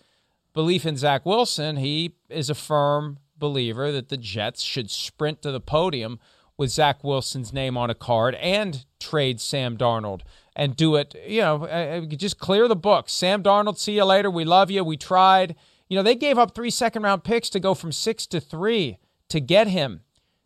belief 0.53 0.85
in 0.85 0.97
Zach 0.97 1.25
Wilson. 1.25 1.77
He 1.77 2.15
is 2.29 2.49
a 2.49 2.55
firm 2.55 3.19
believer 3.37 3.91
that 3.91 4.09
the 4.09 4.17
Jets 4.17 4.61
should 4.61 4.89
sprint 4.89 5.41
to 5.41 5.51
the 5.51 5.59
podium 5.59 6.19
with 6.57 6.69
Zach 6.69 7.03
Wilson's 7.03 7.51
name 7.51 7.77
on 7.77 7.89
a 7.89 7.95
card 7.95 8.35
and 8.35 8.85
trade 8.99 9.41
Sam 9.41 9.77
Darnold 9.77 10.21
and 10.55 10.75
do 10.75 10.95
it, 10.95 11.15
you 11.27 11.41
know, 11.41 11.63
uh, 11.63 12.01
uh, 12.03 12.05
just 12.05 12.39
clear 12.39 12.67
the 12.67 12.75
book. 12.75 13.09
Sam 13.09 13.43
Darnold, 13.43 13.77
see 13.77 13.95
you 13.95 14.05
later. 14.05 14.31
We 14.31 14.45
love 14.45 14.71
you. 14.71 14.83
We 14.83 14.95
tried. 14.95 15.55
You 15.89 15.97
know, 15.97 16.03
they 16.03 16.15
gave 16.15 16.37
up 16.37 16.55
three 16.55 16.69
second 16.69 17.03
round 17.03 17.23
picks 17.23 17.49
to 17.49 17.59
go 17.59 17.73
from 17.73 17.91
six 17.91 18.25
to 18.27 18.39
three 18.39 18.97
to 19.29 19.39
get 19.41 19.67
him 19.67 20.01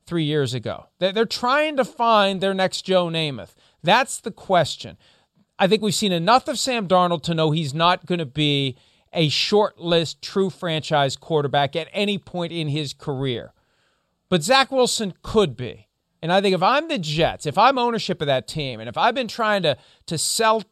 three 0.06 0.24
years 0.24 0.56
ago. 0.56 0.88
They're 0.98 1.26
trying 1.26 1.78
to 1.78 1.86
find 1.86 2.42
their 2.42 2.56
next 2.56 2.82
Joe 2.82 3.08
Namath. 3.08 3.54
That's 3.84 4.20
the 4.20 4.32
question. 4.32 4.98
I 5.60 5.68
think 5.68 5.84
we've 5.84 5.94
seen 5.94 6.14
enough 6.14 6.48
of 6.48 6.58
Sam 6.58 6.88
Darnold 6.88 7.22
to 7.24 7.36
know 7.36 7.52
he's 7.52 7.74
not 7.74 8.06
going 8.06 8.20
to 8.20 8.26
be 8.26 8.78
a 9.12 9.28
short 9.28 9.78
list 9.78 10.22
true 10.22 10.50
franchise 10.50 11.18
quarterback 11.18 11.76
at 11.76 11.90
any 11.92 12.18
point 12.18 12.54
in 12.54 12.70
his 12.70 12.94
career. 12.94 13.52
But 14.30 14.42
Zach 14.42 14.72
Wilson 14.72 15.14
could 15.22 15.58
be. 15.58 15.88
And 16.22 16.32
I 16.32 16.40
think 16.40 16.56
if 16.56 16.64
I'm 16.64 16.88
the 16.88 16.98
Jets, 16.98 17.46
if 17.46 17.58
I'm 17.58 17.78
ownership 17.78 18.22
of 18.22 18.28
that 18.28 18.48
team, 18.48 18.80
and 18.80 18.88
if 18.88 18.98
I've 18.98 19.16
been 19.16 19.28
trying 19.28 19.64
to, 19.64 19.78
to 20.06 20.18
sell 20.18 20.64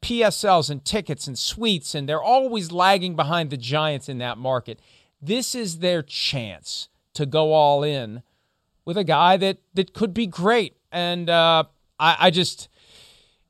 PSLs 0.00 0.70
and 0.70 0.84
tickets 0.84 1.26
and 1.26 1.38
suites, 1.38 1.94
and 1.94 2.08
they're 2.08 2.22
always 2.22 2.72
lagging 2.72 3.16
behind 3.16 3.50
the 3.50 3.56
Giants 3.58 4.08
in 4.08 4.18
that 4.18 4.38
market, 4.38 4.80
this 5.20 5.54
is 5.54 5.80
their 5.80 6.02
chance 6.02 6.88
to 7.14 7.26
go 7.26 7.52
all 7.52 7.82
in 7.82 8.22
with 8.86 8.96
a 8.96 9.04
guy 9.04 9.36
that, 9.36 9.58
that 9.74 9.92
could 9.92 10.14
be 10.14 10.26
great. 10.26 10.76
And 10.90 11.28
uh, 11.28 11.64
I, 11.98 12.16
I 12.18 12.30
just 12.30 12.68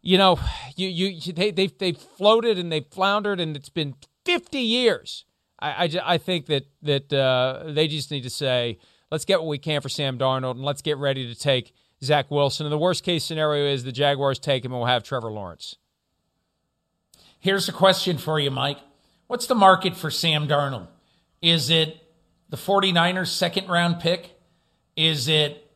you 0.03 0.19
know, 0.19 0.39
you 0.77 0.89
you 0.89 1.33
they 1.33 1.51
they 1.51 1.67
they 1.67 1.93
floated 1.93 2.59
and 2.59 2.73
they've 2.73 2.87
floundered, 2.87 3.41
and 3.41 3.57
it's 3.57 3.69
been 3.69 3.95
50 4.25 4.59
years. 4.59 5.25
I 5.61 5.85
I, 5.85 6.15
I 6.15 6.19
think 6.19 6.47
that 6.47 6.67
that 6.83 7.13
uh, 7.13 7.65
they 7.73 7.87
just 7.89 8.11
need 8.11 8.23
to 8.23 8.31
say, 8.31 8.79
let's 9.11 9.25
get 9.25 9.41
what 9.41 9.49
we 9.49 9.59
can 9.59 9.81
for 9.81 9.89
Sam 9.89 10.19
Darnold, 10.19 10.53
and 10.53 10.65
let's 10.65 10.83
get 10.83 10.97
ready 10.97 11.33
to 11.33 11.39
take 11.39 11.75
Zach 12.03 12.31
Wilson. 12.31 12.67
And 12.67 12.73
the 12.73 12.79
worst 12.79 13.05
case 13.05 13.25
scenario 13.25 13.67
is 13.67 13.85
the 13.85 13.93
Jaguars 13.93 14.39
take 14.39 14.65
him, 14.65 14.73
and 14.73 14.81
we'll 14.81 14.89
have 14.89 15.03
Trevor 15.03 15.31
Lawrence. 15.31 15.77
Here's 17.39 17.69
a 17.69 17.73
question 17.73 18.19
for 18.19 18.39
you, 18.39 18.51
Mike. 18.51 18.79
What's 19.27 19.47
the 19.47 19.55
market 19.55 19.97
for 19.97 20.11
Sam 20.11 20.49
Darnold? 20.49 20.89
Is 21.41 21.71
it 21.71 21.97
the 22.49 22.57
49ers 22.57 23.29
second 23.29 23.69
round 23.69 24.01
pick? 24.01 24.39
Is 24.97 25.29
it 25.29 25.71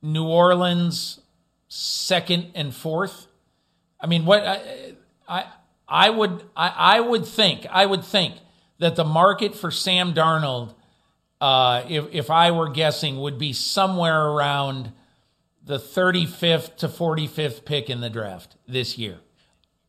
New 0.00 0.24
Orleans 0.24 1.20
second 1.68 2.52
and 2.54 2.74
fourth? 2.74 3.26
I 4.02 4.06
mean, 4.06 4.24
what 4.24 4.44
I 4.44 4.94
I, 5.28 5.44
I 5.88 6.10
would 6.10 6.42
I, 6.56 6.96
I 6.96 7.00
would 7.00 7.24
think 7.24 7.66
I 7.70 7.86
would 7.86 8.04
think 8.04 8.34
that 8.78 8.96
the 8.96 9.04
market 9.04 9.54
for 9.54 9.70
Sam 9.70 10.12
Darnold, 10.12 10.74
uh, 11.40 11.84
if 11.88 12.06
if 12.12 12.30
I 12.30 12.50
were 12.50 12.68
guessing, 12.68 13.18
would 13.20 13.38
be 13.38 13.52
somewhere 13.52 14.26
around 14.26 14.92
the 15.64 15.78
35th 15.78 16.76
to 16.78 16.88
45th 16.88 17.64
pick 17.64 17.88
in 17.88 18.00
the 18.00 18.10
draft 18.10 18.56
this 18.66 18.98
year. 18.98 19.18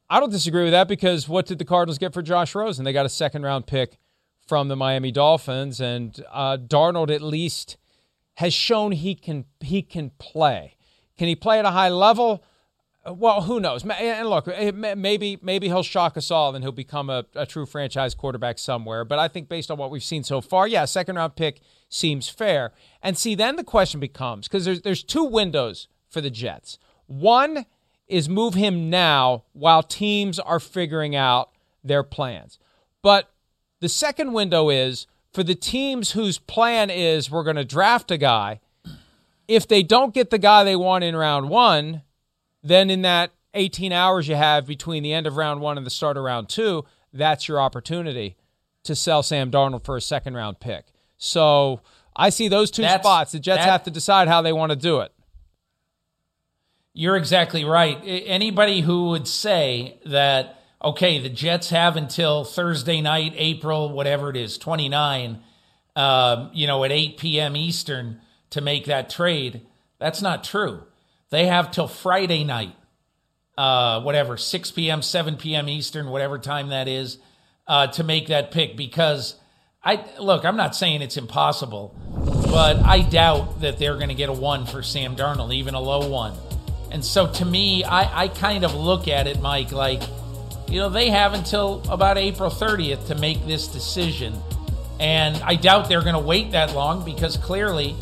I 0.08 0.20
don't 0.20 0.30
disagree 0.30 0.64
with 0.64 0.74
that 0.74 0.88
because 0.88 1.28
what 1.28 1.48
did 1.48 1.58
the 1.58 1.66
Cardinals 1.66 1.98
get 1.98 2.14
for 2.14 2.22
Josh 2.22 2.54
Rosen? 2.54 2.86
They 2.86 2.94
got 2.94 3.08
a 3.08 3.10
second 3.10 3.42
round 3.42 3.66
pick 3.66 3.98
from 4.46 4.68
the 4.68 4.76
Miami 4.76 5.12
Dolphins, 5.12 5.82
and 5.82 6.24
uh, 6.32 6.58
Darnold 6.58 7.10
at 7.10 7.24
least 7.24 7.78
has 8.36 8.54
shown 8.54 8.92
he 8.92 9.16
can 9.16 9.46
he 9.60 9.82
can 9.82 10.12
play. 10.20 10.76
Can 11.18 11.28
he 11.28 11.36
play 11.36 11.58
at 11.58 11.66
a 11.66 11.72
high 11.72 11.90
level? 11.90 12.44
Uh, 13.06 13.14
well, 13.14 13.42
who 13.42 13.60
knows? 13.60 13.84
And 13.86 14.30
look, 14.30 14.48
eh, 14.48 14.72
maybe 14.72 15.38
maybe 15.42 15.68
he'll 15.68 15.84
shock 15.84 16.16
us 16.16 16.32
all 16.32 16.56
and 16.56 16.64
he'll 16.64 16.72
become 16.72 17.10
a, 17.10 17.26
a, 17.36 17.46
true 17.46 17.66
franchise 17.66 18.16
quarterback 18.16 18.58
somewhere. 18.58 19.04
But 19.04 19.20
I 19.20 19.28
think 19.28 19.50
based 19.50 19.70
on 19.70 19.78
what 19.78 19.92
we've 19.92 20.04
seen 20.04 20.24
so 20.24 20.40
far, 20.40 20.68
yeah, 20.68 20.86
second 20.86 21.18
round 21.18 21.36
pick 21.36 21.62
seems 21.90 22.30
fair. 22.30 22.72
And 23.02 23.18
see, 23.18 23.36
then 23.36 23.58
the 23.58 23.64
question 23.64 24.00
becomes 24.00 24.48
because 24.48 24.66
there's 24.66 24.82
there's 24.82 25.04
two 25.04 25.26
windows 25.26 25.88
for 26.10 26.22
the 26.22 26.30
Jets. 26.30 26.80
One 27.08 27.66
is 28.08 28.30
move 28.30 28.54
him 28.54 28.90
now 28.90 29.44
while 29.54 29.84
teams 29.84 30.40
are 30.40 30.60
figuring 30.60 31.16
out 31.16 31.50
their 31.84 32.04
plans. 32.04 32.58
But 33.02 33.32
the 33.82 33.90
second 33.90 34.32
window 34.32 34.70
is 34.70 35.08
for 35.34 35.44
the 35.44 35.56
teams 35.56 36.12
whose 36.12 36.38
plan 36.38 36.90
is 36.90 37.30
we're 37.30 37.44
going 37.44 37.58
to 37.58 37.66
draft 37.66 38.12
a 38.12 38.18
guy. 38.18 38.62
If 39.48 39.68
they 39.68 39.84
don't 39.84 40.14
get 40.14 40.30
the 40.30 40.38
guy 40.38 40.64
they 40.64 40.76
want 40.76 41.04
in 41.04 41.16
round 41.16 41.50
one 41.50 42.04
then 42.64 42.90
in 42.90 43.02
that 43.04 43.32
18 43.54 43.92
hours 43.92 44.28
you 44.28 44.36
have 44.36 44.66
between 44.66 45.04
the 45.04 45.14
end 45.14 45.28
of 45.28 45.38
round 45.38 45.62
one 45.62 45.78
and 45.78 45.86
the 45.86 45.92
start 45.92 46.18
of 46.18 46.24
round 46.24 46.50
two, 46.50 46.86
that's 47.12 47.48
your 47.48 47.60
opportunity 47.60 48.36
to 48.84 48.96
sell 48.96 49.24
Sam 49.24 49.52
Darnold 49.52 49.84
for 49.84 49.96
a 49.96 50.02
second 50.02 50.36
round 50.36 50.60
pick. 50.60 50.86
So 51.18 51.82
I 52.16 52.30
see 52.30 52.48
those 52.48 52.72
two 52.72 52.82
that's, 52.82 53.04
spots. 53.04 53.32
The 53.32 53.40
Jets 53.40 53.64
that, 53.64 53.72
have 53.72 53.84
to 53.84 53.92
decide 53.92 54.28
how 54.28 54.42
they 54.42 54.54
want 54.54 54.72
to 54.72 54.76
do 54.76 55.00
it. 55.00 55.12
You're 56.94 57.18
exactly 57.18 57.66
right. 57.66 57.98
Anybody 58.04 58.82
who 58.82 59.10
would 59.10 59.28
say 59.28 60.00
that, 60.06 60.62
okay, 60.84 61.20
the 61.20 61.30
Jets 61.30 61.70
have 61.70 61.96
until 61.96 62.44
Thursday 62.44 63.02
night, 63.02 63.34
April, 63.36 63.90
whatever 63.90 64.30
it 64.30 64.36
is, 64.36 64.58
29, 64.60 65.42
um, 65.96 66.52
you 66.54 66.68
know, 66.68 66.84
at 66.84 66.92
8 66.92 67.18
p.m. 67.18 67.56
Eastern 67.56 68.22
to 68.52 68.62
make 68.62 68.86
that 68.86 69.10
trade, 69.10 69.62
that's 69.98 70.22
not 70.22 70.44
true. 70.44 70.84
They 71.34 71.48
have 71.48 71.72
till 71.72 71.88
Friday 71.88 72.44
night, 72.44 72.76
uh, 73.58 74.02
whatever, 74.02 74.38
6 74.38 74.72
p.m., 74.72 75.02
7 75.02 75.36
p.m. 75.36 75.68
Eastern, 75.68 76.10
whatever 76.10 76.38
time 76.38 76.70
that 76.70 76.88
is, 76.88 77.18
uh, 77.66 77.88
to 77.88 78.04
make 78.04 78.28
that 78.28 78.52
pick. 78.52 78.78
Because 78.78 79.34
I 79.84 80.06
look, 80.20 80.46
I'm 80.46 80.58
not 80.58 80.76
saying 80.76 81.02
it's 81.02 81.18
impossible, 81.18 81.96
but 82.52 82.78
I 82.86 83.02
doubt 83.02 83.62
that 83.62 83.80
they're 83.80 83.96
going 83.96 84.10
to 84.10 84.14
get 84.14 84.30
a 84.30 84.34
one 84.34 84.68
for 84.68 84.84
Sam 84.84 85.16
Darnold, 85.16 85.52
even 85.56 85.74
a 85.74 85.80
low 85.80 86.08
one. 86.08 86.38
And 86.92 87.04
so 87.04 87.26
to 87.26 87.46
me, 87.46 87.84
I, 87.84 88.26
I 88.26 88.28
kind 88.28 88.64
of 88.64 88.76
look 88.76 89.08
at 89.08 89.26
it, 89.26 89.42
Mike, 89.42 89.72
like, 89.72 90.04
you 90.68 90.78
know, 90.78 90.90
they 90.90 91.10
have 91.10 91.34
until 91.34 91.82
about 91.90 92.20
April 92.20 92.52
30th 92.52 93.08
to 93.08 93.16
make 93.16 93.44
this 93.48 93.68
decision. 93.68 94.36
And 95.00 95.36
I 95.38 95.56
doubt 95.56 95.90
they're 95.90 96.04
going 96.04 96.14
to 96.14 96.20
wait 96.20 96.52
that 96.52 96.76
long 96.76 97.04
because 97.04 97.38
clearly 97.38 97.96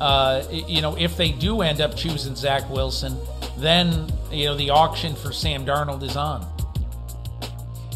uh, 0.00 0.44
you 0.50 0.80
know, 0.82 0.96
if 0.96 1.16
they 1.16 1.32
do 1.32 1.62
end 1.62 1.80
up 1.80 1.96
choosing 1.96 2.34
Zach 2.34 2.68
Wilson, 2.70 3.16
then, 3.58 4.12
you 4.30 4.46
know, 4.46 4.56
the 4.56 4.70
auction 4.70 5.14
for 5.14 5.32
Sam 5.32 5.64
Darnold 5.64 6.02
is 6.02 6.16
on. 6.16 6.46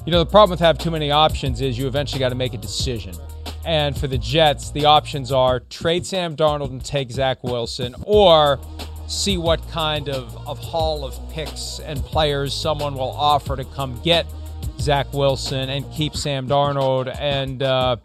You 0.07 0.13
know, 0.13 0.21
the 0.21 0.31
problem 0.31 0.51
with 0.51 0.61
having 0.61 0.81
too 0.81 0.91
many 0.91 1.11
options 1.11 1.61
is 1.61 1.77
you 1.77 1.87
eventually 1.87 2.19
got 2.19 2.31
to 2.31 2.35
make 2.35 2.55
a 2.55 2.59
decision. 2.59 3.15
And 3.67 3.95
for 3.99 4.07
the 4.07 4.17
Jets, 4.17 4.71
the 4.71 4.87
options 4.87 5.31
are 5.33 5.61
trade 5.61 6.07
Sam 6.07 6.35
Darnold 6.35 6.71
and 6.71 6.83
take 6.83 7.11
Zach 7.11 7.45
Wilson, 7.45 7.95
or 8.05 8.59
see 9.07 9.37
what 9.37 9.61
kind 9.71 10.09
of, 10.09 10.35
of 10.47 10.59
haul 10.59 11.05
of 11.05 11.19
picks 11.31 11.81
and 11.81 12.03
players 12.03 12.55
someone 12.55 12.95
will 12.95 13.11
offer 13.11 13.57
to 13.57 13.65
come 13.65 14.01
get 14.03 14.27
Zach 14.79 15.13
Wilson 15.13 15.69
and 15.69 15.91
keep 15.93 16.17
Sam 16.17 16.49
Darnold. 16.49 17.15
And 17.19 17.63
uh, 17.63 17.97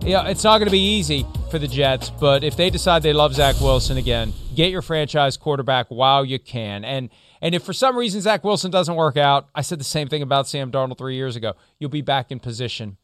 yeah, 0.00 0.28
it's 0.28 0.44
not 0.44 0.58
going 0.58 0.66
to 0.66 0.72
be 0.72 0.96
easy 0.98 1.26
for 1.50 1.58
the 1.58 1.68
Jets, 1.68 2.10
but 2.10 2.42
if 2.42 2.56
they 2.56 2.70
decide 2.70 3.02
they 3.02 3.12
love 3.12 3.34
Zach 3.34 3.60
Wilson 3.60 3.96
again, 3.96 4.32
get 4.54 4.70
your 4.70 4.82
franchise 4.82 5.36
quarterback 5.36 5.86
while 5.88 6.24
you 6.24 6.38
can. 6.38 6.84
And 6.84 7.10
and 7.42 7.54
if 7.54 7.62
for 7.62 7.72
some 7.72 7.96
reason 7.96 8.20
Zach 8.20 8.44
Wilson 8.44 8.70
doesn't 8.70 8.96
work 8.96 9.16
out, 9.16 9.48
I 9.54 9.62
said 9.62 9.80
the 9.80 9.84
same 9.84 10.08
thing 10.08 10.22
about 10.22 10.46
Sam 10.46 10.70
Darnold 10.70 10.98
three 10.98 11.16
years 11.16 11.36
ago. 11.36 11.54
You'll 11.78 11.90
be 11.90 12.02
back 12.02 12.30
in 12.30 12.40
position 12.40 12.96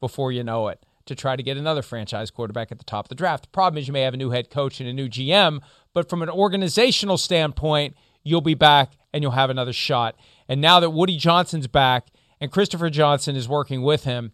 before 0.00 0.32
you 0.32 0.44
know 0.44 0.68
it 0.68 0.84
to 1.06 1.14
try 1.14 1.36
to 1.36 1.42
get 1.42 1.56
another 1.56 1.82
franchise 1.82 2.30
quarterback 2.30 2.70
at 2.70 2.78
the 2.78 2.84
top 2.84 3.06
of 3.06 3.08
the 3.08 3.14
draft. 3.14 3.44
The 3.44 3.50
problem 3.50 3.78
is 3.78 3.88
you 3.88 3.92
may 3.92 4.02
have 4.02 4.14
a 4.14 4.18
new 4.18 4.30
head 4.30 4.50
coach 4.50 4.80
and 4.80 4.88
a 4.88 4.92
new 4.92 5.08
GM, 5.08 5.60
but 5.92 6.08
from 6.08 6.22
an 6.22 6.30
organizational 6.30 7.18
standpoint, 7.18 7.96
you'll 8.22 8.40
be 8.40 8.54
back 8.54 8.92
and 9.12 9.22
you'll 9.22 9.32
have 9.32 9.50
another 9.50 9.72
shot. 9.72 10.16
And 10.48 10.60
now 10.60 10.80
that 10.80 10.90
Woody 10.90 11.16
Johnson's 11.16 11.66
back 11.66 12.08
and 12.40 12.52
Christopher 12.52 12.90
Johnson 12.90 13.36
is 13.36 13.48
working 13.48 13.82
with 13.82 14.04
him, 14.04 14.32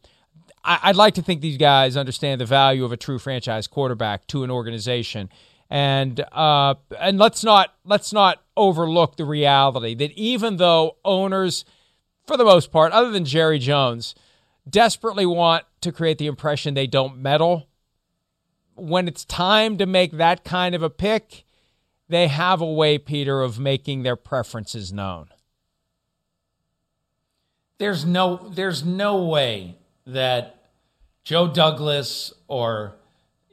I'd 0.69 0.97
like 0.97 1.15
to 1.15 1.23
think 1.23 1.41
these 1.41 1.57
guys 1.57 1.97
understand 1.97 2.41
the 2.41 2.47
value 2.47 2.85
of 2.85 2.93
a 2.93 2.97
true 2.97 3.19
franchise 3.19 3.67
quarterback 3.67 4.27
to 4.29 4.45
an 4.45 4.51
organization 4.51 5.31
and 5.71 6.21
uh, 6.33 6.75
and 6.99 7.19
let's 7.19 7.45
not 7.45 7.75
let's 7.85 8.13
not 8.13 8.43
overlook 8.57 9.17
the 9.17 9.25
reality 9.25 9.95
that 9.95 10.13
even 10.13 10.57
though 10.57 10.97
owners, 11.05 11.65
for 12.27 12.37
the 12.37 12.45
most 12.45 12.73
part, 12.73 12.93
other 12.93 13.11
than 13.11 13.25
Jerry 13.25 13.59
Jones, 13.59 14.15
desperately 14.69 15.27
want 15.27 15.65
to 15.83 15.93
create 15.93 16.19
the 16.19 16.27
impression 16.27 16.75
they 16.75 16.87
don't 16.87 17.19
meddle, 17.19 17.69
when 18.77 19.09
it's 19.09 19.25
time 19.25 19.77
to 19.79 19.87
make 19.87 20.13
that 20.13 20.43
kind 20.43 20.75
of 20.75 20.83
a 20.83 20.91
pick, 20.91 21.45
they 22.09 22.29
have 22.29 22.61
a 22.61 22.73
way, 22.73 22.97
Peter, 22.97 23.43
of 23.43 23.59
making 23.59 24.03
their 24.03 24.17
preferences 24.17 24.93
known. 24.93 25.29
There's 27.77 28.07
no 28.07 28.49
there's 28.49 28.85
no 28.85 29.23
way 29.23 29.77
that 30.07 30.58
Joe 31.29 31.47
Douglas 31.47 32.33
or 32.47 32.95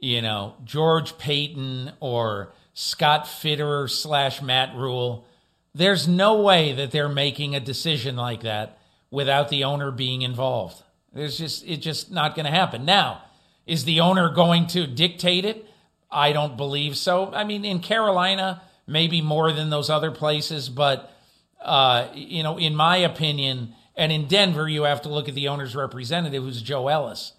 you 0.00 0.22
know, 0.22 0.54
George 0.64 1.18
Paton 1.18 1.92
or 2.00 2.54
Scott 2.72 3.26
Fitterer 3.26 3.90
slash 3.90 4.40
Matt 4.40 4.74
Rhule. 4.74 5.26
There's 5.74 6.08
no 6.08 6.40
way 6.40 6.72
that 6.72 6.90
they're 6.90 7.06
making 7.06 7.54
a 7.54 7.60
decision 7.60 8.16
like 8.16 8.40
that 8.40 8.78
without 9.10 9.50
the 9.50 9.64
owner 9.64 9.90
being 9.90 10.22
involved. 10.22 10.82
There's 11.12 11.36
just 11.36 11.66
it's 11.66 11.84
just 11.84 12.10
not 12.10 12.34
going 12.34 12.46
to 12.46 12.50
happen. 12.50 12.86
Now, 12.86 13.24
is 13.66 13.84
the 13.84 14.00
owner 14.00 14.30
going 14.30 14.68
to 14.68 14.86
dictate 14.86 15.44
it? 15.44 15.66
I 16.10 16.32
don't 16.32 16.56
believe 16.56 16.96
so. 16.96 17.30
I 17.34 17.44
mean, 17.44 17.66
in 17.66 17.80
Carolina, 17.80 18.62
maybe 18.86 19.20
more 19.20 19.52
than 19.52 19.68
those 19.68 19.90
other 19.90 20.10
places, 20.10 20.70
but 20.70 21.14
uh, 21.60 22.08
you 22.14 22.42
know, 22.42 22.56
in 22.56 22.74
my 22.74 22.96
opinion, 22.96 23.74
and 23.94 24.10
in 24.10 24.28
Denver, 24.28 24.66
you 24.66 24.84
have 24.84 25.02
to 25.02 25.10
look 25.10 25.28
at 25.28 25.34
the 25.34 25.48
owner's 25.48 25.76
representative, 25.76 26.42
who's 26.42 26.62
Joe 26.62 26.88
Ellis. 26.88 27.32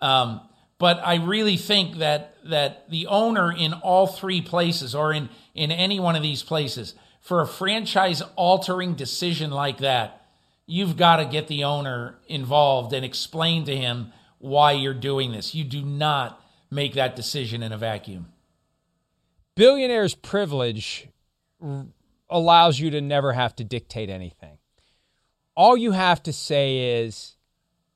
Um, 0.00 0.40
but 0.78 1.00
I 1.04 1.16
really 1.16 1.56
think 1.56 1.98
that 1.98 2.34
that 2.44 2.88
the 2.90 3.06
owner 3.06 3.52
in 3.52 3.72
all 3.72 4.06
three 4.06 4.40
places 4.40 4.94
or 4.94 5.12
in, 5.12 5.28
in 5.54 5.72
any 5.72 5.98
one 5.98 6.14
of 6.16 6.22
these 6.22 6.42
places, 6.42 6.94
for 7.20 7.40
a 7.40 7.46
franchise 7.46 8.22
altering 8.36 8.94
decision 8.94 9.50
like 9.50 9.78
that, 9.78 10.26
you've 10.66 10.96
got 10.96 11.16
to 11.16 11.24
get 11.24 11.48
the 11.48 11.64
owner 11.64 12.18
involved 12.28 12.92
and 12.92 13.04
explain 13.04 13.64
to 13.64 13.76
him 13.76 14.12
why 14.38 14.72
you're 14.72 14.94
doing 14.94 15.32
this. 15.32 15.54
You 15.54 15.64
do 15.64 15.82
not 15.82 16.40
make 16.70 16.94
that 16.94 17.16
decision 17.16 17.62
in 17.62 17.72
a 17.72 17.78
vacuum. 17.78 18.26
Billionaire's 19.56 20.14
privilege 20.14 21.08
allows 22.28 22.78
you 22.78 22.90
to 22.90 23.00
never 23.00 23.32
have 23.32 23.56
to 23.56 23.64
dictate 23.64 24.10
anything. 24.10 24.58
All 25.56 25.76
you 25.76 25.92
have 25.92 26.22
to 26.24 26.32
say 26.32 27.00
is, 27.00 27.36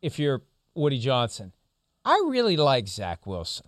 if 0.00 0.18
you're 0.18 0.42
Woody 0.74 0.98
Johnson, 0.98 1.52
I 2.04 2.22
really 2.26 2.56
like 2.56 2.88
Zach 2.88 3.26
Wilson. 3.26 3.66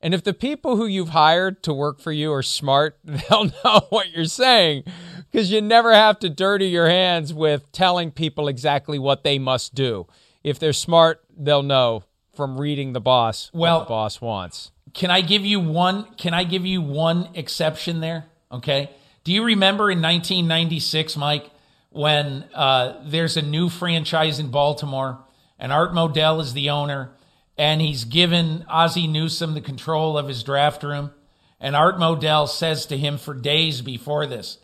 And 0.00 0.12
if 0.12 0.22
the 0.22 0.34
people 0.34 0.76
who 0.76 0.86
you've 0.86 1.08
hired 1.08 1.62
to 1.62 1.72
work 1.72 1.98
for 1.98 2.12
you 2.12 2.32
are 2.32 2.42
smart, 2.42 2.98
they'll 3.04 3.50
know 3.64 3.86
what 3.88 4.10
you're 4.10 4.26
saying 4.26 4.84
because 5.30 5.50
you 5.50 5.60
never 5.60 5.92
have 5.94 6.18
to 6.20 6.28
dirty 6.28 6.66
your 6.66 6.88
hands 6.88 7.32
with 7.32 7.72
telling 7.72 8.10
people 8.10 8.46
exactly 8.46 8.98
what 8.98 9.24
they 9.24 9.38
must 9.38 9.74
do. 9.74 10.06
If 10.42 10.58
they're 10.58 10.74
smart, 10.74 11.24
they'll 11.34 11.62
know 11.62 12.04
from 12.34 12.60
reading 12.60 12.92
the 12.92 13.00
boss 13.00 13.50
well, 13.54 13.78
what 13.78 13.84
the 13.84 13.88
boss 13.88 14.20
wants. 14.20 14.72
Can 14.92 15.10
I 15.10 15.22
give 15.22 15.44
you 15.44 15.58
one 15.58 16.04
can 16.16 16.34
I 16.34 16.44
give 16.44 16.66
you 16.66 16.82
one 16.82 17.30
exception 17.34 18.00
there? 18.00 18.26
Okay? 18.52 18.90
Do 19.24 19.32
you 19.32 19.42
remember 19.42 19.90
in 19.90 20.02
1996, 20.02 21.16
Mike, 21.16 21.50
when 21.90 22.44
uh, 22.52 23.00
there's 23.04 23.38
a 23.38 23.42
new 23.42 23.70
franchise 23.70 24.38
in 24.38 24.50
Baltimore 24.50 25.18
and 25.58 25.72
Art 25.72 25.92
Modell 25.92 26.42
is 26.42 26.52
the 26.52 26.68
owner 26.68 27.10
and 27.56 27.80
he's 27.80 28.04
given 28.04 28.64
Ozzie 28.68 29.06
Newsome 29.06 29.54
the 29.54 29.60
control 29.60 30.18
of 30.18 30.28
his 30.28 30.42
draft 30.42 30.82
room. 30.82 31.12
And 31.60 31.76
Art 31.76 31.96
Modell 31.96 32.48
says 32.48 32.86
to 32.86 32.98
him 32.98 33.16
for 33.16 33.34
days 33.34 33.80
before 33.80 34.26
this, 34.26 34.58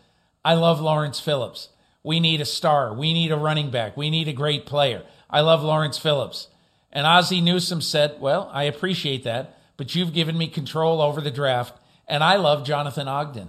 I 0.45 0.55
love 0.55 0.81
Lawrence 0.81 1.21
Phillips. 1.21 1.69
We 2.03 2.19
need 2.19 2.41
a 2.41 2.47
star. 2.47 2.93
We 2.95 3.13
need 3.13 3.31
a 3.31 3.37
running 3.37 3.71
back. 3.71 3.97
We 3.97 4.11
need 4.11 4.29
a 4.29 4.33
great 4.33 4.67
player. 4.67 5.03
I 5.29 5.41
love 5.41 5.63
Lawrence 5.63 5.99
Phillips. 5.99 6.49
And 6.93 7.07
Ozzie 7.07 7.41
Newsome 7.41 7.83
said, 7.83 8.17
Well, 8.21 8.51
I 8.53 8.65
appreciate 8.65 9.23
that, 9.25 9.59
but 9.77 9.95
you've 9.95 10.13
given 10.13 10.37
me 10.37 10.49
control 10.49 11.01
over 11.01 11.21
the 11.21 11.31
draft, 11.31 11.79
and 12.09 12.25
I 12.25 12.37
love 12.37 12.67
Jonathan 12.67 13.07
Ogden. 13.07 13.49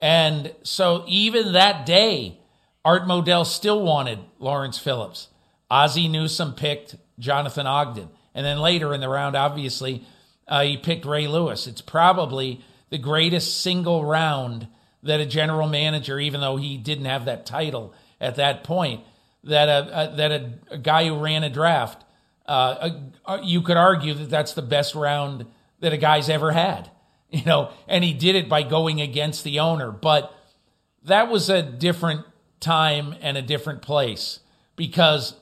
And 0.00 0.54
so 0.62 1.04
even 1.06 1.52
that 1.52 1.86
day, 1.86 2.38
Art 2.84 3.04
Modell 3.04 3.46
still 3.46 3.82
wanted 3.82 4.18
Lawrence 4.38 4.78
Phillips. 4.78 5.28
Ozzie 5.70 6.08
Newsome 6.08 6.54
picked 6.54 6.96
Jonathan 7.18 7.66
Ogden. 7.66 8.08
And 8.34 8.46
then 8.46 8.58
later 8.58 8.94
in 8.94 9.00
the 9.00 9.08
round, 9.08 9.36
obviously, 9.36 10.04
uh, 10.46 10.62
he 10.62 10.76
picked 10.76 11.04
Ray 11.04 11.26
Lewis. 11.26 11.66
It's 11.66 11.80
probably 11.80 12.60
the 12.90 12.98
greatest 12.98 13.62
single 13.62 14.04
round 14.04 14.68
that 15.02 15.20
a 15.20 15.26
general 15.26 15.68
manager, 15.68 16.18
even 16.18 16.40
though 16.40 16.56
he 16.56 16.76
didn't 16.76 17.06
have 17.06 17.24
that 17.24 17.46
title 17.46 17.94
at 18.20 18.36
that 18.36 18.64
point, 18.64 19.02
that 19.44 19.68
a, 19.68 20.12
a 20.12 20.16
that 20.16 20.32
a, 20.32 20.52
a, 20.72 20.78
guy 20.78 21.06
who 21.06 21.16
ran 21.16 21.42
a 21.44 21.50
draft, 21.50 22.04
uh, 22.46 22.90
a, 23.26 23.40
you 23.42 23.62
could 23.62 23.78
argue 23.78 24.12
that 24.12 24.28
that's 24.28 24.52
the 24.52 24.62
best 24.62 24.94
round 24.94 25.46
that 25.80 25.92
a 25.92 25.96
guy's 25.96 26.28
ever 26.28 26.52
had. 26.52 26.90
You 27.32 27.44
know, 27.44 27.70
and 27.86 28.02
he 28.02 28.12
did 28.12 28.34
it 28.34 28.48
by 28.48 28.64
going 28.64 29.00
against 29.00 29.44
the 29.44 29.60
owner. 29.60 29.92
But 29.92 30.34
that 31.04 31.30
was 31.30 31.48
a 31.48 31.62
different 31.62 32.26
time 32.58 33.14
and 33.20 33.36
a 33.36 33.42
different 33.42 33.82
place 33.82 34.40
because 34.74 35.34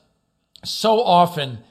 so 0.63 1.01
often 1.01 1.63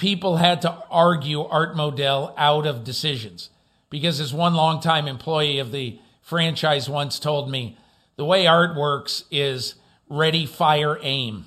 people 0.00 0.38
had 0.38 0.62
to 0.62 0.74
argue 0.90 1.42
Art 1.42 1.76
Modell 1.76 2.32
out 2.36 2.66
of 2.66 2.82
decisions. 2.82 3.50
Because 3.90 4.18
as 4.18 4.32
one 4.32 4.54
longtime 4.54 5.06
employee 5.06 5.58
of 5.58 5.72
the 5.72 5.98
franchise 6.22 6.88
once 6.88 7.18
told 7.18 7.50
me, 7.50 7.76
the 8.16 8.24
way 8.24 8.46
Art 8.46 8.76
works 8.76 9.24
is 9.30 9.74
ready, 10.08 10.46
fire, 10.46 10.98
aim. 11.02 11.46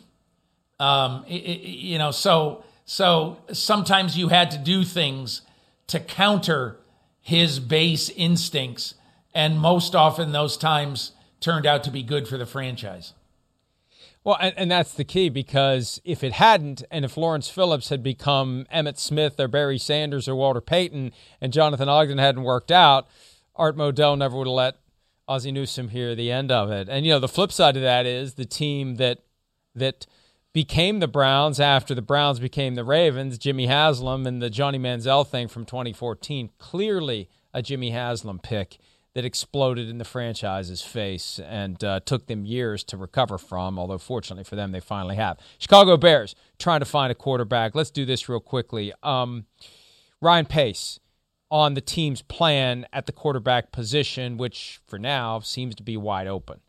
Um, 0.79 1.25
it, 1.27 1.35
it, 1.35 1.59
you 1.61 1.97
know, 1.97 2.11
so 2.11 2.63
so 2.85 3.37
sometimes 3.51 4.17
you 4.17 4.27
had 4.27 4.51
to 4.51 4.57
do 4.57 4.83
things 4.83 5.41
to 5.87 5.99
counter 5.99 6.77
his 7.21 7.59
base 7.59 8.09
instincts, 8.09 8.95
and 9.33 9.59
most 9.59 9.95
often 9.95 10.31
those 10.31 10.57
times 10.57 11.13
turned 11.39 11.65
out 11.65 11.83
to 11.85 11.91
be 11.91 12.03
good 12.03 12.27
for 12.27 12.37
the 12.37 12.45
franchise. 12.45 13.13
Well, 14.23 14.37
and, 14.39 14.53
and, 14.55 14.71
that's 14.71 14.93
the 14.93 15.03
key 15.03 15.27
because 15.27 15.99
if 16.05 16.23
it 16.23 16.33
hadn't, 16.33 16.83
and 16.89 17.03
if 17.03 17.17
Lawrence 17.17 17.49
Phillips 17.49 17.89
had 17.89 18.01
become 18.01 18.65
Emmitt 18.73 18.97
Smith 18.97 19.37
or 19.37 19.49
Barry 19.49 19.77
Sanders 19.77 20.29
or 20.29 20.35
Walter 20.35 20.61
Payton, 20.61 21.11
and 21.41 21.51
Jonathan 21.51 21.89
Ogden 21.89 22.19
hadn't 22.19 22.43
worked 22.43 22.71
out, 22.71 23.07
Art 23.55 23.75
Modell 23.75 24.17
never 24.17 24.37
would 24.37 24.47
have 24.47 24.53
let 24.53 24.75
Ozzie 25.27 25.51
Newsome 25.51 25.89
hear 25.89 26.15
the 26.15 26.31
end 26.31 26.51
of 26.51 26.71
it. 26.71 26.87
And 26.89 27.05
you 27.05 27.11
know, 27.11 27.19
the 27.19 27.27
flip 27.27 27.51
side 27.51 27.75
of 27.75 27.83
that 27.83 28.05
is 28.05 28.35
the 28.35 28.45
team 28.45 28.95
that 28.95 29.19
that 29.75 30.05
became 30.53 30.99
the 30.99 31.07
Browns 31.07 31.59
after 31.59 31.95
the 31.95 32.01
Browns 32.01 32.39
became 32.39 32.75
the 32.75 32.83
Ravens, 32.83 33.37
Jimmy 33.37 33.65
Haslam 33.65 34.27
and 34.27 34.41
the 34.41 34.49
Johnny 34.49 34.77
Manziel 34.77 35.27
thing 35.27 35.47
from 35.47 35.65
2014, 35.65 36.51
clearly 36.59 37.27
a 37.53 37.61
Jimmy 37.61 37.89
Haslam 37.89 38.39
pick 38.39 38.77
that 39.13 39.25
exploded 39.25 39.89
in 39.89 39.99
the 39.99 40.05
franchise's 40.05 40.81
face 40.81 41.39
and 41.39 41.83
uh, 41.83 41.99
took 41.99 42.27
them 42.27 42.45
years 42.45 42.83
to 42.85 42.97
recover 42.97 43.37
from, 43.37 43.77
although 43.77 43.97
fortunately 43.97 44.43
for 44.43 44.55
them, 44.55 44.71
they 44.71 44.79
finally 44.79 45.15
have. 45.15 45.37
Chicago 45.59 45.97
Bears 45.97 46.35
trying 46.57 46.79
to 46.79 46.85
find 46.85 47.11
a 47.11 47.15
quarterback. 47.15 47.75
Let's 47.75 47.91
do 47.91 48.05
this 48.05 48.27
real 48.27 48.39
quickly. 48.39 48.91
Um, 49.03 49.45
Ryan 50.21 50.45
Pace 50.45 50.99
on 51.51 51.75
the 51.75 51.81
team's 51.81 52.23
plan 52.23 52.87
at 52.91 53.05
the 53.05 53.11
quarterback 53.11 53.71
position, 53.71 54.37
which 54.37 54.79
for 54.87 54.97
now 54.97 55.39
seems 55.39 55.75
to 55.75 55.83
be 55.83 55.95
wide 55.95 56.27
open. 56.27 56.59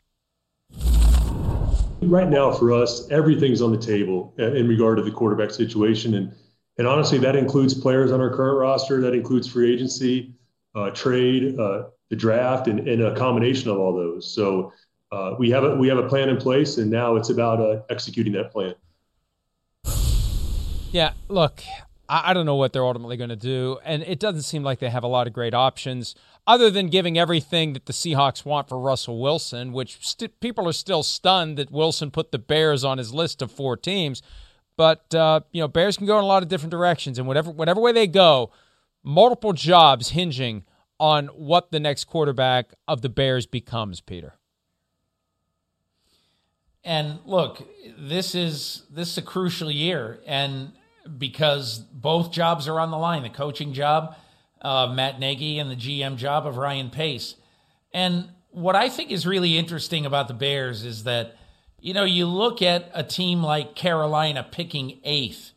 Right 2.02 2.28
now, 2.28 2.52
for 2.52 2.72
us, 2.72 3.10
everything's 3.10 3.62
on 3.62 3.72
the 3.72 3.78
table 3.78 4.34
uh, 4.38 4.52
in 4.52 4.68
regard 4.68 4.98
to 4.98 5.02
the 5.02 5.10
quarterback 5.10 5.50
situation. 5.50 6.14
And 6.14 6.34
And 6.76 6.86
honestly, 6.86 7.18
that 7.18 7.36
includes 7.36 7.72
players 7.72 8.12
on 8.12 8.20
our 8.20 8.28
current 8.28 8.58
roster, 8.58 9.00
that 9.00 9.14
includes 9.14 9.48
free 9.48 9.72
agency, 9.72 10.34
uh, 10.74 10.90
trade, 10.90 11.58
uh, 11.58 11.84
the 12.10 12.16
draft, 12.16 12.68
and, 12.68 12.86
and, 12.88 13.02
a 13.02 13.14
combination 13.16 13.70
of 13.70 13.78
all 13.78 13.94
those. 13.94 14.32
So 14.32 14.72
uh, 15.10 15.34
we 15.38 15.50
have 15.50 15.64
a 15.64 15.76
we 15.76 15.88
have 15.88 15.98
a 15.98 16.08
plan 16.08 16.28
in 16.28 16.36
place, 16.36 16.78
and 16.78 16.90
now 16.90 17.16
it's 17.16 17.30
about 17.30 17.60
uh, 17.60 17.82
executing 17.90 18.32
that 18.34 18.52
plan. 18.52 18.74
Yeah, 20.92 21.12
look, 21.28 21.62
I, 22.08 22.30
I 22.30 22.34
don't 22.34 22.46
know 22.46 22.56
what 22.56 22.72
they're 22.72 22.84
ultimately 22.84 23.16
going 23.16 23.30
to 23.30 23.36
do, 23.36 23.78
and 23.84 24.02
it 24.02 24.18
doesn't 24.18 24.42
seem 24.42 24.62
like 24.62 24.78
they 24.78 24.90
have 24.90 25.04
a 25.04 25.08
lot 25.08 25.26
of 25.26 25.32
great 25.32 25.54
options 25.54 26.14
other 26.46 26.70
than 26.70 26.88
giving 26.88 27.18
everything 27.18 27.72
that 27.72 27.86
the 27.86 27.92
Seahawks 27.92 28.44
want 28.44 28.68
for 28.68 28.78
Russell 28.78 29.20
Wilson, 29.20 29.72
which 29.72 30.06
st- 30.06 30.38
people 30.40 30.68
are 30.68 30.72
still 30.72 31.02
stunned 31.02 31.56
that 31.56 31.70
Wilson 31.70 32.10
put 32.10 32.32
the 32.32 32.38
Bears 32.38 32.84
on 32.84 32.98
his 32.98 33.14
list 33.14 33.40
of 33.40 33.50
four 33.50 33.76
teams. 33.76 34.22
But 34.76 35.14
uh, 35.14 35.40
you 35.52 35.60
know, 35.60 35.68
Bears 35.68 35.96
can 35.96 36.06
go 36.06 36.18
in 36.18 36.24
a 36.24 36.26
lot 36.26 36.42
of 36.42 36.48
different 36.48 36.70
directions, 36.70 37.18
and 37.18 37.26
whatever 37.26 37.50
whatever 37.50 37.80
way 37.80 37.92
they 37.92 38.06
go, 38.06 38.50
multiple 39.02 39.52
jobs 39.52 40.10
hinging 40.10 40.64
on 40.98 41.26
what 41.28 41.70
the 41.70 41.80
next 41.80 42.04
quarterback 42.04 42.72
of 42.86 43.02
the 43.02 43.08
Bears 43.08 43.46
becomes. 43.46 44.00
Peter. 44.00 44.34
And 46.82 47.18
look, 47.24 47.66
this 47.98 48.34
is 48.34 48.82
this 48.90 49.12
is 49.12 49.18
a 49.18 49.22
crucial 49.22 49.70
year, 49.70 50.20
and 50.26 50.72
because 51.18 51.78
both 51.78 52.30
jobs 52.30 52.68
are 52.68 52.78
on 52.78 52.90
the 52.90 52.98
line, 52.98 53.22
the 53.22 53.30
coaching 53.30 53.72
job 53.72 54.16
of 54.60 54.94
Matt 54.94 55.18
Nagy 55.18 55.58
and 55.58 55.70
the 55.70 55.76
GM 55.76 56.16
job 56.16 56.46
of 56.46 56.56
Ryan 56.56 56.90
Pace. 56.90 57.36
And 57.92 58.28
what 58.50 58.76
I 58.76 58.88
think 58.88 59.10
is 59.10 59.26
really 59.26 59.56
interesting 59.58 60.06
about 60.06 60.28
the 60.28 60.34
Bears 60.34 60.84
is 60.84 61.04
that 61.04 61.36
you 61.84 61.92
know, 61.92 62.04
you 62.04 62.24
look 62.24 62.62
at 62.62 62.90
a 62.94 63.04
team 63.04 63.42
like 63.42 63.74
Carolina 63.74 64.46
picking 64.50 65.00
eighth 65.04 65.52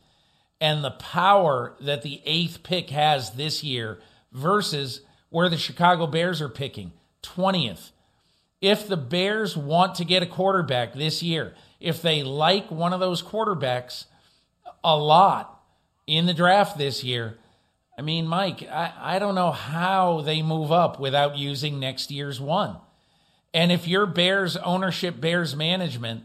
and 0.60 0.84
the 0.84 0.90
power 0.90 1.74
that 1.80 2.02
the 2.02 2.20
eighth 2.26 2.62
pick 2.62 2.90
has 2.90 3.30
this 3.30 3.64
year 3.64 3.98
versus 4.30 5.00
where 5.30 5.48
the 5.48 5.56
Chicago 5.56 6.06
Bears 6.06 6.40
are 6.40 6.48
picking 6.48 6.92
20th. 7.22 7.90
If 8.60 8.88
the 8.88 8.96
Bears 8.96 9.56
want 9.56 9.94
to 9.96 10.04
get 10.04 10.22
a 10.22 10.26
quarterback 10.26 10.94
this 10.94 11.22
year, 11.22 11.54
if 11.80 12.02
they 12.02 12.22
like 12.22 12.70
one 12.70 12.92
of 12.92 13.00
those 13.00 13.22
quarterbacks 13.22 14.06
a 14.82 14.96
lot 14.96 15.62
in 16.06 16.26
the 16.26 16.34
draft 16.34 16.76
this 16.76 17.04
year, 17.04 17.38
I 17.96 18.02
mean, 18.02 18.26
Mike, 18.26 18.62
I, 18.62 18.92
I 18.98 19.18
don't 19.18 19.34
know 19.34 19.50
how 19.50 20.20
they 20.20 20.42
move 20.42 20.70
up 20.70 21.00
without 21.00 21.36
using 21.36 21.80
next 21.80 22.10
year's 22.10 22.40
one. 22.40 22.76
And 23.52 23.72
if 23.72 23.88
you're 23.88 24.06
Bears 24.06 24.56
ownership, 24.56 25.20
Bears 25.20 25.56
management, 25.56 26.24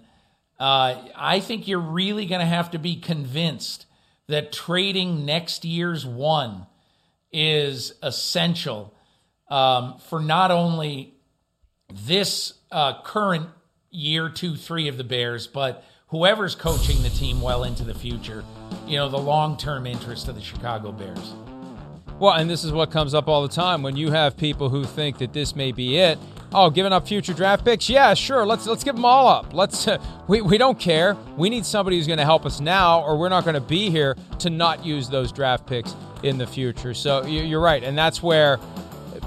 uh, 0.59 0.95
I 1.15 1.39
think 1.39 1.67
you're 1.67 1.79
really 1.79 2.25
going 2.25 2.41
to 2.41 2.45
have 2.45 2.71
to 2.71 2.79
be 2.79 2.95
convinced 2.95 3.85
that 4.27 4.51
trading 4.51 5.25
next 5.25 5.65
year's 5.65 6.05
one 6.05 6.67
is 7.31 7.93
essential 8.03 8.92
um, 9.53 9.99
for 10.09 10.19
not 10.19 10.49
only 10.49 11.13
this 11.93 12.53
uh, 12.71 13.03
current 13.03 13.47
year 13.91 14.27
two, 14.27 14.55
three 14.55 14.87
of 14.87 14.97
the 14.97 15.03
Bears, 15.03 15.45
but 15.45 15.83
whoever's 16.07 16.55
coaching 16.55 17.03
the 17.03 17.09
team 17.09 17.39
well 17.39 17.63
into 17.63 17.83
the 17.83 17.93
future, 17.93 18.43
you 18.87 18.97
know, 18.97 19.07
the 19.07 19.19
long 19.19 19.55
term 19.55 19.85
interest 19.85 20.27
of 20.27 20.33
the 20.33 20.41
Chicago 20.41 20.91
Bears. 20.91 21.35
Well, 22.17 22.33
and 22.33 22.49
this 22.49 22.63
is 22.63 22.71
what 22.71 22.89
comes 22.89 23.13
up 23.13 23.27
all 23.27 23.43
the 23.43 23.53
time 23.53 23.83
when 23.83 23.95
you 23.95 24.09
have 24.09 24.35
people 24.37 24.69
who 24.69 24.85
think 24.85 25.19
that 25.19 25.33
this 25.33 25.55
may 25.55 25.71
be 25.71 25.97
it 25.97 26.17
Oh, 26.55 26.69
giving 26.69 26.93
up 26.93 27.07
future 27.07 27.33
draft 27.33 27.65
picks? 27.65 27.89
Yeah, 27.89 28.13
sure. 28.13 28.45
Let's 28.45 28.67
let's 28.67 28.83
give 28.83 28.95
them 28.95 29.05
all 29.05 29.27
up. 29.27 29.53
Let's 29.53 29.87
uh, 29.87 29.97
we 30.27 30.41
we 30.41 30.57
don't 30.59 30.79
care. 30.79 31.17
We 31.35 31.49
need 31.49 31.65
somebody 31.65 31.97
who's 31.97 32.05
going 32.05 32.19
to 32.19 32.25
help 32.25 32.45
us 32.45 32.59
now, 32.59 33.01
or 33.01 33.17
we're 33.17 33.29
not 33.29 33.43
going 33.43 33.55
to 33.55 33.61
be 33.61 33.89
here 33.89 34.15
to 34.39 34.49
not 34.51 34.85
use 34.85 35.09
those 35.09 35.31
draft 35.31 35.65
picks 35.65 35.95
in 36.21 36.37
the 36.37 36.45
future. 36.45 36.93
So 36.93 37.25
you're 37.25 37.59
right, 37.59 37.83
and 37.83 37.97
that's 37.97 38.21
where 38.21 38.59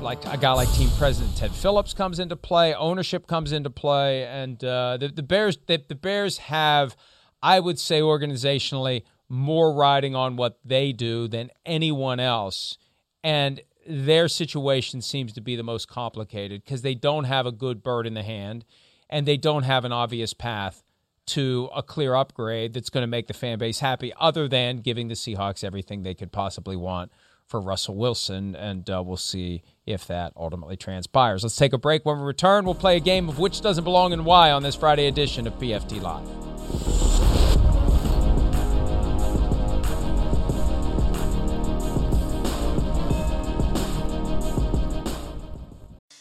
like 0.00 0.24
a 0.26 0.36
guy 0.36 0.52
like 0.52 0.72
team 0.72 0.90
president 0.98 1.36
Ted 1.36 1.52
Phillips 1.52 1.94
comes 1.94 2.18
into 2.18 2.36
play, 2.36 2.74
ownership 2.74 3.26
comes 3.26 3.52
into 3.52 3.70
play, 3.70 4.24
and 4.24 4.62
uh, 4.62 4.96
the 4.98 5.08
the 5.08 5.22
Bears 5.22 5.58
the, 5.66 5.82
the 5.88 5.94
Bears 5.94 6.38
have, 6.38 6.96
I 7.42 7.60
would 7.60 7.78
say, 7.78 8.00
organizationally 8.00 9.02
more 9.28 9.72
riding 9.72 10.14
on 10.14 10.36
what 10.36 10.58
they 10.64 10.92
do 10.92 11.28
than 11.28 11.50
anyone 11.64 12.20
else, 12.20 12.78
and 13.24 13.60
their 13.88 14.28
situation 14.28 15.00
seems 15.00 15.32
to 15.32 15.40
be 15.40 15.56
the 15.56 15.62
most 15.62 15.88
complicated 15.88 16.64
because 16.64 16.82
they 16.82 16.94
don't 16.94 17.24
have 17.24 17.46
a 17.46 17.52
good 17.52 17.82
bird 17.82 18.06
in 18.06 18.14
the 18.14 18.22
hand 18.22 18.64
and 19.08 19.26
they 19.26 19.36
don't 19.36 19.62
have 19.62 19.84
an 19.84 19.92
obvious 19.92 20.34
path 20.34 20.82
to 21.26 21.68
a 21.74 21.82
clear 21.82 22.14
upgrade 22.14 22.72
that's 22.72 22.90
going 22.90 23.02
to 23.02 23.08
make 23.08 23.26
the 23.26 23.34
fan 23.34 23.58
base 23.58 23.80
happy, 23.80 24.12
other 24.18 24.48
than 24.48 24.78
giving 24.78 25.08
the 25.08 25.14
Seahawks 25.14 25.64
everything 25.64 26.02
they 26.02 26.14
could 26.14 26.32
possibly 26.32 26.76
want 26.76 27.10
for 27.46 27.60
Russell 27.60 27.96
Wilson. 27.96 28.54
And 28.54 28.88
uh, 28.90 29.02
we'll 29.04 29.16
see 29.16 29.62
if 29.86 30.06
that 30.06 30.32
ultimately 30.36 30.76
transpires. 30.76 31.42
Let's 31.42 31.56
take 31.56 31.72
a 31.72 31.78
break. 31.78 32.04
When 32.04 32.18
we 32.18 32.24
return, 32.24 32.64
we'll 32.64 32.74
play 32.74 32.96
a 32.96 33.00
game 33.00 33.28
of 33.28 33.38
which 33.38 33.60
doesn't 33.60 33.84
belong 33.84 34.12
and 34.12 34.24
why 34.24 34.50
on 34.50 34.62
this 34.62 34.74
Friday 34.74 35.06
edition 35.06 35.46
of 35.46 35.54
PFT 35.58 36.00
Live. 36.00 36.26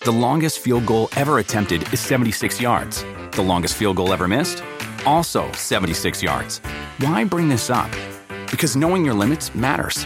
The 0.06 0.12
longest 0.12 0.60
field 0.60 0.86
goal 0.86 1.10
ever 1.16 1.40
attempted 1.40 1.92
is 1.92 2.00
76 2.00 2.62
yards. 2.62 3.04
The 3.32 3.42
longest 3.42 3.74
field 3.74 3.98
goal 3.98 4.14
ever 4.14 4.28
missed? 4.28 4.64
Also 5.04 5.52
76 5.54 6.22
yards. 6.22 6.60
Why 7.00 7.24
bring 7.24 7.50
this 7.50 7.72
up? 7.72 7.90
Because 8.52 8.76
knowing 8.76 9.04
your 9.04 9.16
limits 9.16 9.56
matters, 9.56 10.06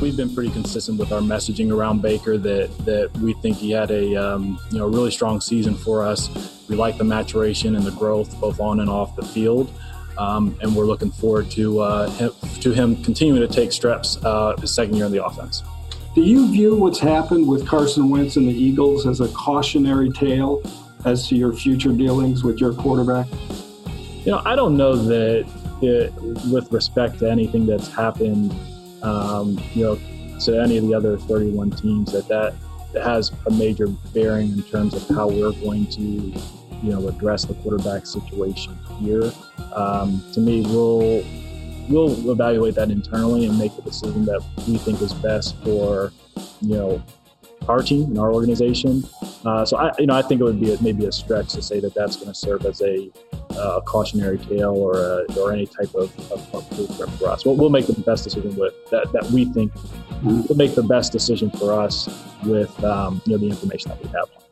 We've 0.00 0.16
been 0.16 0.34
pretty 0.34 0.50
consistent 0.50 0.98
with 0.98 1.12
our 1.12 1.20
messaging 1.20 1.70
around 1.70 2.00
Baker 2.00 2.38
that 2.38 2.76
that 2.86 3.12
we 3.18 3.34
think 3.34 3.58
he 3.58 3.70
had 3.70 3.90
a 3.90 4.16
um, 4.16 4.58
you 4.70 4.78
know 4.78 4.86
really 4.86 5.10
strong 5.10 5.42
season 5.42 5.74
for 5.74 6.02
us. 6.02 6.64
We 6.68 6.76
like 6.76 6.96
the 6.96 7.04
maturation 7.04 7.76
and 7.76 7.84
the 7.84 7.90
growth 7.92 8.40
both 8.40 8.60
on 8.60 8.80
and 8.80 8.88
off 8.88 9.14
the 9.14 9.26
field, 9.26 9.70
um, 10.16 10.56
and 10.62 10.74
we're 10.74 10.86
looking 10.86 11.10
forward 11.10 11.50
to 11.52 11.80
uh, 11.80 12.10
him, 12.12 12.32
to 12.60 12.72
him 12.72 13.02
continuing 13.04 13.46
to 13.46 13.54
take 13.54 13.72
steps 13.72 14.16
uh, 14.24 14.56
his 14.56 14.74
second 14.74 14.96
year 14.96 15.04
in 15.04 15.12
the 15.12 15.22
offense. 15.22 15.62
Do 16.14 16.22
you 16.22 16.50
view 16.50 16.76
what's 16.76 16.98
happened 16.98 17.46
with 17.46 17.66
Carson 17.68 18.08
Wentz 18.08 18.36
and 18.36 18.48
the 18.48 18.54
Eagles 18.54 19.06
as 19.06 19.20
a 19.20 19.28
cautionary 19.28 20.10
tale 20.10 20.62
as 21.04 21.28
to 21.28 21.36
your 21.36 21.52
future 21.52 21.92
dealings 21.92 22.42
with 22.42 22.58
your 22.58 22.72
quarterback? 22.72 23.26
You 24.24 24.32
know, 24.32 24.42
I 24.46 24.56
don't 24.56 24.76
know 24.78 24.96
that 24.96 25.46
it, 25.82 26.12
with 26.50 26.72
respect 26.72 27.18
to 27.20 27.30
anything 27.30 27.66
that's 27.66 27.88
happened 27.88 28.54
um, 29.02 29.62
you 29.74 29.84
know, 29.84 29.98
to 30.40 30.60
any 30.60 30.78
of 30.78 30.86
the 30.86 30.94
other 30.94 31.18
31 31.18 31.70
teams 31.72 32.12
that 32.12 32.28
that 32.28 32.54
has 32.94 33.32
a 33.46 33.50
major 33.50 33.86
bearing 34.12 34.52
in 34.52 34.62
terms 34.64 34.94
of 34.94 35.06
how 35.16 35.28
we're 35.28 35.52
going 35.52 35.86
to, 35.86 36.00
you 36.02 36.90
know, 36.90 37.06
address 37.08 37.44
the 37.44 37.54
quarterback 37.54 38.06
situation 38.06 38.76
here. 38.98 39.32
Um, 39.74 40.24
to 40.32 40.40
me, 40.40 40.62
we'll 40.62 41.24
we'll 41.88 42.30
evaluate 42.30 42.74
that 42.76 42.90
internally 42.90 43.46
and 43.46 43.58
make 43.58 43.74
the 43.76 43.82
decision 43.82 44.24
that 44.24 44.42
we 44.66 44.78
think 44.78 45.00
is 45.02 45.12
best 45.12 45.56
for, 45.62 46.12
you 46.60 46.76
know, 46.76 47.02
our 47.70 47.82
team 47.82 48.04
and 48.04 48.18
our 48.18 48.32
organization. 48.32 49.04
Uh, 49.44 49.64
so 49.64 49.76
I, 49.76 49.92
you 49.98 50.06
know, 50.06 50.14
I 50.14 50.22
think 50.22 50.40
it 50.40 50.44
would 50.44 50.60
be 50.60 50.74
a, 50.74 50.82
maybe 50.82 51.06
a 51.06 51.12
stretch 51.12 51.52
to 51.54 51.62
say 51.62 51.80
that 51.80 51.94
that's 51.94 52.16
going 52.16 52.28
to 52.28 52.34
serve 52.34 52.66
as 52.66 52.82
a, 52.82 53.10
uh, 53.50 53.80
cautionary 53.80 54.38
tale 54.38 54.74
or 54.74 54.94
a, 54.94 55.24
or 55.38 55.52
any 55.52 55.66
type 55.66 55.94
of, 55.94 56.16
of, 56.30 56.54
of 56.54 56.70
blueprint 56.70 57.12
for 57.18 57.28
us. 57.28 57.44
We'll, 57.44 57.56
we'll 57.56 57.70
make 57.70 57.86
the 57.86 58.00
best 58.00 58.24
decision 58.24 58.54
with 58.56 58.74
that 58.90 59.12
that 59.12 59.24
we 59.30 59.44
think 59.46 59.72
will 60.22 60.56
make 60.56 60.74
the 60.74 60.82
best 60.82 61.12
decision 61.12 61.50
for 61.50 61.72
us 61.72 62.08
with 62.44 62.72
um, 62.84 63.20
you 63.24 63.32
know 63.32 63.38
the 63.38 63.48
information 63.48 63.90
that 63.90 64.02
we 64.02 64.08
have. 64.10 64.49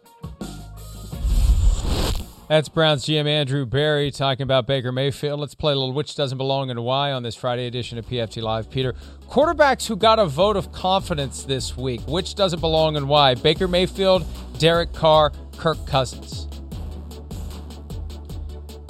That's 2.49 2.71
Browns 2.71 3.05
GM 3.05 3.27
Andrew 3.27 3.67
Berry 3.67 4.11
talking 4.11 4.43
about 4.43 4.67
Baker 4.67 4.91
Mayfield. 4.91 5.39
Let's 5.39 5.55
play 5.55 5.75
a 5.75 5.77
little 5.77 5.93
Which 5.93 6.15
Doesn't 6.15 6.39
Belong 6.39 6.71
and 6.71 6.83
Why 6.83 7.13
on 7.13 7.23
this 7.23 7.37
Friday 7.37 7.67
edition 7.67 7.99
of 7.99 8.07
PFT 8.07 8.41
Live. 8.41 8.71
Peter, 8.71 8.95
quarterbacks 9.29 9.87
who 9.87 9.97
got 9.97 10.19
a 10.19 10.25
vote 10.25 10.57
of 10.57 10.73
confidence 10.73 11.43
this 11.43 11.77
week. 11.77 12.01
Which 12.09 12.37
doesn't 12.37 12.61
belong 12.61 12.97
and 12.97 13.07
why? 13.07 13.35
Baker 13.35 13.69
Mayfield, 13.69 14.25
Derek 14.59 14.95
Carr, 14.95 15.31
Kirk 15.59 15.77
Cousins. 15.87 16.49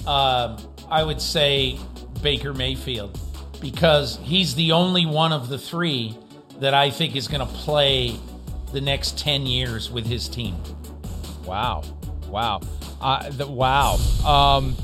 Um, 0.06 0.56
I 0.88 1.02
would 1.02 1.20
say 1.20 1.80
Baker 2.22 2.54
Mayfield 2.54 3.18
because 3.60 4.20
he's 4.22 4.54
the 4.54 4.70
only 4.70 5.04
one 5.04 5.32
of 5.32 5.48
the 5.48 5.58
three 5.58 6.16
that 6.60 6.74
I 6.74 6.90
think 6.90 7.16
is 7.16 7.26
going 7.26 7.40
to 7.44 7.52
play 7.52 8.14
the 8.72 8.80
next 8.80 9.18
10 9.18 9.46
years 9.46 9.90
with 9.90 10.06
his 10.06 10.28
team. 10.28 10.54
Wow. 11.44 11.82
Wow. 12.28 12.60
The, 13.00 13.46
wow. 13.46 13.96
Um, 14.26 14.76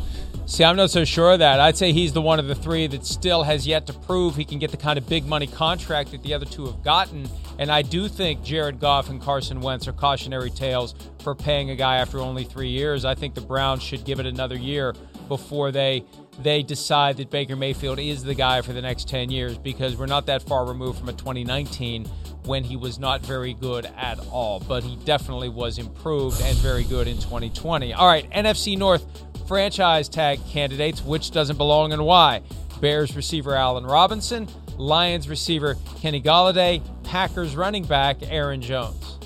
see, 0.47 0.65
I'm 0.65 0.77
not 0.77 0.91
so 0.91 1.05
sure 1.05 1.33
of 1.33 1.39
that. 1.41 1.61
I'd 1.61 1.77
say 1.77 1.93
he's 1.93 2.13
the 2.13 2.23
one 2.23 2.39
of 2.39 2.47
the 2.47 2.55
three 2.55 2.87
that 2.89 3.05
still 3.05 3.43
has 3.43 3.67
yet 3.67 3.87
to 3.87 3.93
prove 3.93 4.37
he 4.37 4.45
can 4.45 4.59
get 4.59 4.71
the 4.71 4.77
kind 4.77 4.99
of 4.99 5.09
big 5.09 5.27
money 5.27 5.47
contract 5.47 6.13
that 6.13 6.23
the 6.23 6.35
other 6.35 6.47
two 6.47 6.67
have 6.67 6.83
gotten. 6.83 7.29
And 7.59 7.71
I 7.71 7.83
do 7.83 8.09
think 8.09 8.43
Jared 8.43 8.81
Goff 8.81 9.11
and 9.11 9.21
Carson 9.21 9.61
Wentz 9.61 9.87
are 9.87 9.93
cautionary 9.93 10.51
tales 10.51 10.95
for 11.21 11.35
paying 11.35 11.71
a 11.71 11.77
guy 11.77 11.97
after 11.97 12.19
only 12.19 12.45
three 12.45 12.69
years. 12.69 13.05
I 13.05 13.15
think 13.15 13.35
the 13.35 13.41
Browns 13.41 13.83
should 13.83 14.05
give 14.05 14.21
it 14.21 14.27
another 14.27 14.57
year 14.57 14.95
before 15.29 15.71
they 15.71 16.05
they 16.43 16.63
decide 16.65 17.17
that 17.19 17.31
Baker 17.31 17.55
Mayfield 17.55 18.01
is 18.01 18.25
the 18.25 18.35
guy 18.35 18.61
for 18.61 18.73
the 18.73 18.83
next 18.83 19.09
10 19.09 19.31
years 19.31 19.57
because 19.57 19.97
we're 19.97 20.07
not 20.07 20.27
that 20.27 20.43
far 20.43 20.67
removed 20.67 20.99
from 20.99 21.09
a 21.09 21.13
2019 21.13 22.09
when 22.47 22.65
he 22.65 22.77
was 22.77 22.99
not 22.99 23.21
very 23.23 23.55
good 23.55 23.87
at 23.97 24.19
all, 24.31 24.61
but 24.61 24.83
he 24.83 24.97
definitely 25.05 25.49
was 25.49 25.79
improved 25.79 26.41
and 26.43 26.57
very 26.59 26.85
good 26.85 27.09
in 27.09 27.17
2020. 27.17 27.93
All 27.95 28.07
right, 28.07 28.31
NFC 28.31 28.77
North 28.77 29.07
franchise 29.47 30.09
tag 30.09 30.41
candidates, 30.49 31.03
which 31.03 31.31
doesn't 31.31 31.57
belong 31.57 31.93
and 31.93 32.05
why. 32.05 32.43
Bears 32.81 33.17
receiver 33.17 33.55
Allen 33.55 33.85
Robinson, 33.85 34.49
Lions 34.77 35.29
receiver 35.29 35.77
Kenny 36.01 36.21
Golladay, 36.21 36.83
Packers 37.05 37.57
running 37.57 37.85
back 37.85 38.19
Aaron 38.23 38.61
Jones. 38.61 39.19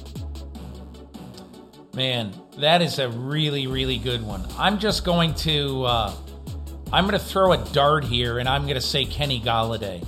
Man, 1.94 2.32
that 2.58 2.82
is 2.82 2.98
a 2.98 3.08
really, 3.08 3.66
really 3.66 3.98
good 3.98 4.22
one. 4.22 4.44
I'm 4.56 4.78
just 4.78 5.04
going 5.04 5.34
to 5.36 5.84
uh, 5.84 6.14
I'm 6.92 7.06
going 7.06 7.18
to 7.18 7.24
throw 7.24 7.52
a 7.52 7.58
dart 7.72 8.04
here, 8.04 8.38
and 8.38 8.48
I'm 8.48 8.62
going 8.62 8.74
to 8.76 8.80
say 8.80 9.04
Kenny 9.04 9.40
Golladay 9.40 10.06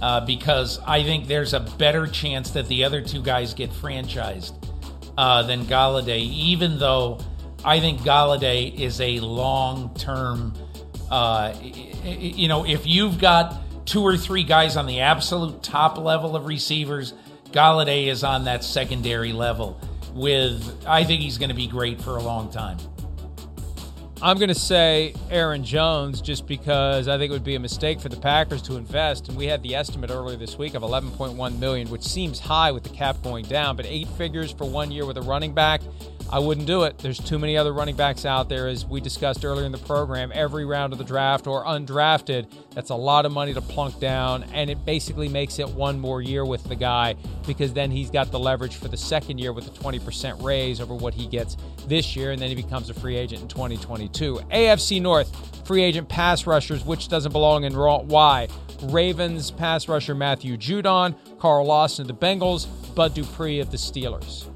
uh, 0.00 0.24
because 0.24 0.78
I 0.86 1.02
think 1.02 1.26
there's 1.26 1.54
a 1.54 1.60
better 1.60 2.06
chance 2.06 2.50
that 2.50 2.68
the 2.68 2.84
other 2.84 3.00
two 3.00 3.22
guys 3.22 3.54
get 3.54 3.70
franchised 3.70 4.54
uh, 5.16 5.42
than 5.42 5.64
Golladay, 5.64 6.20
even 6.20 6.78
though 6.78 7.18
I 7.64 7.80
think 7.80 8.00
Golladay 8.00 8.78
is 8.78 9.00
a 9.00 9.20
long 9.20 9.94
term. 9.94 10.54
Uh, 11.10 11.54
you 12.04 12.48
know, 12.48 12.66
if 12.66 12.86
you've 12.86 13.18
got 13.18 13.86
two 13.86 14.02
or 14.02 14.16
three 14.16 14.44
guys 14.44 14.76
on 14.76 14.86
the 14.86 15.00
absolute 15.00 15.62
top 15.62 15.98
level 15.98 16.36
of 16.36 16.46
receivers, 16.46 17.14
Golladay 17.52 18.06
is 18.08 18.24
on 18.24 18.44
that 18.44 18.64
secondary 18.64 19.32
level. 19.32 19.80
With, 20.12 20.84
I 20.86 21.04
think 21.04 21.22
he's 21.22 21.38
going 21.38 21.50
to 21.50 21.54
be 21.54 21.66
great 21.66 22.00
for 22.00 22.16
a 22.16 22.22
long 22.22 22.50
time. 22.50 22.78
I'm 24.22 24.38
going 24.38 24.48
to 24.48 24.54
say 24.54 25.12
Aaron 25.30 25.62
Jones 25.62 26.22
just 26.22 26.46
because 26.46 27.06
I 27.06 27.18
think 27.18 27.30
it 27.30 27.34
would 27.34 27.44
be 27.44 27.56
a 27.56 27.60
mistake 27.60 28.00
for 28.00 28.08
the 28.08 28.16
Packers 28.16 28.62
to 28.62 28.76
invest. 28.76 29.28
And 29.28 29.36
we 29.36 29.46
had 29.46 29.62
the 29.62 29.74
estimate 29.74 30.10
earlier 30.10 30.38
this 30.38 30.56
week 30.56 30.72
of 30.72 30.82
11.1 30.82 31.58
million, 31.58 31.90
which 31.90 32.02
seems 32.02 32.40
high 32.40 32.72
with 32.72 32.82
the 32.82 32.88
cap 32.88 33.22
going 33.22 33.44
down, 33.44 33.76
but 33.76 33.84
eight 33.84 34.08
figures 34.08 34.50
for 34.50 34.64
one 34.64 34.90
year 34.90 35.04
with 35.04 35.18
a 35.18 35.22
running 35.22 35.52
back. 35.52 35.82
I 36.28 36.40
wouldn't 36.40 36.66
do 36.66 36.82
it. 36.82 36.98
There's 36.98 37.18
too 37.18 37.38
many 37.38 37.56
other 37.56 37.72
running 37.72 37.94
backs 37.94 38.24
out 38.24 38.48
there, 38.48 38.66
as 38.66 38.84
we 38.84 39.00
discussed 39.00 39.44
earlier 39.44 39.64
in 39.64 39.70
the 39.70 39.78
program. 39.78 40.32
Every 40.34 40.64
round 40.64 40.92
of 40.92 40.98
the 40.98 41.04
draft 41.04 41.46
or 41.46 41.64
undrafted, 41.64 42.50
that's 42.74 42.90
a 42.90 42.96
lot 42.96 43.24
of 43.24 43.32
money 43.32 43.54
to 43.54 43.60
plunk 43.60 44.00
down, 44.00 44.44
and 44.52 44.68
it 44.68 44.84
basically 44.84 45.28
makes 45.28 45.60
it 45.60 45.68
one 45.68 46.00
more 46.00 46.20
year 46.20 46.44
with 46.44 46.64
the 46.64 46.74
guy 46.74 47.14
because 47.46 47.72
then 47.72 47.92
he's 47.92 48.10
got 48.10 48.32
the 48.32 48.38
leverage 48.40 48.74
for 48.74 48.88
the 48.88 48.96
second 48.96 49.38
year 49.38 49.52
with 49.52 49.68
a 49.68 49.70
20% 49.70 50.42
raise 50.42 50.80
over 50.80 50.94
what 50.94 51.14
he 51.14 51.28
gets 51.28 51.56
this 51.86 52.16
year, 52.16 52.32
and 52.32 52.42
then 52.42 52.48
he 52.48 52.56
becomes 52.56 52.90
a 52.90 52.94
free 52.94 53.16
agent 53.16 53.42
in 53.42 53.48
2022. 53.48 54.40
AFC 54.50 55.00
North, 55.00 55.64
free 55.64 55.82
agent 55.82 56.08
pass 56.08 56.44
rushers, 56.44 56.84
which 56.84 57.06
doesn't 57.06 57.32
belong 57.32 57.62
in 57.62 57.76
Raw. 57.76 58.00
Why? 58.00 58.48
Ravens 58.82 59.52
pass 59.52 59.88
rusher 59.88 60.14
Matthew 60.14 60.56
Judon, 60.56 61.14
Carl 61.38 61.66
Lawson 61.66 62.02
of 62.02 62.08
the 62.08 62.26
Bengals, 62.26 62.66
Bud 62.96 63.14
Dupree 63.14 63.60
of 63.60 63.70
the 63.70 63.76
Steelers. 63.76 64.48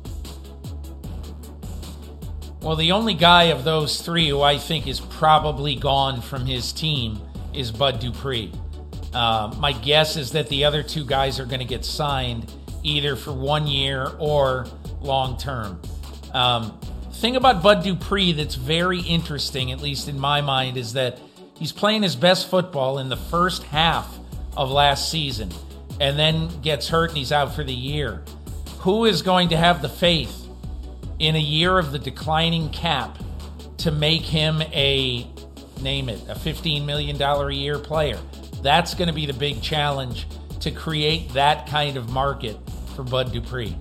Well, 2.63 2.77
the 2.77 2.93
only 2.93 3.15
guy 3.15 3.45
of 3.45 3.65
those 3.65 4.03
three 4.03 4.29
who 4.29 4.43
I 4.43 4.59
think 4.59 4.87
is 4.87 5.01
probably 5.01 5.75
gone 5.75 6.21
from 6.21 6.45
his 6.45 6.73
team 6.73 7.19
is 7.55 7.71
Bud 7.71 8.01
Dupree. 8.01 8.53
Uh, 9.15 9.55
my 9.59 9.73
guess 9.73 10.17
is 10.17 10.33
that 10.33 10.49
the 10.51 10.65
other 10.65 10.83
two 10.83 11.05
guys 11.05 11.41
are 11.41 11.47
going 11.47 11.61
to 11.61 11.65
get 11.65 11.87
signed 11.87 12.53
either 12.83 13.17
for 13.17 13.33
one 13.33 13.67
year 13.67 14.13
or 14.19 14.67
long 15.01 15.39
term. 15.39 15.81
Um, 16.35 16.79
thing 17.15 17.37
about 17.37 17.63
Bud 17.63 17.83
Dupree 17.83 18.33
that's 18.33 18.57
very 18.57 19.01
interesting, 19.01 19.73
at 19.73 19.81
least 19.81 20.07
in 20.07 20.19
my 20.19 20.43
mind, 20.43 20.77
is 20.77 20.93
that 20.93 21.19
he's 21.57 21.73
playing 21.73 22.03
his 22.03 22.15
best 22.15 22.51
football 22.51 22.99
in 22.99 23.09
the 23.09 23.17
first 23.17 23.63
half 23.65 24.19
of 24.55 24.71
last 24.71 25.11
season 25.11 25.51
and 25.99 26.19
then 26.19 26.61
gets 26.61 26.89
hurt 26.89 27.09
and 27.09 27.19
he's 27.19 27.33
out 27.33 27.55
for 27.55 27.65
the 27.65 27.75
year. 27.75 28.23
Who 28.81 29.07
is 29.07 29.23
going 29.23 29.49
to 29.49 29.57
have 29.57 29.81
the 29.81 29.89
faith 29.89 30.40
in 31.21 31.37
a 31.37 31.41
year 31.41 31.79
of 31.79 31.93
the 31.93 31.99
declining 31.99 32.71
cap 32.71 33.19
to 33.77 33.91
make 33.91 34.23
him 34.23 34.61
a 34.73 35.27
name 35.81 36.09
it 36.09 36.21
a 36.29 36.35
$15 36.35 36.85
million 36.85 37.21
a 37.21 37.51
year 37.51 37.79
player. 37.79 38.19
That's 38.63 38.95
going 38.95 39.09
to 39.09 39.15
be 39.15 39.27
the 39.27 39.33
big 39.33 39.63
challenge 39.63 40.27
to 40.61 40.71
create 40.71 41.33
that 41.35 41.67
kind 41.67 41.97
of 41.97 42.11
market 42.11 42.57
for 42.95 43.03
Bud 43.03 43.33
Dupree. 43.33 43.79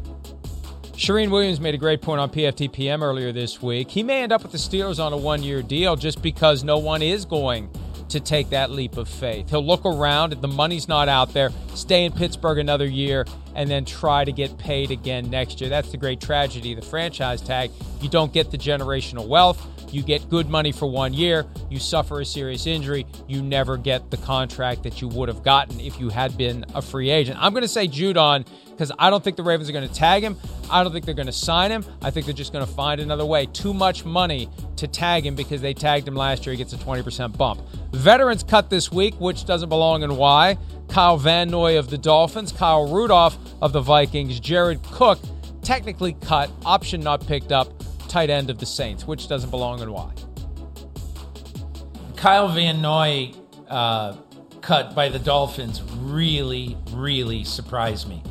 Charean 0.94 1.30
Williams 1.30 1.62
made 1.62 1.74
a 1.74 1.78
great 1.78 2.02
point 2.02 2.20
on 2.20 2.30
PFTPM 2.30 3.02
earlier 3.02 3.32
this 3.32 3.62
week. 3.62 3.90
He 3.90 4.04
may 4.04 4.22
end 4.22 4.34
up 4.34 4.44
with 4.44 4.52
the 4.52 4.58
Steelers 4.58 5.04
on 5.04 5.14
a 5.14 5.18
one 5.18 5.42
year 5.42 5.62
deal 5.62 5.96
just 5.96 6.22
because 6.22 6.64
no 6.64 6.78
one 6.78 7.02
is 7.02 7.24
going 7.26 7.70
to 8.10 8.20
take 8.20 8.50
that 8.50 8.72
leap 8.72 8.98
of 8.98 9.08
faith. 9.08 9.50
He'll 9.50 9.66
look 9.66 9.86
around, 9.86 10.34
if 10.34 10.42
the 10.42 10.48
money's 10.48 10.88
not 10.88 11.10
out 11.10 11.34
there, 11.34 11.52
stay 11.74 12.06
in 12.06 12.12
Pittsburgh 12.12 12.58
another 12.58 12.86
year, 12.86 13.26
and 13.56 13.70
then 13.70 13.86
try 13.86 14.24
to 14.26 14.32
get 14.32 14.58
paid 14.58 14.92
again 14.92 15.30
next 15.30 15.62
year. 15.62 15.70
That's 15.70 15.92
the 15.92 15.98
great 15.98 16.22
tragedy 16.22 16.74
the 16.74 16.82
franchise 16.82 17.42
tag. 17.42 17.72
You 18.02 18.10
don't 18.10 18.32
get 18.34 18.52
the 18.52 18.58
generational 18.58 19.28
wealth. 19.28 19.66
You 19.92 20.04
get 20.04 20.30
good 20.30 20.50
money 20.50 20.72
for 20.72 20.90
one 20.90 21.14
year, 21.14 21.46
you 21.70 21.80
suffer 21.80 22.22
a 22.22 22.26
serious 22.26 22.68
injury, 22.68 23.06
you 23.28 23.42
never 23.42 23.78
get 23.78 24.12
the 24.12 24.18
contract 24.18 24.84
that 24.84 25.02
you 25.02 25.08
would 25.10 25.30
have 25.30 25.44
gotten 25.44 25.80
if 25.80 26.00
you 26.00 26.10
had 26.10 26.38
been 26.38 26.66
a 26.76 26.82
free 26.82 27.10
agent. 27.10 27.38
I'm 27.42 27.54
going 27.54 27.64
to 27.64 27.68
say 27.68 27.88
Judon 27.88 28.46
because 28.80 28.92
I 28.98 29.10
don't 29.10 29.22
think 29.22 29.36
the 29.36 29.44
Ravens 29.44 29.70
are 29.70 29.74
going 29.74 29.88
to 29.88 29.94
tag 29.94 30.24
him. 30.24 30.38
I 30.70 30.84
don't 30.84 30.94
think 30.94 31.04
they're 31.04 31.14
going 31.14 31.26
to 31.26 31.34
sign 31.34 31.70
him. 31.70 31.84
I 32.02 32.12
think 32.12 32.26
they're 32.26 32.34
just 32.34 32.54
going 32.54 32.66
to 32.66 32.72
find 32.72 33.02
another 33.02 33.26
way. 33.26 33.46
Too 33.48 33.74
much 33.74 34.06
money 34.06 34.50
to 34.78 34.88
tag 34.88 35.26
him 35.26 35.36
because 35.36 35.62
they 35.62 35.74
tagged 35.74 36.08
him 36.08 36.16
last 36.16 36.46
year. 36.46 36.54
He 36.54 36.58
gets 36.58 36.72
a 36.72 36.78
20% 36.78 37.38
bump. 37.38 37.62
Veterans 37.92 38.42
cut 38.42 38.70
this 38.70 38.90
week, 38.90 39.16
which 39.20 39.46
doesn't 39.46 39.68
belong 39.68 40.04
and 40.04 40.18
why. 40.18 40.58
Kyle 40.88 41.18
Van 41.18 41.50
Noy 41.50 41.78
of 41.78 41.90
the 41.90 41.98
Dolphins, 41.98 42.54
Kyle 42.54 42.90
Rudolph 42.90 43.38
of 43.62 43.74
the 43.74 43.82
Vikings, 43.82 44.40
Jared 44.40 44.82
Cook 44.84 45.20
technically 45.62 46.14
cut, 46.14 46.50
option 46.66 47.02
not 47.02 47.26
picked 47.28 47.52
up 47.52 47.84
tight 48.10 48.30
end 48.30 48.50
of 48.50 48.58
the 48.58 48.66
Saints, 48.66 49.08
which 49.08 49.28
doesn't 49.28 49.50
belong 49.50 49.82
and 49.82 49.92
why. 49.92 50.12
Kyle 52.18 52.50
Van 52.50 52.82
Noy 52.82 53.32
uh, 53.70 54.16
cut 54.62 54.94
by 54.94 55.10
the 55.10 55.20
Dolphins 55.20 55.82
really, 55.98 56.78
really 56.92 57.44
surprised 57.44 58.10
me. 58.10 58.22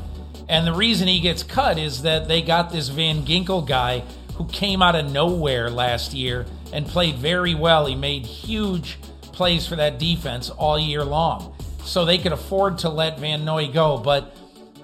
And 0.47 0.65
the 0.65 0.73
reason 0.73 1.07
he 1.07 1.19
gets 1.19 1.43
cut 1.43 1.77
is 1.77 2.03
that 2.03 2.27
they 2.27 2.41
got 2.41 2.71
this 2.71 2.89
Van 2.89 3.23
Ginkel 3.23 3.67
guy 3.67 4.03
who 4.35 4.45
came 4.47 4.81
out 4.81 4.95
of 4.95 5.11
nowhere 5.11 5.69
last 5.69 6.13
year 6.13 6.45
and 6.71 6.85
played 6.85 7.15
very 7.15 7.55
well. 7.55 7.85
He 7.85 7.95
made 7.95 8.25
huge 8.25 8.97
plays 9.31 9.67
for 9.67 9.75
that 9.75 9.99
defense 9.99 10.49
all 10.49 10.79
year 10.79 11.03
long. 11.03 11.55
So 11.83 12.05
they 12.05 12.17
could 12.17 12.31
afford 12.31 12.77
to 12.79 12.89
let 12.89 13.19
Van 13.19 13.45
Noy 13.45 13.71
go. 13.71 13.97
But 13.97 14.35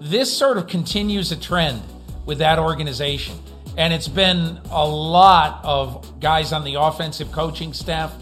this 0.01 0.35
sort 0.35 0.57
of 0.57 0.67
continues 0.67 1.31
a 1.31 1.39
trend 1.39 1.81
with 2.25 2.39
that 2.39 2.59
organization. 2.59 3.39
And 3.77 3.91
it's 3.93 4.07
been 4.07 4.59
a 4.71 4.87
lot 4.87 5.59
of 5.63 6.19
guys 6.19 6.53
on 6.53 6.63
the 6.63 6.75
offensive 6.75 7.31
coaching 7.31 7.73
staff, 7.73 8.13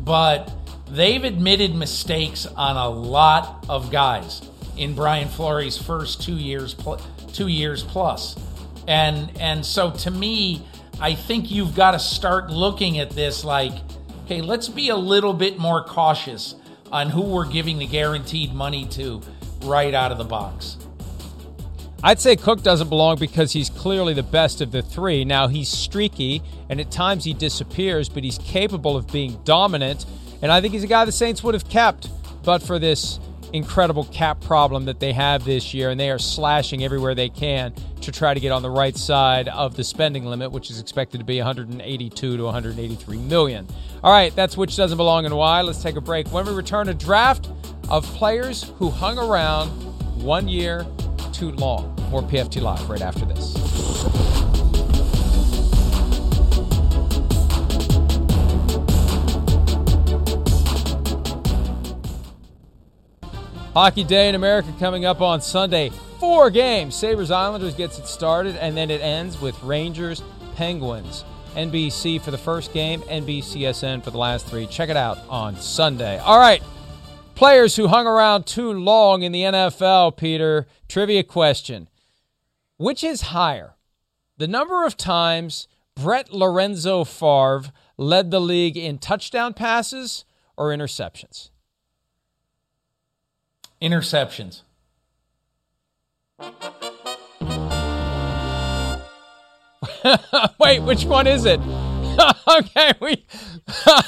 but 0.00 0.52
they've 0.90 1.24
admitted 1.24 1.74
mistakes 1.74 2.46
on 2.46 2.76
a 2.76 2.88
lot 2.88 3.64
of 3.68 3.90
guys 3.90 4.42
in 4.76 4.94
Brian 4.94 5.28
Flores' 5.28 5.78
first 5.78 6.22
two 6.22 6.36
years, 6.36 6.76
two 7.32 7.48
years 7.48 7.82
plus. 7.82 8.36
And 8.86 9.30
and 9.40 9.64
so 9.64 9.90
to 9.90 10.10
me, 10.10 10.66
I 11.00 11.14
think 11.14 11.50
you've 11.50 11.74
got 11.74 11.92
to 11.92 11.98
start 11.98 12.50
looking 12.50 12.98
at 12.98 13.10
this 13.10 13.44
like, 13.44 13.72
okay, 14.24 14.42
let's 14.42 14.68
be 14.68 14.90
a 14.90 14.96
little 14.96 15.32
bit 15.32 15.58
more 15.58 15.82
cautious 15.82 16.54
on 16.92 17.10
who 17.10 17.22
we're 17.22 17.46
giving 17.46 17.78
the 17.78 17.86
guaranteed 17.86 18.52
money 18.52 18.86
to 18.86 19.20
right 19.62 19.94
out 19.94 20.12
of 20.12 20.18
the 20.18 20.24
box. 20.24 20.76
I'd 22.06 22.20
say 22.20 22.36
Cook 22.36 22.62
doesn't 22.62 22.90
belong 22.90 23.16
because 23.16 23.54
he's 23.54 23.70
clearly 23.70 24.12
the 24.12 24.22
best 24.22 24.60
of 24.60 24.72
the 24.72 24.82
three. 24.82 25.24
Now, 25.24 25.48
he's 25.48 25.70
streaky, 25.70 26.42
and 26.68 26.78
at 26.78 26.90
times 26.90 27.24
he 27.24 27.32
disappears, 27.32 28.10
but 28.10 28.22
he's 28.22 28.36
capable 28.36 28.94
of 28.94 29.06
being 29.06 29.40
dominant. 29.44 30.04
And 30.42 30.52
I 30.52 30.60
think 30.60 30.74
he's 30.74 30.84
a 30.84 30.86
guy 30.86 31.06
the 31.06 31.12
Saints 31.12 31.42
would 31.42 31.54
have 31.54 31.66
kept, 31.66 32.10
but 32.42 32.62
for 32.62 32.78
this 32.78 33.18
incredible 33.54 34.04
cap 34.12 34.42
problem 34.42 34.84
that 34.84 35.00
they 35.00 35.14
have 35.14 35.46
this 35.46 35.72
year, 35.72 35.88
and 35.88 35.98
they 35.98 36.10
are 36.10 36.18
slashing 36.18 36.84
everywhere 36.84 37.14
they 37.14 37.30
can 37.30 37.72
to 38.02 38.12
try 38.12 38.34
to 38.34 38.40
get 38.40 38.52
on 38.52 38.60
the 38.60 38.68
right 38.68 38.98
side 38.98 39.48
of 39.48 39.74
the 39.74 39.82
spending 39.82 40.26
limit, 40.26 40.52
which 40.52 40.70
is 40.70 40.78
expected 40.78 41.16
to 41.20 41.24
be 41.24 41.38
182 41.38 42.36
to 42.36 42.44
183 42.44 43.16
million. 43.16 43.66
All 44.02 44.12
right, 44.12 44.34
that's 44.36 44.58
which 44.58 44.76
doesn't 44.76 44.98
belong 44.98 45.24
and 45.24 45.34
why. 45.34 45.62
Let's 45.62 45.82
take 45.82 45.96
a 45.96 46.02
break. 46.02 46.28
When 46.28 46.44
we 46.44 46.52
return, 46.52 46.90
a 46.90 46.94
draft 46.94 47.48
of 47.88 48.04
players 48.04 48.70
who 48.76 48.90
hung 48.90 49.18
around 49.18 49.70
one 50.22 50.48
year 50.48 50.84
too 51.32 51.50
long. 51.52 51.93
More 52.14 52.22
PFT 52.22 52.62
Live 52.62 52.88
right 52.88 53.02
after 53.02 53.24
this. 53.24 53.56
Hockey 63.72 64.04
Day 64.04 64.28
in 64.28 64.36
America 64.36 64.72
coming 64.78 65.04
up 65.04 65.20
on 65.20 65.40
Sunday. 65.40 65.90
Four 66.20 66.50
games. 66.50 66.94
Sabres 66.94 67.32
Islanders 67.32 67.74
gets 67.74 67.98
it 67.98 68.06
started, 68.06 68.54
and 68.58 68.76
then 68.76 68.92
it 68.92 69.00
ends 69.00 69.40
with 69.40 69.60
Rangers 69.64 70.22
Penguins. 70.54 71.24
NBC 71.56 72.20
for 72.20 72.30
the 72.30 72.38
first 72.38 72.72
game, 72.72 73.00
NBCSN 73.02 74.04
for 74.04 74.12
the 74.12 74.18
last 74.18 74.46
three. 74.46 74.68
Check 74.68 74.88
it 74.88 74.96
out 74.96 75.18
on 75.28 75.56
Sunday. 75.56 76.20
All 76.20 76.38
right. 76.38 76.62
Players 77.34 77.74
who 77.74 77.88
hung 77.88 78.06
around 78.06 78.46
too 78.46 78.72
long 78.72 79.22
in 79.22 79.32
the 79.32 79.42
NFL, 79.42 80.16
Peter. 80.16 80.68
Trivia 80.86 81.24
question. 81.24 81.88
Which 82.84 83.02
is 83.02 83.32
higher? 83.32 83.76
The 84.36 84.46
number 84.46 84.84
of 84.84 84.98
times 84.98 85.68
Brett 85.96 86.34
Lorenzo 86.34 87.04
Favre 87.04 87.72
led 87.96 88.30
the 88.30 88.42
league 88.42 88.76
in 88.76 88.98
touchdown 88.98 89.54
passes 89.54 90.26
or 90.54 90.68
interceptions? 90.68 91.48
Interceptions. 93.80 94.64
Wait, 100.60 100.80
which 100.80 101.06
one 101.06 101.26
is 101.26 101.46
it? 101.46 101.60
okay, 102.58 102.92
we 103.00 103.08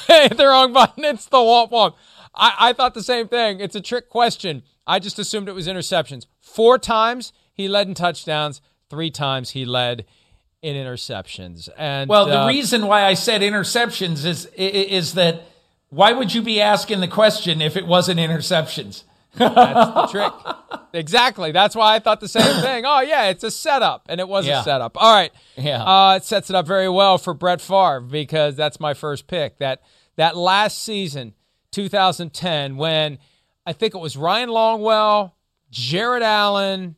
hit 0.05 0.37
the 0.37 0.45
wrong 0.45 0.71
button. 0.71 1.03
It's 1.03 1.25
the 1.25 1.37
womp 1.37 1.71
womp. 1.71 1.95
I, 2.35 2.53
I 2.59 2.73
thought 2.73 2.93
the 2.93 3.01
same 3.01 3.27
thing. 3.27 3.59
It's 3.59 3.75
a 3.75 3.81
trick 3.81 4.07
question. 4.07 4.61
I 4.85 4.99
just 4.99 5.17
assumed 5.17 5.49
it 5.49 5.53
was 5.53 5.67
interceptions. 5.67 6.27
Four 6.41 6.77
times 6.77 7.33
he 7.57 7.67
led 7.67 7.87
in 7.87 7.95
touchdowns. 7.95 8.61
Three 8.89 9.11
times 9.11 9.49
he 9.49 9.65
led 9.65 10.05
in 10.61 10.75
interceptions. 10.75 11.67
And 11.77 12.09
well, 12.09 12.25
the 12.25 12.43
uh, 12.43 12.47
reason 12.47 12.87
why 12.87 13.03
I 13.03 13.15
said 13.15 13.41
interceptions 13.41 14.25
is 14.25 14.45
is 14.55 15.15
that 15.15 15.43
why 15.89 16.11
would 16.11 16.33
you 16.33 16.41
be 16.41 16.61
asking 16.61 16.99
the 16.99 17.07
question 17.07 17.61
if 17.61 17.75
it 17.75 17.85
wasn't 17.87 18.19
interceptions? 18.19 19.03
That's 19.37 19.93
the 19.93 20.07
trick. 20.07 20.33
Exactly. 20.93 21.51
That's 21.51 21.75
why 21.75 21.95
I 21.95 21.99
thought 21.99 22.19
the 22.19 22.27
same 22.27 22.61
thing. 22.61 22.85
Oh 22.85 23.01
yeah, 23.01 23.25
it's 23.25 23.43
a 23.43 23.51
setup, 23.51 24.05
and 24.09 24.19
it 24.19 24.27
was 24.27 24.47
yeah. 24.47 24.61
a 24.61 24.63
setup. 24.63 24.97
All 24.99 25.13
right. 25.13 25.31
Yeah. 25.55 25.83
Uh, 25.83 26.15
it 26.15 26.23
sets 26.23 26.49
it 26.49 26.55
up 26.55 26.67
very 26.67 26.89
well 26.89 27.17
for 27.17 27.33
Brett 27.33 27.61
Favre 27.61 28.01
because 28.01 28.55
that's 28.55 28.79
my 28.79 28.93
first 28.93 29.27
pick. 29.27 29.57
That 29.59 29.81
that 30.15 30.35
last 30.35 30.83
season, 30.83 31.33
2010, 31.71 32.77
when 32.77 33.19
I 33.65 33.73
think 33.73 33.93
it 33.93 33.99
was 33.99 34.17
Ryan 34.17 34.49
Longwell, 34.49 35.33
Jared 35.69 36.23
Allen, 36.23 36.95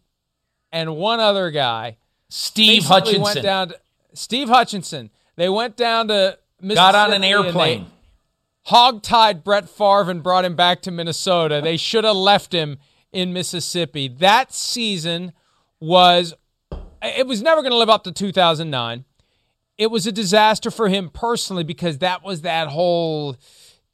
and 0.71 0.95
one 0.95 1.19
other 1.19 1.51
guy. 1.51 1.97
Steve 2.29 2.85
Hutchinson. 2.85 3.21
Went 3.21 3.43
down 3.43 3.67
to, 3.69 3.79
Steve 4.13 4.49
Hutchinson. 4.49 5.09
They 5.35 5.49
went 5.49 5.75
down 5.75 6.09
to 6.09 6.37
Mississippi 6.61 6.75
Got 6.75 6.95
on 6.95 7.13
an 7.13 7.23
airplane. 7.23 7.87
Hog-tied 8.63 9.43
Brett 9.43 9.69
Favre 9.69 10.11
and 10.11 10.21
brought 10.21 10.45
him 10.45 10.55
back 10.55 10.81
to 10.83 10.91
Minnesota. 10.91 11.61
They 11.63 11.77
should 11.77 12.03
have 12.03 12.15
left 12.15 12.53
him 12.53 12.77
in 13.11 13.33
Mississippi. 13.33 14.07
That 14.07 14.53
season 14.53 15.33
was 15.79 16.33
it 17.01 17.25
was 17.25 17.41
never 17.41 17.61
going 17.61 17.71
to 17.71 17.77
live 17.77 17.89
up 17.89 18.03
to 18.03 18.11
2009. 18.11 19.05
It 19.77 19.89
was 19.89 20.05
a 20.05 20.11
disaster 20.11 20.69
for 20.69 20.89
him 20.89 21.09
personally 21.09 21.63
because 21.63 21.99
that 21.99 22.23
was 22.23 22.41
that 22.41 22.67
whole 22.67 23.37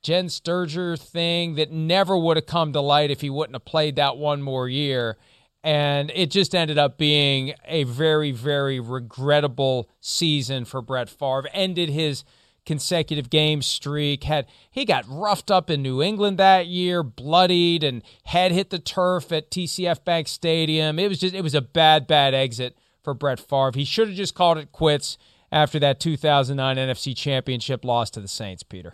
Jenn 0.02 0.30
Sterger 0.30 0.98
thing 0.98 1.56
that 1.56 1.72
never 1.72 2.18
would 2.18 2.38
have 2.38 2.48
come 2.48 2.74
to 2.74 2.82
light 2.82 3.12
if 3.12 3.22
he 3.22 3.30
wouldn't 3.30 3.56
have 3.56 3.66
played 3.66 3.96
that 3.98 4.18
one 4.18 4.42
more 4.42 4.68
year. 4.68 5.18
And 5.66 6.12
it 6.14 6.30
just 6.30 6.54
ended 6.54 6.78
up 6.78 6.96
being 6.96 7.56
a 7.66 7.86
very, 7.86 8.30
very 8.32 8.80
regrettable 8.80 9.90
season 10.00 10.64
for 10.64 10.80
Brett 10.80 11.10
Favre. 11.10 11.50
Ended 11.54 11.90
his 11.90 12.24
consecutive 12.68 13.32
game 13.32 13.64
streak. 13.64 14.26
Had 14.26 14.46
he 14.70 14.86
got 14.86 15.06
roughed 15.08 15.50
up 15.50 15.72
in 15.72 15.82
New 15.82 16.04
England 16.04 16.38
that 16.38 16.68
year, 16.68 17.02
bloodied, 17.02 17.84
and 17.84 18.04
head 18.26 18.52
hit 18.52 18.70
the 18.70 18.78
turf 18.78 19.32
at 19.32 19.50
TCF 19.50 20.06
Bank 20.06 20.28
Stadium. 20.28 21.00
It 21.00 21.08
was 21.08 21.18
just 21.18 21.34
it 21.34 21.42
was 21.42 21.56
a 21.56 21.62
bad, 21.62 22.06
bad 22.06 22.36
exit 22.36 22.78
for 23.02 23.16
Brett 23.16 23.40
Favre. 23.40 23.72
He 23.74 23.86
should 23.86 24.10
have 24.10 24.18
just 24.18 24.36
called 24.36 24.60
it 24.60 24.72
quits 24.72 25.18
after 25.52 25.80
that 25.80 26.00
2009 26.00 26.78
NFC 26.78 27.18
Championship 27.18 27.84
loss 27.84 28.12
to 28.12 28.22
the 28.22 28.28
Saints. 28.28 28.62
Peter. 28.62 28.94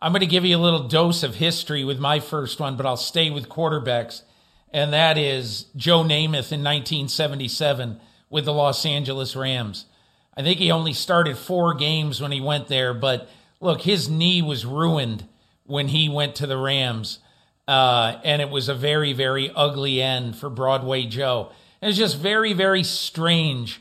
I'm 0.00 0.10
going 0.10 0.20
to 0.20 0.26
give 0.26 0.44
you 0.44 0.56
a 0.56 0.58
little 0.58 0.88
dose 0.88 1.22
of 1.22 1.36
history 1.36 1.84
with 1.84 2.00
my 2.00 2.18
first 2.18 2.58
one, 2.58 2.76
but 2.76 2.86
I'll 2.86 2.96
stay 2.96 3.30
with 3.30 3.48
quarterbacks 3.48 4.22
and 4.72 4.92
that 4.92 5.18
is 5.18 5.66
Joe 5.76 6.02
Namath 6.02 6.52
in 6.52 6.62
1977 6.62 8.00
with 8.28 8.44
the 8.44 8.52
Los 8.52 8.86
Angeles 8.86 9.34
Rams. 9.34 9.86
I 10.36 10.42
think 10.42 10.58
he 10.58 10.70
only 10.70 10.92
started 10.92 11.36
four 11.36 11.74
games 11.74 12.20
when 12.20 12.32
he 12.32 12.40
went 12.40 12.68
there, 12.68 12.94
but 12.94 13.28
look, 13.60 13.82
his 13.82 14.08
knee 14.08 14.42
was 14.42 14.64
ruined 14.64 15.26
when 15.64 15.88
he 15.88 16.08
went 16.08 16.36
to 16.36 16.46
the 16.46 16.56
Rams. 16.56 17.18
Uh, 17.66 18.20
and 18.24 18.40
it 18.42 18.50
was 18.50 18.68
a 18.68 18.74
very, 18.74 19.12
very 19.12 19.50
ugly 19.54 20.02
end 20.02 20.36
for 20.36 20.50
Broadway 20.50 21.04
Joe. 21.06 21.52
It 21.80 21.86
was 21.86 21.96
just 21.96 22.18
very, 22.18 22.52
very 22.52 22.82
strange 22.82 23.80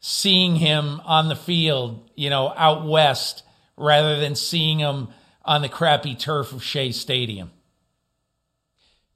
seeing 0.00 0.56
him 0.56 1.00
on 1.04 1.28
the 1.28 1.36
field, 1.36 2.08
you 2.14 2.30
know, 2.30 2.52
out 2.56 2.86
west 2.86 3.42
rather 3.76 4.18
than 4.18 4.34
seeing 4.34 4.78
him 4.78 5.08
on 5.44 5.62
the 5.62 5.68
crappy 5.68 6.14
turf 6.14 6.52
of 6.52 6.62
Shea 6.62 6.92
Stadium. 6.92 7.50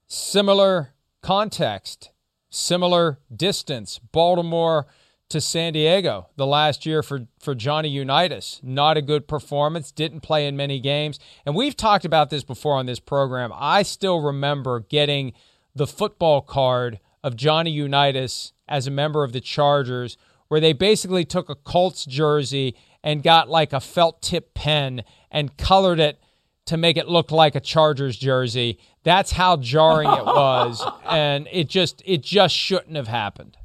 Similar 0.08 0.92
context, 1.22 2.10
similar 2.50 3.18
distance. 3.34 3.98
Baltimore 4.12 4.86
to 5.30 5.40
San 5.40 5.72
Diego 5.72 6.28
the 6.36 6.46
last 6.46 6.84
year 6.84 7.02
for, 7.02 7.26
for 7.38 7.54
Johnny 7.54 7.88
Unitas. 7.88 8.60
Not 8.62 8.98
a 8.98 9.02
good 9.02 9.26
performance, 9.26 9.90
didn't 9.90 10.20
play 10.20 10.46
in 10.46 10.56
many 10.56 10.78
games. 10.78 11.18
And 11.46 11.54
we've 11.54 11.76
talked 11.76 12.04
about 12.04 12.28
this 12.28 12.44
before 12.44 12.76
on 12.76 12.86
this 12.86 13.00
program. 13.00 13.50
I 13.54 13.82
still 13.82 14.20
remember 14.20 14.80
getting 14.80 15.32
the 15.74 15.86
football 15.86 16.42
card 16.42 17.00
of 17.24 17.36
Johnny 17.36 17.70
Unitas 17.70 18.52
as 18.68 18.86
a 18.86 18.90
member 18.90 19.24
of 19.24 19.32
the 19.32 19.40
Chargers, 19.40 20.18
where 20.48 20.60
they 20.60 20.74
basically 20.74 21.24
took 21.24 21.48
a 21.48 21.54
Colts 21.54 22.04
jersey 22.04 22.76
and 23.02 23.22
got 23.22 23.48
like 23.48 23.72
a 23.72 23.80
felt 23.80 24.20
tip 24.20 24.52
pen 24.52 25.02
and 25.30 25.56
colored 25.56 25.98
it 25.98 26.18
to 26.66 26.76
make 26.76 26.96
it 26.96 27.08
look 27.08 27.30
like 27.30 27.54
a 27.54 27.60
Chargers 27.60 28.16
jersey. 28.16 28.78
That's 29.02 29.32
how 29.32 29.56
jarring 29.56 30.10
it 30.10 30.24
was, 30.26 30.84
and 31.08 31.48
it 31.50 31.68
just 31.68 32.02
it 32.06 32.22
just 32.22 32.54
shouldn't 32.54 32.96
have 32.96 33.08
happened. 33.08 33.56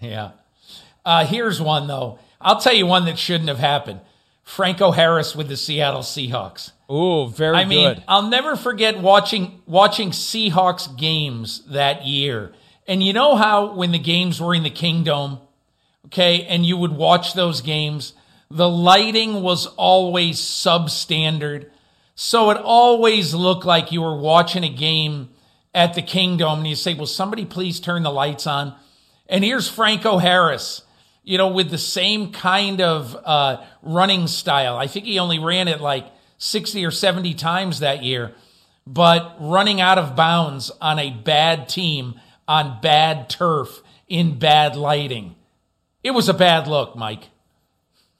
Yeah. 0.00 0.32
Uh, 1.04 1.24
here's 1.24 1.60
one 1.60 1.86
though. 1.86 2.18
I'll 2.40 2.60
tell 2.60 2.74
you 2.74 2.86
one 2.86 3.04
that 3.06 3.18
shouldn't 3.18 3.48
have 3.48 3.58
happened. 3.58 4.00
Franco 4.42 4.92
Harris 4.92 5.36
with 5.36 5.48
the 5.48 5.56
Seattle 5.56 6.00
Seahawks. 6.00 6.72
Oh, 6.88 7.26
very 7.26 7.56
I 7.56 7.64
mean, 7.66 7.94
good. 7.94 8.04
I'll 8.08 8.28
never 8.28 8.56
forget 8.56 8.98
watching 8.98 9.60
watching 9.66 10.10
Seahawks 10.10 10.96
games 10.96 11.62
that 11.66 12.06
year. 12.06 12.52
And 12.86 13.02
you 13.02 13.12
know 13.12 13.36
how 13.36 13.74
when 13.74 13.92
the 13.92 13.98
games 13.98 14.40
were 14.40 14.54
in 14.54 14.62
the 14.62 14.70
Kingdome, 14.70 15.40
okay, 16.06 16.44
and 16.44 16.64
you 16.64 16.78
would 16.78 16.92
watch 16.92 17.34
those 17.34 17.60
games, 17.60 18.14
the 18.50 18.68
lighting 18.68 19.42
was 19.42 19.66
always 19.66 20.38
substandard. 20.38 21.68
So 22.14 22.50
it 22.50 22.56
always 22.56 23.34
looked 23.34 23.64
like 23.64 23.92
you 23.92 24.02
were 24.02 24.16
watching 24.16 24.64
a 24.64 24.68
game 24.68 25.30
at 25.74 25.94
the 25.94 26.02
Kingdome 26.02 26.58
and 26.58 26.66
you 26.66 26.74
say, 26.74 26.94
Will 26.94 27.06
somebody 27.06 27.44
please 27.44 27.78
turn 27.78 28.02
the 28.02 28.10
lights 28.10 28.46
on? 28.46 28.74
And 29.28 29.44
here's 29.44 29.68
Franco 29.68 30.18
Harris, 30.18 30.82
you 31.22 31.36
know, 31.36 31.48
with 31.48 31.70
the 31.70 31.78
same 31.78 32.32
kind 32.32 32.80
of 32.80 33.16
uh, 33.24 33.62
running 33.82 34.26
style. 34.26 34.76
I 34.76 34.86
think 34.86 35.04
he 35.04 35.18
only 35.18 35.38
ran 35.38 35.68
it 35.68 35.80
like 35.80 36.06
60 36.38 36.84
or 36.84 36.90
70 36.90 37.34
times 37.34 37.80
that 37.80 38.02
year, 38.02 38.34
but 38.86 39.36
running 39.38 39.80
out 39.80 39.98
of 39.98 40.16
bounds 40.16 40.70
on 40.80 40.98
a 40.98 41.10
bad 41.10 41.68
team, 41.68 42.18
on 42.46 42.80
bad 42.80 43.28
turf, 43.28 43.82
in 44.08 44.38
bad 44.38 44.74
lighting. 44.74 45.34
It 46.02 46.12
was 46.12 46.28
a 46.30 46.34
bad 46.34 46.66
look, 46.66 46.96
Mike. 46.96 47.28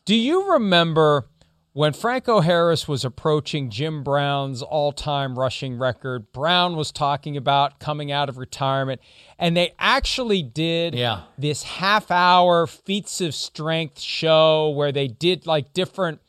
Do 0.09 0.16
you 0.16 0.52
remember 0.52 1.26
when 1.74 1.92
Franco 1.92 2.40
Harris 2.40 2.88
was 2.88 3.04
approaching 3.04 3.68
Jim 3.68 4.02
Brown's 4.02 4.62
all 4.62 4.90
time 4.90 5.38
rushing 5.38 5.76
record? 5.76 6.32
Brown 6.32 6.76
was 6.76 6.90
talking 6.90 7.36
about 7.36 7.78
coming 7.78 8.11
out 8.11 8.30
of 8.30 8.38
retirement, 8.38 9.02
and 9.38 9.54
they 9.54 9.74
actually 9.78 10.42
did 10.42 10.94
yeah. 10.94 11.24
this 11.36 11.62
half 11.62 12.11
hour 12.11 12.66
feats 12.66 13.20
of 13.20 13.34
strength 13.34 14.00
show 14.00 14.70
where 14.70 14.92
they 14.92 15.09
did 15.09 15.46
like 15.46 15.74
different, 15.74 16.20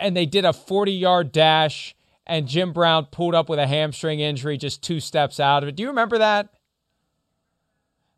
and 0.00 0.16
they 0.16 0.24
did 0.24 0.46
a 0.46 0.54
40 0.54 0.92
yard 0.92 1.32
dash, 1.32 1.94
and 2.26 2.48
Jim 2.48 2.72
Brown 2.72 3.04
pulled 3.12 3.34
up 3.34 3.50
with 3.50 3.58
a 3.58 3.66
hamstring 3.66 4.20
injury 4.20 4.56
just 4.56 4.82
two 4.82 5.00
steps 5.00 5.38
out 5.38 5.62
of 5.62 5.68
it. 5.68 5.76
Do 5.76 5.82
you 5.82 5.90
remember 5.90 6.16
that? 6.16 6.48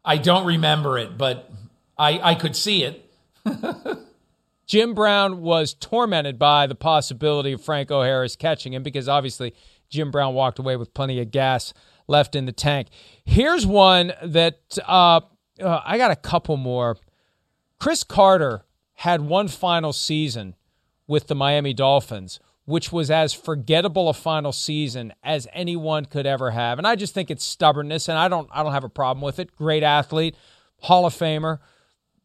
I 0.04 0.18
don't 0.18 0.46
remember 0.46 0.98
it, 0.98 1.18
but 1.18 1.50
I, 1.98 2.20
I 2.22 2.34
could 2.36 2.54
see 2.54 2.84
it. 2.84 3.10
Jim 4.66 4.94
Brown 4.94 5.42
was 5.42 5.74
tormented 5.74 6.38
by 6.38 6.66
the 6.66 6.74
possibility 6.74 7.52
of 7.52 7.62
Franco 7.62 8.02
Harris 8.02 8.36
catching 8.36 8.72
him 8.72 8.82
because 8.82 9.08
obviously 9.08 9.54
Jim 9.88 10.10
Brown 10.10 10.34
walked 10.34 10.58
away 10.58 10.76
with 10.76 10.94
plenty 10.94 11.20
of 11.20 11.30
gas 11.30 11.74
left 12.06 12.34
in 12.34 12.46
the 12.46 12.52
tank. 12.52 12.88
Here's 13.24 13.66
one 13.66 14.12
that 14.22 14.60
uh, 14.86 15.20
uh, 15.60 15.80
I 15.84 15.98
got 15.98 16.10
a 16.10 16.16
couple 16.16 16.56
more. 16.56 16.96
Cris 17.78 18.04
Carter 18.04 18.64
had 18.94 19.20
one 19.22 19.48
final 19.48 19.92
season 19.92 20.54
with 21.06 21.26
the 21.26 21.34
Miami 21.34 21.74
Dolphins, 21.74 22.40
which 22.64 22.90
was 22.92 23.10
as 23.10 23.34
forgettable 23.34 24.08
a 24.08 24.14
final 24.14 24.52
season 24.52 25.12
as 25.22 25.46
anyone 25.52 26.06
could 26.06 26.26
ever 26.26 26.52
have. 26.52 26.78
And 26.78 26.86
I 26.86 26.96
just 26.96 27.12
think 27.12 27.30
it's 27.30 27.44
stubbornness, 27.44 28.08
and 28.08 28.18
I 28.18 28.28
don't 28.28 28.48
I 28.52 28.62
don't 28.62 28.72
have 28.72 28.84
a 28.84 28.88
problem 28.88 29.22
with 29.22 29.38
it. 29.38 29.54
Great 29.56 29.82
athlete, 29.82 30.36
Hall 30.80 31.06
of 31.06 31.14
Famer. 31.14 31.58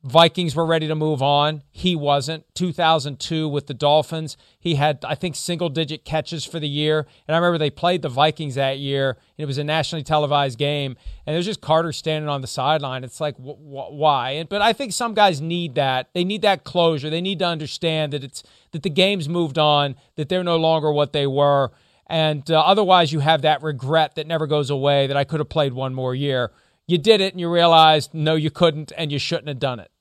Vikings 0.03 0.55
were 0.55 0.65
ready 0.65 0.87
to 0.87 0.95
move 0.95 1.21
on. 1.21 1.61
He 1.71 1.93
wasn't. 1.93 2.45
2002 2.55 3.49
with 3.49 3.67
the 3.67 3.73
Dolphins, 3.73 4.37
he 4.57 4.75
had, 4.75 5.03
I 5.03 5.13
think, 5.13 5.35
single 5.35 5.67
digit 5.67 6.05
catches 6.05 6.45
for 6.45 6.57
the 6.57 6.69
year. 6.69 7.05
And 7.27 7.35
I 7.35 7.37
remember 7.37 7.57
they 7.57 7.69
played 7.69 8.01
the 8.01 8.09
Vikings 8.09 8.55
that 8.55 8.79
year. 8.79 9.09
and 9.09 9.43
it 9.43 9.45
was 9.45 9.57
a 9.57 9.63
nationally 9.63 10.03
televised 10.03 10.57
game. 10.57 10.95
And 11.25 11.33
there's 11.33 11.45
just 11.45 11.59
Carter 11.59 11.91
standing 11.91 12.29
on 12.29 12.39
the 12.39 12.47
sideline. 12.47 13.03
It's 13.03 13.19
like, 13.19 13.35
wh- 13.35 13.59
wh- 13.59 13.91
why? 13.91 14.45
But 14.49 14.61
I 14.61 14.71
think 14.71 14.93
some 14.93 15.13
guys 15.13 15.41
need 15.41 15.75
that. 15.75 16.09
They 16.13 16.23
need 16.23 16.43
that 16.43 16.63
closure. 16.63 17.09
They 17.09 17.21
need 17.21 17.39
to 17.39 17.45
understand 17.45 18.13
that 18.13 18.23
it's 18.23 18.41
that 18.71 18.83
the 18.83 18.89
game's 18.89 19.27
moved 19.27 19.57
on, 19.57 19.95
that 20.15 20.29
they're 20.29 20.43
no 20.43 20.57
longer 20.57 20.93
what 20.93 21.11
they 21.11 21.27
were. 21.27 21.71
And 22.07 22.49
uh, 22.49 22.59
otherwise, 22.61 23.11
you 23.11 23.19
have 23.19 23.41
that 23.41 23.61
regret 23.61 24.15
that 24.15 24.27
never 24.27 24.47
goes 24.47 24.69
away 24.69 25.07
that 25.07 25.17
I 25.17 25.25
could 25.25 25.39
have 25.39 25.49
played 25.49 25.73
one 25.73 25.93
more 25.93 26.15
year 26.15 26.51
you 26.89 26.97
did 26.97 27.21
it 27.21 27.33
and 27.33 27.39
you 27.39 27.51
realized 27.51 28.13
no, 28.13 28.35
you 28.35 28.49
couldn't 28.49 28.91
and 28.97 29.11
you 29.11 29.19
shouldn't 29.19 29.47
have 29.47 29.59
done 29.59 29.79
it? 29.79 29.91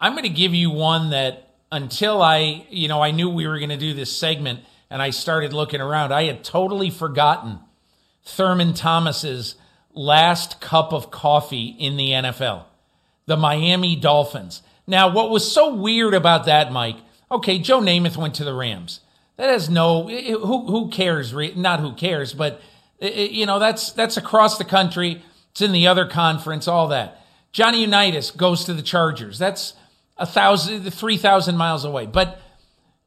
I'm 0.00 0.12
going 0.12 0.24
to 0.24 0.28
give 0.28 0.54
you 0.54 0.70
one 0.70 1.10
that 1.10 1.54
until 1.70 2.20
I, 2.22 2.66
you 2.70 2.88
know, 2.88 3.02
I 3.02 3.10
knew 3.10 3.28
we 3.30 3.46
were 3.46 3.58
going 3.58 3.70
to 3.70 3.76
do 3.76 3.94
this 3.94 4.14
segment 4.14 4.60
and 4.90 5.00
I 5.00 5.10
started 5.10 5.52
looking 5.52 5.80
around, 5.80 6.12
I 6.12 6.24
had 6.24 6.44
totally 6.44 6.90
forgotten 6.90 7.58
Thurman 8.24 8.74
Thomas's 8.74 9.56
last 9.92 10.60
cup 10.60 10.92
of 10.92 11.10
coffee 11.10 11.74
in 11.78 11.96
the 11.96 12.10
NFL, 12.10 12.64
the 13.26 13.36
Miami 13.36 13.96
Dolphins. 13.96 14.62
Now, 14.86 15.12
what 15.12 15.30
was 15.30 15.50
so 15.50 15.74
weird 15.74 16.14
about 16.14 16.46
that, 16.46 16.70
Mike? 16.70 16.96
Okay, 17.30 17.58
Joe 17.58 17.80
Namath 17.80 18.16
went 18.16 18.34
to 18.36 18.44
the 18.44 18.54
Rams. 18.54 19.00
That 19.36 19.50
has 19.50 19.68
no 19.68 20.06
who 20.06 20.66
who 20.66 20.90
cares? 20.90 21.32
Not 21.56 21.80
who 21.80 21.94
cares, 21.94 22.32
but 22.32 22.60
you 23.00 23.46
know, 23.46 23.58
that's 23.58 23.92
that's 23.92 24.16
across 24.16 24.58
the 24.58 24.64
country. 24.64 25.22
It's 25.50 25.60
in 25.60 25.72
the 25.72 25.86
other 25.86 26.06
conference, 26.06 26.68
all 26.68 26.88
that. 26.88 27.20
Johnny 27.52 27.82
Unitas 27.82 28.30
goes 28.30 28.64
to 28.64 28.74
the 28.74 28.82
Chargers. 28.82 29.38
That's 29.38 29.74
a 30.16 30.26
thousand, 30.26 30.90
three 30.92 31.16
thousand 31.16 31.56
miles 31.56 31.84
away. 31.84 32.06
But 32.06 32.40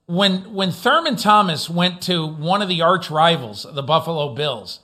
when 0.05 0.53
when 0.53 0.71
Thurman 0.71 1.17
Thomas 1.17 1.69
went 1.69 2.01
to 2.03 2.25
one 2.25 2.61
of 2.61 2.69
the 2.69 2.81
arch 2.81 3.11
rivals, 3.11 3.65
the 3.71 3.83
Buffalo 3.83 4.33
Bills, 4.33 4.79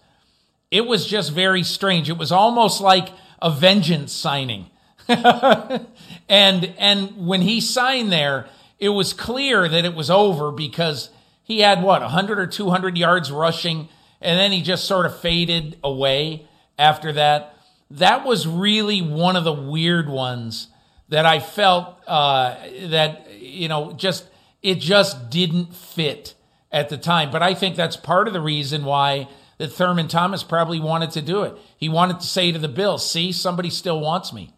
it 0.70 0.86
was 0.86 1.06
just 1.06 1.32
very 1.32 1.64
strange. 1.64 2.10
It 2.10 2.18
was 2.18 2.32
almost 2.32 2.82
like 2.82 3.10
a 3.42 3.50
vengeance 3.50 4.12
signing. 4.12 4.68
and 5.08 5.86
and 6.30 7.28
when 7.28 7.42
he 7.42 7.62
signed 7.62 8.12
there, 8.12 8.48
it 8.80 8.90
was 8.90 9.14
clear 9.14 9.68
that 9.68 9.86
it 9.86 9.96
was 9.96 10.10
over 10.10 10.52
because 10.52 11.10
he 11.44 11.60
had 11.60 11.84
what 11.84 12.02
100 12.02 12.40
or 12.40 12.48
200 12.48 12.98
yards 12.98 13.32
rushing 13.32 13.90
and 14.24 14.40
then 14.40 14.52
he 14.52 14.62
just 14.62 14.86
sort 14.86 15.06
of 15.06 15.20
faded 15.20 15.78
away 15.84 16.48
after 16.80 17.12
that. 17.14 17.56
That 17.92 18.26
was 18.26 18.48
really 18.48 19.02
one 19.02 19.36
of 19.36 19.44
the 19.44 19.54
weird 19.54 20.10
ones 20.10 20.70
that 21.10 21.26
I 21.26 21.40
felt 21.40 21.98
uh, 22.08 22.56
that 22.86 23.28
you 23.40 23.68
know 23.68 23.92
just 23.94 24.26
it 24.62 24.76
just 24.76 25.30
didn't 25.30 25.76
fit 25.76 26.34
at 26.72 26.90
the 26.90 26.98
time. 26.98 27.30
But 27.30 27.44
I 27.44 27.54
think 27.54 27.76
that's 27.76 27.98
part 27.98 28.28
of 28.28 28.34
the 28.34 28.42
reason 28.42 28.86
why 28.86 29.28
that 29.60 29.72
Thurman 29.74 30.08
Thomas 30.08 30.44
probably 30.44 30.80
wanted 30.80 31.12
to 31.12 31.22
do 31.22 31.44
it. 31.44 31.56
He 31.78 31.90
wanted 31.90 32.20
to 32.22 32.26
say 32.26 32.52
to 32.52 32.58
the 32.58 32.68
Bills, 32.68 33.08
"See, 33.08 33.32
somebody 33.32 33.70
still 33.70 34.00
wants 34.00 34.34
me." 34.34 34.54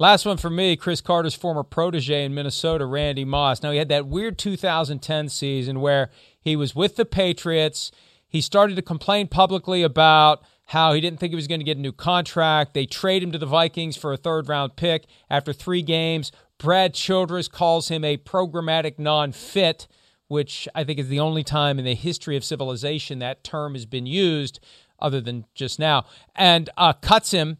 Last 0.00 0.24
one 0.24 0.36
for 0.36 0.50
me, 0.50 0.76
Cris 0.76 1.00
Carter's 1.00 1.34
former 1.34 1.64
protege 1.64 2.24
in 2.24 2.32
Minnesota, 2.32 2.86
Randy 2.86 3.24
Moss. 3.24 3.64
Now 3.64 3.72
he 3.72 3.78
had 3.78 3.88
that 3.88 4.06
weird 4.06 4.38
2010 4.38 5.28
season 5.28 5.80
where 5.80 6.10
he 6.40 6.54
was 6.54 6.76
with 6.76 6.94
the 6.94 7.04
Patriots. 7.04 7.90
He 8.28 8.40
started 8.40 8.76
to 8.76 8.82
complain 8.82 9.26
publicly 9.26 9.82
about 9.82 10.42
how 10.66 10.92
he 10.92 11.00
didn't 11.00 11.18
think 11.18 11.30
he 11.30 11.36
was 11.36 11.46
going 11.48 11.60
to 11.60 11.64
get 11.64 11.78
a 11.78 11.80
new 11.80 11.92
contract. 11.92 12.74
They 12.74 12.84
trade 12.84 13.22
him 13.22 13.32
to 13.32 13.38
the 13.38 13.46
Vikings 13.46 13.96
for 13.96 14.12
a 14.12 14.18
third 14.18 14.48
round 14.48 14.76
pick 14.76 15.06
after 15.30 15.52
three 15.52 15.80
games. 15.80 16.30
Brad 16.58 16.92
Childress 16.92 17.48
calls 17.48 17.88
him 17.88 18.04
a 18.04 18.18
programmatic 18.18 18.98
non 18.98 19.32
fit, 19.32 19.86
which 20.26 20.68
I 20.74 20.84
think 20.84 20.98
is 20.98 21.08
the 21.08 21.20
only 21.20 21.42
time 21.42 21.78
in 21.78 21.86
the 21.86 21.94
history 21.94 22.36
of 22.36 22.44
civilization 22.44 23.18
that 23.20 23.44
term 23.44 23.74
has 23.74 23.86
been 23.86 24.06
used, 24.06 24.60
other 25.00 25.20
than 25.20 25.46
just 25.54 25.78
now, 25.78 26.04
and 26.34 26.68
uh, 26.76 26.92
cuts 26.92 27.30
him. 27.30 27.56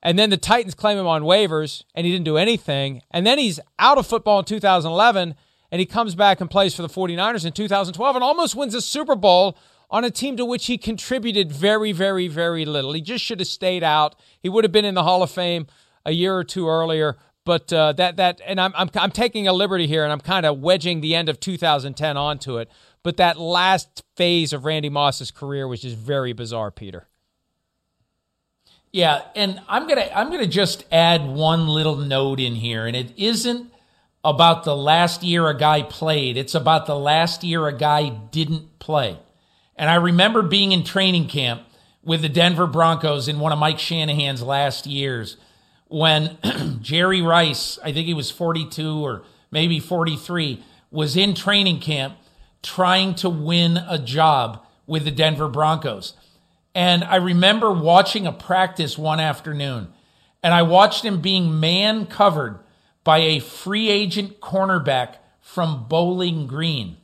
And 0.00 0.16
then 0.16 0.30
the 0.30 0.36
Titans 0.36 0.74
claim 0.74 0.96
him 0.96 1.08
on 1.08 1.22
waivers, 1.22 1.82
and 1.92 2.06
he 2.06 2.12
didn't 2.12 2.24
do 2.24 2.36
anything. 2.36 3.02
And 3.10 3.26
then 3.26 3.36
he's 3.36 3.58
out 3.80 3.98
of 3.98 4.06
football 4.06 4.38
in 4.38 4.44
2011, 4.44 5.34
and 5.72 5.80
he 5.80 5.86
comes 5.86 6.14
back 6.14 6.40
and 6.40 6.48
plays 6.48 6.72
for 6.72 6.82
the 6.82 6.88
49ers 6.88 7.44
in 7.44 7.52
2012 7.52 8.14
and 8.14 8.22
almost 8.22 8.54
wins 8.54 8.74
a 8.74 8.80
Super 8.80 9.16
Bowl 9.16 9.58
on 9.90 10.04
a 10.04 10.10
team 10.10 10.36
to 10.36 10.44
which 10.44 10.66
he 10.66 10.78
contributed 10.78 11.50
very, 11.50 11.92
very, 11.92 12.28
very 12.28 12.64
little. 12.64 12.92
He 12.92 13.00
just 13.00 13.24
should 13.24 13.40
have 13.40 13.48
stayed 13.48 13.82
out. 13.82 14.16
He 14.40 14.48
would 14.48 14.64
have 14.64 14.72
been 14.72 14.84
in 14.84 14.94
the 14.94 15.02
Hall 15.02 15.22
of 15.22 15.30
Fame 15.30 15.66
a 16.04 16.12
year 16.12 16.36
or 16.36 16.44
two 16.44 16.68
earlier. 16.68 17.16
But 17.44 17.72
uh, 17.72 17.92
that 17.94 18.16
that 18.16 18.42
and 18.44 18.60
I'm, 18.60 18.74
I'm 18.76 18.90
I'm 18.94 19.10
taking 19.10 19.48
a 19.48 19.54
liberty 19.54 19.86
here, 19.86 20.04
and 20.04 20.12
I'm 20.12 20.20
kind 20.20 20.44
of 20.44 20.58
wedging 20.58 21.00
the 21.00 21.14
end 21.14 21.30
of 21.30 21.40
2010 21.40 22.16
onto 22.18 22.58
it. 22.58 22.70
But 23.02 23.16
that 23.16 23.38
last 23.38 24.02
phase 24.16 24.52
of 24.52 24.66
Randy 24.66 24.90
Moss's 24.90 25.30
career 25.30 25.66
was 25.66 25.80
just 25.80 25.96
very 25.96 26.34
bizarre, 26.34 26.70
Peter. 26.70 27.08
Yeah, 28.92 29.22
and 29.34 29.62
I'm 29.66 29.88
gonna 29.88 30.10
I'm 30.14 30.30
gonna 30.30 30.46
just 30.46 30.84
add 30.92 31.26
one 31.26 31.68
little 31.68 31.96
note 31.96 32.38
in 32.38 32.54
here, 32.54 32.86
and 32.86 32.94
it 32.94 33.12
isn't 33.16 33.72
about 34.22 34.64
the 34.64 34.76
last 34.76 35.22
year 35.22 35.48
a 35.48 35.56
guy 35.56 35.82
played. 35.82 36.36
It's 36.36 36.54
about 36.54 36.84
the 36.84 36.98
last 36.98 37.44
year 37.44 37.66
a 37.66 37.72
guy 37.72 38.10
didn't 38.10 38.78
play. 38.78 39.18
And 39.78 39.88
I 39.88 39.94
remember 39.94 40.42
being 40.42 40.72
in 40.72 40.82
training 40.82 41.28
camp 41.28 41.62
with 42.02 42.20
the 42.20 42.28
Denver 42.28 42.66
Broncos 42.66 43.28
in 43.28 43.38
one 43.38 43.52
of 43.52 43.58
Mike 43.60 43.78
Shanahan's 43.78 44.42
last 44.42 44.86
years 44.86 45.36
when 45.86 46.36
Jerry 46.82 47.22
Rice, 47.22 47.78
I 47.82 47.92
think 47.92 48.06
he 48.06 48.14
was 48.14 48.30
42 48.30 49.04
or 49.04 49.22
maybe 49.52 49.78
43, 49.78 50.62
was 50.90 51.16
in 51.16 51.34
training 51.34 51.80
camp 51.80 52.16
trying 52.62 53.14
to 53.14 53.30
win 53.30 53.76
a 53.76 53.98
job 53.98 54.64
with 54.86 55.04
the 55.04 55.12
Denver 55.12 55.48
Broncos. 55.48 56.14
And 56.74 57.04
I 57.04 57.16
remember 57.16 57.72
watching 57.72 58.26
a 58.26 58.32
practice 58.32 58.98
one 58.98 59.20
afternoon, 59.20 59.88
and 60.42 60.52
I 60.52 60.62
watched 60.62 61.04
him 61.04 61.20
being 61.20 61.60
man 61.60 62.06
covered 62.06 62.58
by 63.04 63.18
a 63.18 63.38
free 63.38 63.88
agent 63.90 64.40
cornerback 64.40 65.16
from 65.40 65.86
Bowling 65.88 66.46
Green. 66.46 66.96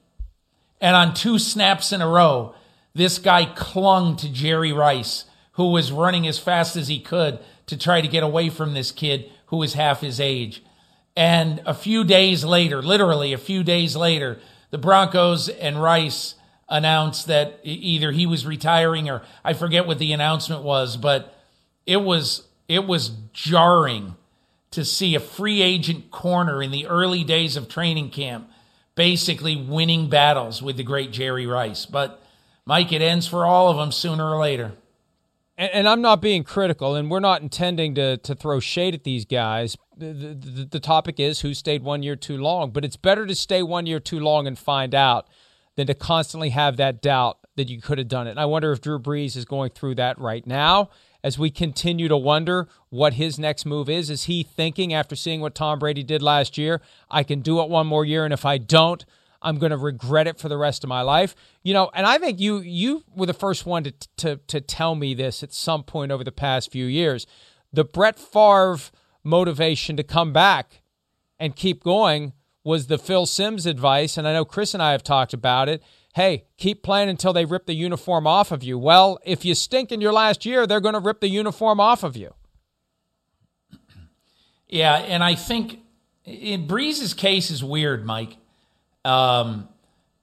And 0.80 0.94
on 0.94 1.14
two 1.14 1.38
snaps 1.38 1.92
in 1.92 2.02
a 2.02 2.08
row, 2.08 2.54
this 2.94 3.18
guy 3.18 3.44
clung 3.44 4.16
to 4.16 4.28
Jerry 4.28 4.72
Rice, 4.72 5.24
who 5.52 5.70
was 5.70 5.92
running 5.92 6.26
as 6.26 6.38
fast 6.38 6.76
as 6.76 6.88
he 6.88 7.00
could 7.00 7.38
to 7.66 7.76
try 7.76 8.00
to 8.00 8.08
get 8.08 8.22
away 8.22 8.50
from 8.50 8.74
this 8.74 8.90
kid 8.90 9.30
who 9.46 9.56
was 9.56 9.74
half 9.74 10.00
his 10.00 10.20
age. 10.20 10.62
And 11.16 11.62
a 11.64 11.74
few 11.74 12.04
days 12.04 12.44
later, 12.44 12.82
literally 12.82 13.32
a 13.32 13.38
few 13.38 13.62
days 13.62 13.96
later, 13.96 14.40
the 14.70 14.78
Broncos 14.78 15.48
and 15.48 15.80
Rice 15.80 16.34
announced 16.68 17.26
that 17.26 17.60
either 17.62 18.10
he 18.10 18.26
was 18.26 18.46
retiring 18.46 19.08
or 19.08 19.22
I 19.44 19.52
forget 19.52 19.86
what 19.86 19.98
the 19.98 20.12
announcement 20.12 20.62
was, 20.62 20.96
but 20.96 21.38
it 21.86 21.98
was 21.98 22.46
it 22.66 22.86
was 22.86 23.10
jarring 23.32 24.16
to 24.70 24.84
see 24.84 25.14
a 25.14 25.20
free 25.20 25.62
agent 25.62 26.10
corner 26.10 26.62
in 26.62 26.70
the 26.70 26.86
early 26.86 27.22
days 27.22 27.56
of 27.56 27.68
training 27.68 28.10
camp 28.10 28.50
basically 28.94 29.56
winning 29.56 30.08
battles 30.08 30.62
with 30.62 30.76
the 30.76 30.82
great 30.82 31.12
Jerry 31.12 31.46
Rice. 31.46 31.86
But 31.86 32.23
Mike, 32.66 32.92
it 32.92 33.02
ends 33.02 33.26
for 33.26 33.44
all 33.44 33.68
of 33.68 33.76
them 33.76 33.92
sooner 33.92 34.30
or 34.30 34.38
later. 34.40 34.72
And, 35.56 35.70
and 35.72 35.88
I'm 35.88 36.00
not 36.00 36.22
being 36.22 36.44
critical, 36.44 36.94
and 36.94 37.10
we're 37.10 37.20
not 37.20 37.42
intending 37.42 37.94
to 37.96 38.16
to 38.18 38.34
throw 38.34 38.60
shade 38.60 38.94
at 38.94 39.04
these 39.04 39.24
guys. 39.24 39.76
The, 39.96 40.12
the, 40.12 40.68
the 40.70 40.80
topic 40.80 41.20
is 41.20 41.40
who 41.40 41.54
stayed 41.54 41.84
one 41.84 42.02
year 42.02 42.16
too 42.16 42.36
long, 42.36 42.70
but 42.70 42.84
it's 42.84 42.96
better 42.96 43.26
to 43.26 43.34
stay 43.34 43.62
one 43.62 43.86
year 43.86 44.00
too 44.00 44.18
long 44.18 44.46
and 44.46 44.58
find 44.58 44.94
out 44.94 45.28
than 45.76 45.86
to 45.86 45.94
constantly 45.94 46.50
have 46.50 46.76
that 46.76 47.00
doubt 47.00 47.38
that 47.56 47.68
you 47.68 47.80
could 47.80 47.98
have 47.98 48.08
done 48.08 48.26
it. 48.26 48.30
And 48.32 48.40
I 48.40 48.46
wonder 48.46 48.72
if 48.72 48.80
Drew 48.80 48.98
Brees 48.98 49.36
is 49.36 49.44
going 49.44 49.70
through 49.70 49.96
that 49.96 50.18
right 50.18 50.46
now 50.46 50.90
as 51.22 51.38
we 51.38 51.50
continue 51.50 52.08
to 52.08 52.16
wonder 52.16 52.68
what 52.90 53.14
his 53.14 53.38
next 53.38 53.64
move 53.64 53.88
is. 53.88 54.10
Is 54.10 54.24
he 54.24 54.42
thinking 54.42 54.92
after 54.92 55.14
seeing 55.16 55.40
what 55.40 55.54
Tom 55.54 55.78
Brady 55.78 56.02
did 56.02 56.22
last 56.22 56.58
year, 56.58 56.80
I 57.10 57.22
can 57.22 57.40
do 57.40 57.60
it 57.60 57.68
one 57.68 57.86
more 57.86 58.04
year, 58.04 58.24
and 58.24 58.34
if 58.34 58.44
I 58.44 58.58
don't, 58.58 59.04
I'm 59.44 59.58
going 59.58 59.70
to 59.70 59.76
regret 59.76 60.26
it 60.26 60.38
for 60.38 60.48
the 60.48 60.56
rest 60.56 60.82
of 60.82 60.88
my 60.88 61.02
life. 61.02 61.36
You 61.62 61.74
know, 61.74 61.90
and 61.94 62.06
I 62.06 62.18
think 62.18 62.40
you 62.40 62.60
you 62.60 63.04
were 63.14 63.26
the 63.26 63.34
first 63.34 63.66
one 63.66 63.84
to 63.84 63.92
to 64.16 64.36
to 64.48 64.60
tell 64.60 64.94
me 64.94 65.14
this 65.14 65.42
at 65.42 65.52
some 65.52 65.84
point 65.84 66.10
over 66.10 66.24
the 66.24 66.32
past 66.32 66.72
few 66.72 66.86
years. 66.86 67.26
The 67.72 67.84
Brett 67.84 68.18
Favre 68.18 68.78
motivation 69.22 69.96
to 69.96 70.02
come 70.02 70.32
back 70.32 70.82
and 71.38 71.54
keep 71.54 71.84
going 71.84 72.32
was 72.64 72.86
the 72.86 72.98
Phil 72.98 73.26
Simms 73.26 73.66
advice, 73.66 74.16
and 74.16 74.26
I 74.26 74.32
know 74.32 74.44
Chris 74.44 74.72
and 74.72 74.82
I 74.82 74.92
have 74.92 75.02
talked 75.02 75.34
about 75.34 75.68
it. 75.68 75.82
Hey, 76.14 76.44
keep 76.56 76.82
playing 76.82 77.08
until 77.08 77.32
they 77.32 77.44
rip 77.44 77.66
the 77.66 77.74
uniform 77.74 78.26
off 78.26 78.52
of 78.52 78.62
you. 78.62 78.78
Well, 78.78 79.18
if 79.24 79.44
you 79.44 79.54
stink 79.54 79.92
in 79.92 80.00
your 80.00 80.12
last 80.12 80.46
year, 80.46 80.66
they're 80.66 80.80
going 80.80 80.94
to 80.94 81.00
rip 81.00 81.20
the 81.20 81.28
uniform 81.28 81.80
off 81.80 82.02
of 82.02 82.16
you. 82.16 82.32
Yeah, 84.68 84.94
and 84.96 85.22
I 85.22 85.34
think 85.34 85.80
in 86.24 86.66
Brees's 86.66 87.12
case 87.12 87.50
is 87.50 87.62
weird, 87.62 88.06
Mike. 88.06 88.36
Um, 89.04 89.68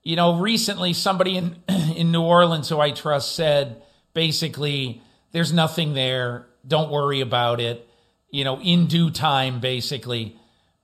you 0.03 0.15
know, 0.15 0.39
recently 0.39 0.93
somebody 0.93 1.37
in 1.37 1.57
in 1.95 2.11
New 2.11 2.23
Orleans 2.23 2.69
who 2.69 2.79
I 2.79 2.91
trust 2.91 3.35
said 3.35 3.81
basically, 4.13 5.01
"There's 5.31 5.53
nothing 5.53 5.93
there. 5.93 6.47
Don't 6.67 6.91
worry 6.91 7.21
about 7.21 7.59
it." 7.59 7.87
You 8.29 8.43
know, 8.43 8.59
in 8.59 8.87
due 8.87 9.11
time, 9.11 9.59
basically. 9.59 10.35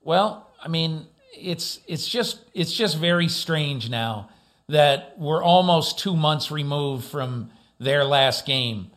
Well, 0.03 0.49
I 0.61 0.67
mean, 0.67 1.07
it's 1.33 1.79
it's 1.87 2.07
just 2.07 2.39
it's 2.53 2.73
just 2.73 2.97
very 2.97 3.27
strange 3.27 3.89
now 3.89 4.29
that 4.69 5.15
we're 5.17 5.41
almost 5.41 5.97
two 5.97 6.15
months 6.15 6.51
removed 6.51 7.05
from 7.05 7.49
their 7.79 8.03
last 8.03 8.45
game. 8.45 8.91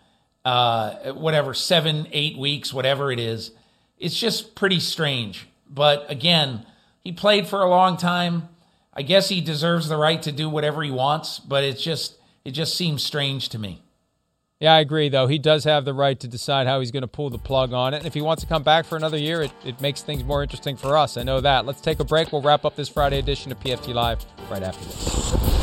Uh, 0.44 1.12
whatever, 1.12 1.52
seven, 1.54 2.08
eight 2.12 2.36
weeks, 2.36 2.72
whatever 2.72 3.12
it 3.12 3.20
is. 3.20 3.52
It's 3.98 4.18
just 4.18 4.54
pretty 4.54 4.80
strange. 4.80 5.46
But 5.68 6.10
again, 6.10 6.64
he 7.04 7.12
played 7.12 7.46
for 7.46 7.62
a 7.62 7.68
long 7.68 7.96
time. 7.96 8.48
I 9.00 9.02
guess 9.02 9.30
he 9.30 9.40
deserves 9.40 9.88
the 9.88 9.96
right 9.96 10.20
to 10.20 10.30
do 10.30 10.50
whatever 10.50 10.82
he 10.82 10.90
wants, 10.90 11.38
but 11.38 11.64
it's 11.64 11.82
just 11.82 12.18
it 12.44 12.50
just 12.50 12.76
seems 12.76 13.02
strange 13.02 13.48
to 13.48 13.58
me. 13.58 13.82
Yeah, 14.58 14.74
I 14.74 14.80
agree, 14.80 15.08
though. 15.08 15.26
He 15.26 15.38
does 15.38 15.64
have 15.64 15.86
the 15.86 15.94
right 15.94 16.20
to 16.20 16.28
decide 16.28 16.66
how 16.66 16.80
he's 16.80 16.90
going 16.90 17.00
to 17.00 17.08
pull 17.08 17.30
the 17.30 17.38
plug 17.38 17.72
on 17.72 17.94
it. 17.94 17.98
And 17.98 18.06
if 18.06 18.12
he 18.12 18.20
wants 18.20 18.42
to 18.42 18.46
come 18.46 18.62
back 18.62 18.84
for 18.84 18.96
another 18.96 19.16
year, 19.16 19.40
it, 19.40 19.52
it 19.64 19.80
makes 19.80 20.02
things 20.02 20.22
more 20.22 20.42
interesting 20.42 20.76
for 20.76 20.98
us. 20.98 21.16
I 21.16 21.22
know 21.22 21.40
that. 21.40 21.64
Let's 21.64 21.80
take 21.80 21.98
a 21.98 22.04
break. 22.04 22.30
We'll 22.30 22.42
wrap 22.42 22.66
up 22.66 22.76
this 22.76 22.90
Friday 22.90 23.18
edition 23.18 23.50
of 23.50 23.60
PFT 23.60 23.94
Live 23.94 24.22
right 24.50 24.62
after 24.62 24.84
this. 24.84 25.59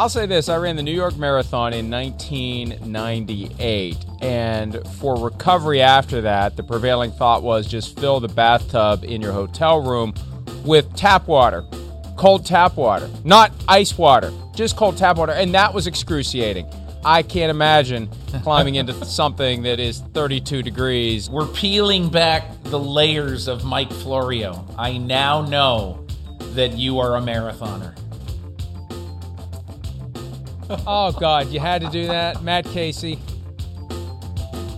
I'll 0.00 0.08
say 0.08 0.24
this 0.24 0.48
I 0.48 0.56
ran 0.56 0.76
the 0.76 0.82
New 0.82 0.94
York 0.94 1.18
Marathon 1.18 1.74
in 1.74 1.90
1998. 1.90 3.96
And 4.22 4.80
for 4.94 5.22
recovery 5.22 5.82
after 5.82 6.22
that, 6.22 6.56
the 6.56 6.62
prevailing 6.62 7.10
thought 7.10 7.42
was 7.42 7.66
just 7.66 8.00
fill 8.00 8.18
the 8.18 8.28
bathtub 8.28 9.04
in 9.04 9.20
your 9.20 9.32
hotel 9.32 9.82
room 9.82 10.14
with 10.64 10.96
tap 10.96 11.28
water, 11.28 11.66
cold 12.16 12.46
tap 12.46 12.78
water, 12.78 13.10
not 13.24 13.52
ice 13.68 13.98
water, 13.98 14.32
just 14.54 14.74
cold 14.74 14.96
tap 14.96 15.18
water. 15.18 15.32
And 15.32 15.52
that 15.52 15.74
was 15.74 15.86
excruciating. 15.86 16.66
I 17.04 17.22
can't 17.22 17.50
imagine 17.50 18.08
climbing 18.42 18.76
into 18.76 18.94
something 19.04 19.64
that 19.64 19.80
is 19.80 20.00
32 20.14 20.62
degrees. 20.62 21.28
We're 21.28 21.48
peeling 21.48 22.08
back 22.08 22.62
the 22.62 22.78
layers 22.78 23.48
of 23.48 23.66
Mike 23.66 23.92
Florio. 23.92 24.66
I 24.78 24.96
now 24.96 25.42
know 25.42 26.06
that 26.54 26.78
you 26.78 27.00
are 27.00 27.16
a 27.16 27.20
marathoner 27.20 27.99
oh 30.86 31.14
God, 31.18 31.48
you 31.48 31.60
had 31.60 31.80
to 31.82 31.90
do 31.90 32.06
that, 32.06 32.42
Matt 32.42 32.64
Casey. 32.66 33.18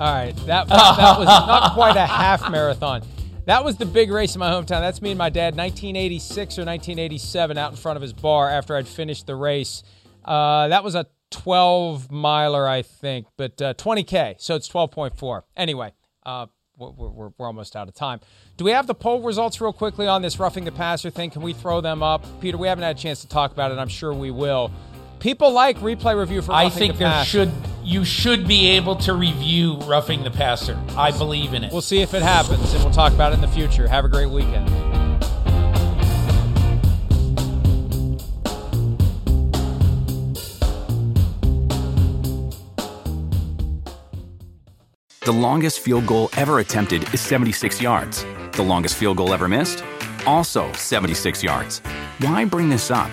All 0.01 0.13
right, 0.13 0.35
that 0.47 0.67
that 0.69 0.69
was 1.19 1.27
not 1.27 1.75
quite 1.75 1.97
a 1.97 2.07
half 2.07 2.51
marathon. 2.51 3.03
That 3.45 3.65
was 3.65 3.77
the 3.77 3.87
big 3.87 4.11
race 4.11 4.35
in 4.35 4.39
my 4.39 4.51
hometown. 4.51 4.81
That's 4.81 5.03
me 5.03 5.11
and 5.11 5.19
my 5.19 5.29
dad, 5.29 5.57
1986 5.57 6.59
or 6.59 6.65
1987, 6.65 7.59
out 7.59 7.73
in 7.73 7.77
front 7.77 7.97
of 7.97 8.03
his 8.03 8.13
bar 8.13 8.49
after 8.49 8.77
I'd 8.77 8.87
finished 8.87 9.27
the 9.27 9.35
race. 9.35 9.83
Uh, 10.25 10.69
that 10.69 10.85
was 10.85 10.95
a 10.95 11.07
12 11.31 12.11
miler, 12.11 12.69
I 12.69 12.83
think, 12.83 13.27
but 13.37 13.61
uh, 13.61 13.75
20K, 13.75 14.37
so 14.39 14.55
it's 14.55 14.69
12.4. 14.69 15.43
Anyway, 15.57 15.93
uh, 16.25 16.47
we're, 16.79 16.91
we're, 16.91 17.31
we're, 17.37 17.47
almost 17.47 17.75
out 17.75 17.89
of 17.89 17.95
time. 17.95 18.21
Do 18.57 18.65
we 18.65 18.71
have 18.71 18.87
the 18.87 18.95
poll 18.95 19.23
results 19.23 19.61
real 19.61 19.73
quickly 19.73 20.07
on 20.07 20.23
this 20.23 20.39
roughing 20.39 20.65
the 20.65 20.73
passer 20.73 21.11
thing? 21.11 21.31
Can 21.31 21.43
we 21.43 21.53
throw 21.53 21.81
them 21.81 22.03
up? 22.03 22.25
Peter, 22.41 22.57
we 22.57 22.69
haven't 22.69 22.85
had 22.85 22.97
a 22.97 22.99
chance 22.99 23.21
to 23.23 23.29
talk 23.29 23.53
about 23.53 23.73
it. 23.73 23.79
I'm 23.79 23.89
sure 23.89 24.15
we 24.15 24.31
will. 24.31 24.71
People 25.23 25.53
like 25.53 25.79
replay 25.79 26.19
review 26.19 26.43
for. 26.43 26.51
I 26.51 26.69
think 26.69 26.95
the 26.95 26.99
there 26.99 27.09
passer. 27.09 27.31
should 27.31 27.53
you 27.85 28.05
should 28.05 28.49
be 28.49 28.71
able 28.71 28.97
to 28.97 29.15
review 29.15 29.77
roughing 29.83 30.25
the 30.25 30.33
passer. 30.33 30.77
I 30.97 31.13
believe 31.13 31.55
in 31.55 31.63
it. 31.63 31.73
We'll 31.73 31.81
see 31.81 32.01
if 32.01 32.13
it 32.13 32.23
happens, 32.23 32.75
and 32.75 32.83
we'll 32.83 32.93
talk 32.93 33.13
about 33.13 33.31
it 33.31 33.37
in 33.37 33.41
the 33.41 33.47
future. 33.47 33.87
Have 33.87 34.05
a 34.05 34.09
great 34.09 34.31
weekend. 34.31 34.67
The 45.21 45.33
longest 45.33 45.79
field 45.79 46.09
goal 46.09 46.31
ever 46.37 46.59
attempted 46.59 47.15
is 47.15 47.21
76 47.21 47.81
yards. 47.81 48.27
The 48.55 48.65
longest 48.65 48.97
field 48.97 49.19
goal 49.19 49.33
ever 49.33 49.47
missed, 49.47 49.85
also 50.27 50.73
76 50.73 51.45
yards. 51.45 51.79
Why 52.19 52.45
bring 52.45 52.69
this 52.69 52.91
up? 52.91 53.13